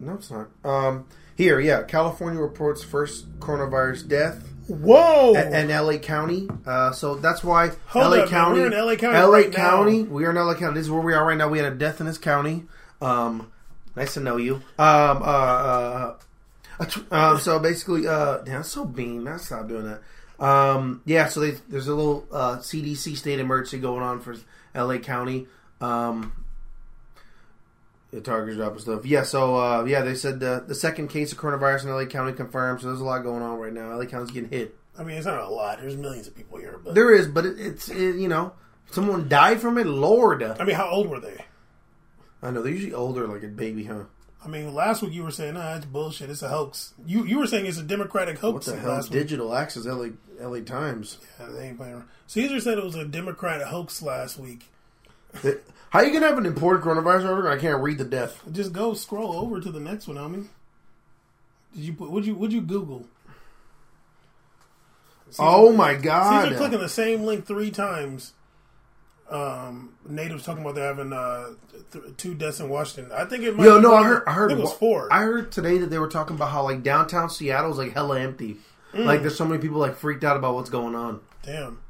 [0.00, 0.48] No, it's not.
[0.64, 1.06] Um,
[1.36, 4.48] here, yeah, California reports first coronavirus death.
[4.68, 5.34] Whoa!
[5.34, 6.48] and LA County.
[6.66, 8.28] Uh, so that's why Hold LA up, man.
[8.28, 8.60] County.
[8.60, 10.02] We're in LA County LA right County.
[10.02, 10.10] now.
[10.10, 10.74] We are in LA County.
[10.74, 11.48] This is where we are right now.
[11.48, 12.64] We had a death in this county.
[13.00, 13.50] Um,
[13.96, 14.56] nice to know you.
[14.78, 16.14] Um, uh,
[16.80, 19.24] uh, um, so basically, uh, damn, that's so bean.
[19.24, 20.44] Man, stop doing that.
[20.44, 21.28] Um, yeah.
[21.28, 24.36] So they, there's a little uh, CDC state emergency going on for
[24.74, 25.46] LA County.
[25.80, 26.32] Um,
[28.10, 29.04] the Target's dropping stuff.
[29.04, 32.32] Yeah, so uh, yeah, they said the the second case of coronavirus in LA County
[32.32, 32.80] confirmed.
[32.80, 33.94] So there's a lot going on right now.
[33.94, 34.76] LA County's getting hit.
[34.98, 35.80] I mean, it's not a lot.
[35.80, 38.52] There's millions of people here, but There is, but it, it's it, you know,
[38.90, 39.86] someone died from it.
[39.86, 41.44] Lord, I mean, how old were they?
[42.42, 44.04] I know they're usually older, like a baby, huh?
[44.44, 46.30] I mean, last week you were saying, "Nah, it's bullshit.
[46.30, 48.66] It's a hoax." You you were saying it's a Democratic hoax.
[48.66, 48.92] What the hell?
[48.92, 49.20] last week.
[49.20, 50.08] Digital Access, LA,
[50.40, 51.18] LA Times.
[51.38, 52.08] Yeah, they ain't playing around.
[52.28, 54.66] Caesar said it was a Democratic hoax last week.
[55.90, 57.50] How you gonna have an imported coronavirus article?
[57.50, 58.42] I can't read the death.
[58.52, 60.48] Just go scroll over to the next one, homie.
[61.74, 62.10] Did you put?
[62.10, 62.34] Would you?
[62.34, 63.06] Would you Google?
[65.30, 66.56] Caesar- Oh my god!
[66.56, 68.32] clicking the same link three times.
[69.30, 71.48] Um, natives talking about they're having uh,
[71.92, 73.12] th- two deaths in Washington.
[73.12, 73.64] I think it might.
[73.64, 74.22] Yo, be no, I heard.
[74.26, 74.50] I heard.
[74.52, 75.12] it was four.
[75.12, 78.20] I heard today that they were talking about how like downtown Seattle is like hella
[78.20, 78.56] empty.
[78.94, 79.04] Mm.
[79.04, 81.20] Like there's so many people like freaked out about what's going on.
[81.42, 81.80] Damn.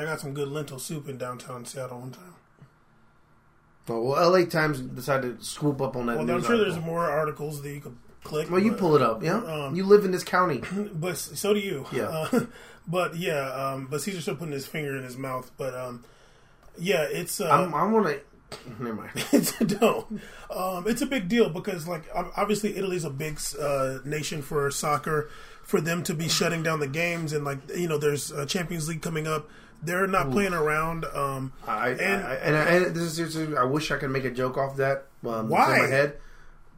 [0.00, 2.34] I got some good lentil soup in downtown Seattle one time.
[3.88, 6.18] Oh, well, LA Times decided to swoop up on that.
[6.18, 8.50] Well, I'm sure there's more articles that you could click.
[8.50, 9.22] Well, you but- pull it up.
[9.22, 10.62] Yeah, Um, you live in this county.
[10.94, 11.86] but so do you.
[11.92, 12.26] Yeah.
[12.32, 12.46] Uh,
[12.86, 15.52] but yeah, um, but Caesar's still putting his finger in his mouth.
[15.56, 16.02] But um,
[16.76, 18.20] yeah, it's uh, I'm, I want to.
[18.80, 19.10] Never mind.
[19.32, 20.08] it's no,
[20.50, 25.30] um, it's a big deal because like obviously Italy's a big uh, nation for soccer.
[25.62, 28.88] For them to be shutting down the games and like you know, there's a Champions
[28.88, 29.48] League coming up.
[29.82, 31.04] They're not playing around.
[31.12, 34.24] Um, I, And- I, and, I, and this is seriously, I wish I could make
[34.24, 35.06] a joke off that.
[35.26, 35.74] Um, Why?
[35.76, 36.16] In my head.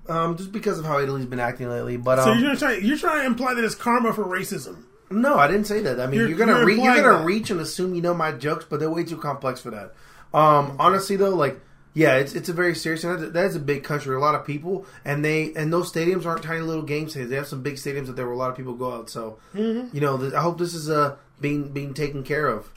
[0.08, 1.96] Um, just because of how Italy's been acting lately.
[1.96, 4.82] But so um, you're trying you're trying to imply that it's karma for racism.
[5.10, 5.98] no, I didn't say that.
[6.00, 7.24] I mean, You're- you're, gonna you're re- you're gonna that.
[7.24, 9.94] reach and assume you know my jokes, but they're way too complex for that.
[10.32, 11.60] Um, honestly, though, like.
[11.96, 13.04] Yeah, it's it's a very serious.
[13.04, 16.26] And that is a big country, a lot of people, and they and those stadiums
[16.26, 17.28] aren't tiny little game stadiums.
[17.28, 19.08] They have some big stadiums that there were a lot of people go out.
[19.08, 19.94] So, Mm-hmm.
[19.94, 22.68] you know, th- I hope this is uh being being taken care of.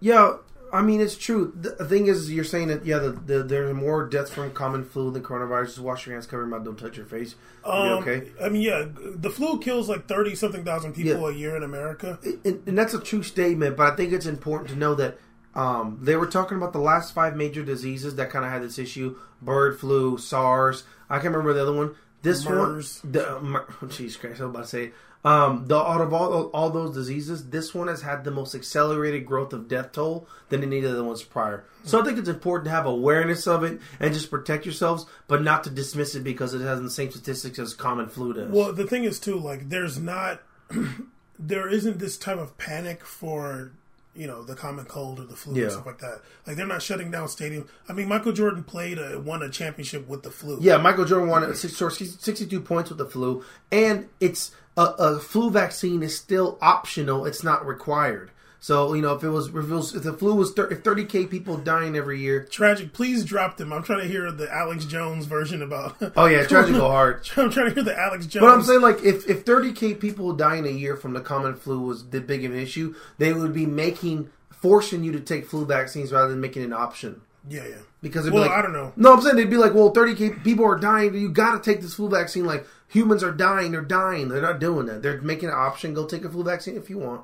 [0.00, 0.36] Yeah,
[0.72, 1.52] I mean it's true.
[1.54, 5.10] The thing is, you're saying that yeah, the, the, there's more deaths from common flu
[5.10, 5.66] than coronavirus.
[5.66, 7.34] Just wash your hands, cover your mouth, don't touch your face.
[7.64, 8.30] Um, okay.
[8.42, 11.36] I mean, yeah, the flu kills like thirty something thousand people Yeah.
[11.36, 12.18] a year in America.
[12.44, 15.18] and, and that's a true statement, but I think it's important to know that
[15.54, 18.78] um, they were talking about the last five major diseases that kind of had this
[18.78, 20.84] issue: bird flu, SARS.
[21.10, 21.96] I can't remember the other one.
[22.22, 23.00] This MERS.
[23.02, 26.00] one, the, uh, mer- oh, Jesus Christ, I was about to say Um, the out
[26.00, 29.92] of all all those diseases, this one has had the most accelerated growth of death
[29.92, 31.64] toll than any of the ones prior.
[31.84, 35.42] So I think it's important to have awareness of it and just protect yourselves, but
[35.42, 38.50] not to dismiss it because it has the same statistics as common flu does.
[38.50, 40.40] Well, the thing is too, like, there's not,
[41.38, 43.72] there isn't this type of panic for
[44.12, 45.62] you know the common cold or the flu Yeah.
[45.64, 46.20] and stuff like that.
[46.46, 47.68] Like they're not shutting down stadiums.
[47.88, 50.58] I mean, Michael Jordan played a won a championship with the flu.
[50.60, 55.50] Yeah, Michael Jordan won six- 62 points with the flu, and it's a, a flu
[55.50, 57.26] vaccine is still optional.
[57.26, 58.30] It's not required.
[58.62, 61.30] So you know, if it was, if, it was, if the flu was if 30k
[61.30, 62.92] people dying every year, Tragic.
[62.92, 63.72] Please drop them.
[63.72, 65.96] I'm trying to hear the Alex Jones version about.
[66.16, 67.26] oh yeah, tragic go hard.
[67.36, 68.42] I'm trying to hear the Alex Jones.
[68.42, 71.80] But I'm saying, like, if, if 30k people dying a year from the common flu
[71.80, 75.64] was the big of an issue, they would be making forcing you to take flu
[75.64, 77.22] vaccines rather than making an option.
[77.48, 77.76] Yeah, yeah.
[78.02, 78.92] Because it'd Well, be like, I don't know.
[78.96, 81.14] No, I'm saying they'd be like, well, 30k people are dying.
[81.14, 82.44] You got to take this flu vaccine.
[82.44, 83.72] Like humans are dying.
[83.72, 84.28] They're dying.
[84.28, 85.02] They're not doing that.
[85.02, 85.94] They're making an option.
[85.94, 87.22] Go take a flu vaccine if you want,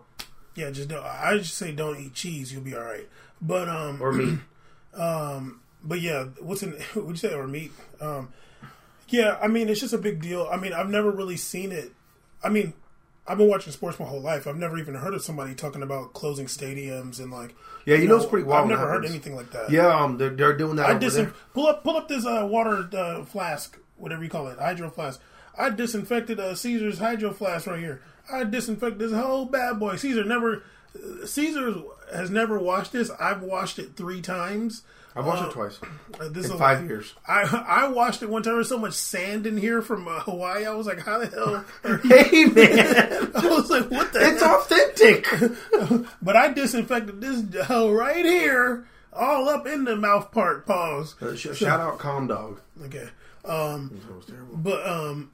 [0.54, 1.04] Yeah, just don't.
[1.04, 2.52] I just say don't eat cheese.
[2.52, 3.08] You'll be all right.
[3.40, 4.38] But um, or meat.
[4.94, 6.76] um, but yeah, what's in?
[6.94, 7.72] Would you say or meat?
[8.00, 8.32] Um,
[9.08, 10.48] yeah, I mean it's just a big deal.
[10.50, 11.92] I mean I've never really seen it.
[12.42, 12.72] I mean
[13.28, 14.46] I've been watching sports my whole life.
[14.46, 17.54] I've never even heard of somebody talking about closing stadiums and like.
[17.86, 19.70] Yeah, you know it's pretty wild I've never heard anything like that.
[19.70, 21.32] yeah, um, they're, they're doing that I over dis- there.
[21.54, 25.20] pull up pull up this uh, water uh, flask, whatever you call it, hydro flask.
[25.56, 28.02] I disinfected uh, Caesar's hydro flask right here.
[28.30, 29.96] I disinfected this whole bad boy.
[29.96, 30.64] Caesar never,
[30.94, 31.74] uh, Caesar
[32.12, 33.10] has never washed this.
[33.20, 34.82] I've washed it three times.
[35.16, 35.78] I've watched Uh, it twice
[36.20, 37.14] Uh, this in is- five years.
[37.26, 38.54] I I washed it one time.
[38.54, 40.66] There's so much sand in here from uh, Hawaii.
[40.66, 41.64] I was like, how the hell?
[42.04, 44.20] Hey man, I was like, what the?
[44.20, 44.60] it's hell?
[44.60, 45.26] authentic.
[46.22, 50.66] But I disinfected this hole right here, all up in the mouth part.
[50.66, 51.14] Pause.
[51.22, 52.60] Uh, sh- shout out, calm dog.
[52.84, 53.08] Okay.
[53.44, 54.00] Um.
[54.52, 55.30] But um,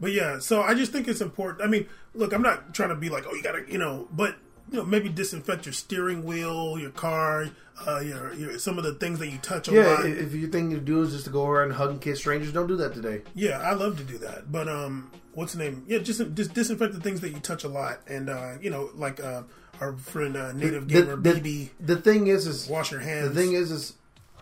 [0.00, 0.38] but yeah.
[0.40, 1.62] So I just think it's important.
[1.62, 4.34] I mean, look, I'm not trying to be like, oh, you gotta, you know, but
[4.72, 7.46] you know, maybe disinfect your steering wheel, your car,
[7.86, 10.04] uh, your, your some of the things that you touch a Yeah, lot.
[10.04, 12.18] i- if your thing to do is just to go around and hug and kiss
[12.18, 13.22] strangers, don't do that today.
[13.34, 14.50] Yeah, I love to do that.
[14.50, 15.84] But um, what's the name?
[15.86, 18.90] Yeah, just just disinfect the things that you touch a lot, and uh, you know,
[18.94, 19.42] like uh,
[19.80, 23.28] our friend uh, Native The, Gamer the, BB, the thing is, is wash your hands.
[23.32, 23.92] the thing is, is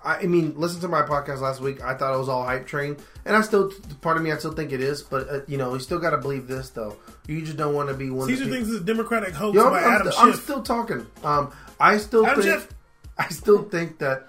[0.05, 1.83] I, I mean, listen to my podcast last week.
[1.83, 4.53] I thought it was all hype train, and I still, part of me, I still
[4.53, 5.03] think it is.
[5.03, 6.97] But uh, you know, you still got to believe this though.
[7.27, 8.29] You just don't want to be one.
[8.29, 10.43] Caesar of the thinks it's a Democratic hoax Yo, by I'm, Adam st- I'm Schiff.
[10.45, 11.07] still talking.
[11.25, 12.69] Um, I still Adam think, Schiff.
[13.19, 14.29] I still think that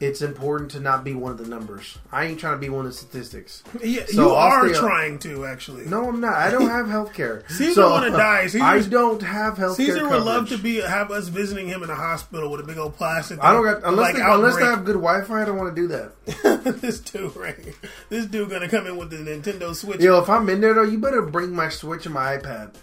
[0.00, 1.96] it's important to not be one of the numbers.
[2.10, 3.62] I ain't trying to be one of the statistics.
[3.84, 5.84] yeah, So you I'll are trying to actually.
[5.86, 6.34] No, I'm not.
[6.34, 7.44] I don't have health care.
[7.48, 8.46] Caesar wanna die.
[8.48, 9.86] Caesar's- I don't have health care.
[9.86, 12.78] Caesar would love to be have us visiting him in a hospital with a big
[12.78, 13.38] old plastic.
[13.44, 15.40] I don't got unless like they, unless they have good Wi-Fi.
[15.40, 16.80] I don't want to do that.
[16.80, 17.74] this dude right here.
[18.08, 20.00] This dude gonna come in with the Nintendo Switch.
[20.00, 22.74] Yo, if I'm in there though, you better bring my Switch and my iPad,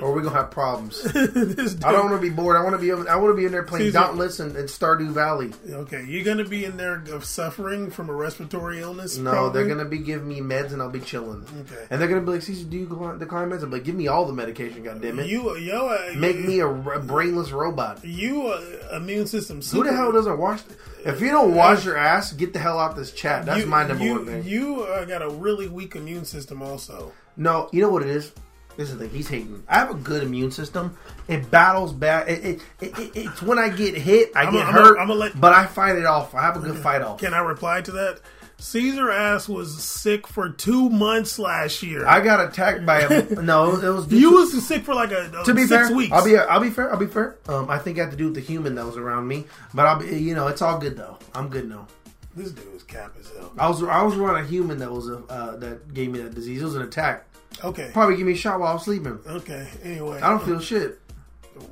[0.00, 1.06] or we're gonna have problems.
[1.14, 2.56] I don't want to be bored.
[2.56, 2.92] I want to be.
[2.92, 5.52] I want to be in there playing Dauntless and, and Stardew Valley.
[5.68, 9.16] Okay, you're gonna be in there of suffering from a respiratory illness.
[9.18, 9.52] No, probably?
[9.52, 11.46] they're gonna be giving me meds and I'll be chilling.
[11.60, 11.86] Okay.
[11.90, 12.86] And they're gonna be like, "Caesar, do you
[13.18, 15.28] decline meds?" I'm like, "Give me all the medication, goddammit.
[15.28, 19.60] You, yo, uh, Make me a brainless robot." you uh, immune system.
[19.60, 20.62] Who the hell doesn't wash?
[21.04, 23.46] If you don't wash your ass, get the hell out this chat.
[23.46, 24.44] That's you, my number you, one thing.
[24.44, 27.12] You uh, got a really weak immune system, also.
[27.36, 28.32] No, you know what it is.
[28.76, 29.14] This is the thing.
[29.16, 29.62] He's hating.
[29.68, 30.96] I have a good immune system.
[31.28, 32.28] It battles back.
[32.28, 35.10] It, it, it, it- it's when I get hit, I I'm get a- hurt, I'm
[35.10, 36.34] a let- but I fight it off.
[36.34, 37.18] I have a good fight off.
[37.20, 38.20] Can I reply to that?
[38.58, 42.06] Caesar ass was sick for two months last year.
[42.06, 43.76] I got attacked by a no.
[43.78, 45.96] It was you was sick for like a, a to be six fair.
[45.96, 46.12] weeks.
[46.12, 46.90] I'll be I'll be fair.
[46.90, 47.36] I'll be fair.
[47.48, 49.44] Um, I think it had to do with the human that was around me,
[49.74, 50.06] but I'll be.
[50.18, 51.18] You know, it's all good though.
[51.34, 51.86] I'm good now.
[52.34, 53.52] this dude was cap as hell.
[53.58, 56.34] I was I was around a human that was a uh, that gave me that
[56.34, 56.62] disease.
[56.62, 57.26] It was an attack.
[57.64, 59.18] Okay, Probably give me a shot while I'm sleeping.
[59.26, 59.66] okay.
[59.82, 61.00] Anyway, I don't feel shit.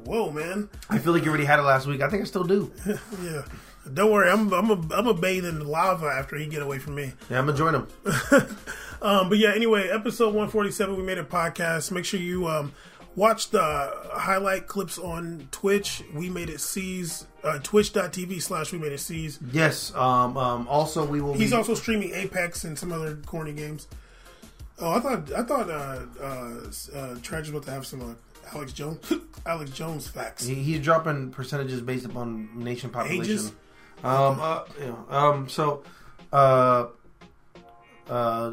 [0.05, 0.69] Whoa, man.
[0.89, 2.01] I feel like you already had it last week.
[2.01, 2.73] I think I still do.
[3.23, 3.43] Yeah.
[3.93, 6.95] Don't worry, I'm I'm a, I'm a bathe in lava after he get away from
[6.95, 7.13] me.
[7.29, 7.87] Yeah, I'm gonna join him.
[9.03, 11.91] Um, but yeah, anyway, episode 147, we made a podcast.
[11.93, 12.73] Make sure you um,
[13.17, 13.61] watch the
[14.15, 16.03] highlight clips on Twitch.
[16.15, 19.39] We made it C's, uh, twitch.tv slash we made it C's.
[19.53, 19.95] Yes.
[19.95, 20.39] Um.
[20.39, 20.67] Um.
[20.69, 21.35] Also, we will.
[21.35, 23.89] He's be, also streaming Apex and some other corny games.
[24.79, 28.15] Oh, I thought I thought uh, uh, uh, Tragic was about to have some uh,
[28.55, 29.13] Alex Jones
[29.47, 30.45] Alex Jones facts.
[30.47, 33.23] He, he's dropping percentages based upon nation population.
[33.25, 33.53] Ages?
[34.03, 34.41] Um.
[34.41, 34.61] Uh.
[34.81, 35.49] You know, um.
[35.49, 35.85] So.
[36.33, 36.87] Uh.
[38.09, 38.53] Uh.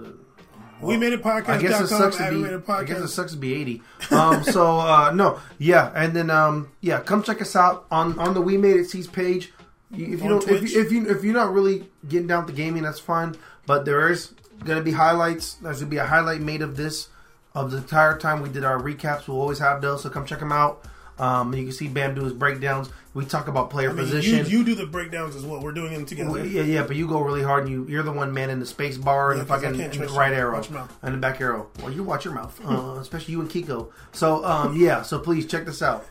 [0.82, 1.50] we made it podcast.
[1.50, 2.72] I guess it sucks to be.
[2.72, 3.82] I guess it sucks to be eighty.
[4.12, 4.44] Um.
[4.44, 4.80] so.
[4.80, 5.12] Uh.
[5.16, 5.40] No.
[5.58, 5.92] Yeah.
[5.96, 6.30] And then.
[6.30, 6.72] Um.
[6.82, 7.00] Yeah.
[7.02, 9.52] Come check us out on on the We Made It Seas page.
[9.92, 10.72] If you On don't, if Twitch?
[10.72, 13.36] you, if you if you're not really getting down to gaming, that's fine.
[13.66, 15.54] But there is gonna be highlights.
[15.56, 17.10] There's gonna be a highlight made of this
[17.54, 19.28] of the entire time we did our recaps.
[19.28, 20.86] We'll always have those, so come check them out.
[21.20, 22.90] Um, you can see Bam do his breakdowns.
[23.14, 24.46] We talk about player I mean, position.
[24.46, 25.62] you, you do the breakdowns as well.
[25.62, 26.44] We're doing them together.
[26.46, 28.66] Yeah, yeah, but you go really hard, and you you're the one man in the
[28.66, 30.80] space bar and Yeah, the 'cause I fucking and the trust right arrow Watch your
[30.80, 30.98] mouth.
[31.04, 31.68] and the back arrow.
[31.84, 33.90] Well, you watch your mouth, uh, especially you and Kiko.
[34.14, 36.06] So, um, yeah, so please check this out.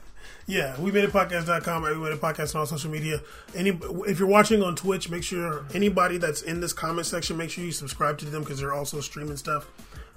[0.47, 3.21] Yeah, we made a podcast.com, we made a podcast on all social media.
[3.55, 3.71] Any
[4.09, 7.65] if you're watching on Twitch, make sure anybody that's in this comment section, make sure
[7.65, 9.69] you subscribe to them because they're also streaming stuff.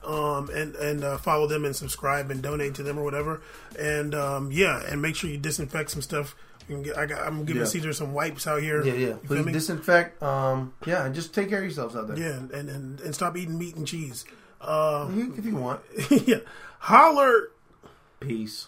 [0.04, 3.42] Um, and and uh, follow them and subscribe and donate to them or whatever.
[3.80, 6.36] And um, yeah, and make sure you disinfect some stuff.
[6.68, 7.68] Get, I got, I'm giving Yeah.
[7.68, 8.84] Caesar some wipes out here.
[8.84, 9.14] Yeah, yeah.
[9.24, 10.22] Please disinfect.
[10.24, 12.18] Um, yeah, and just take care of yourselves out there.
[12.18, 14.26] yeah, and, and and stop eating meat and cheese.
[14.60, 15.82] Uh, if you want.
[16.26, 16.38] yeah,
[16.80, 17.50] holler.
[18.20, 18.68] Peace.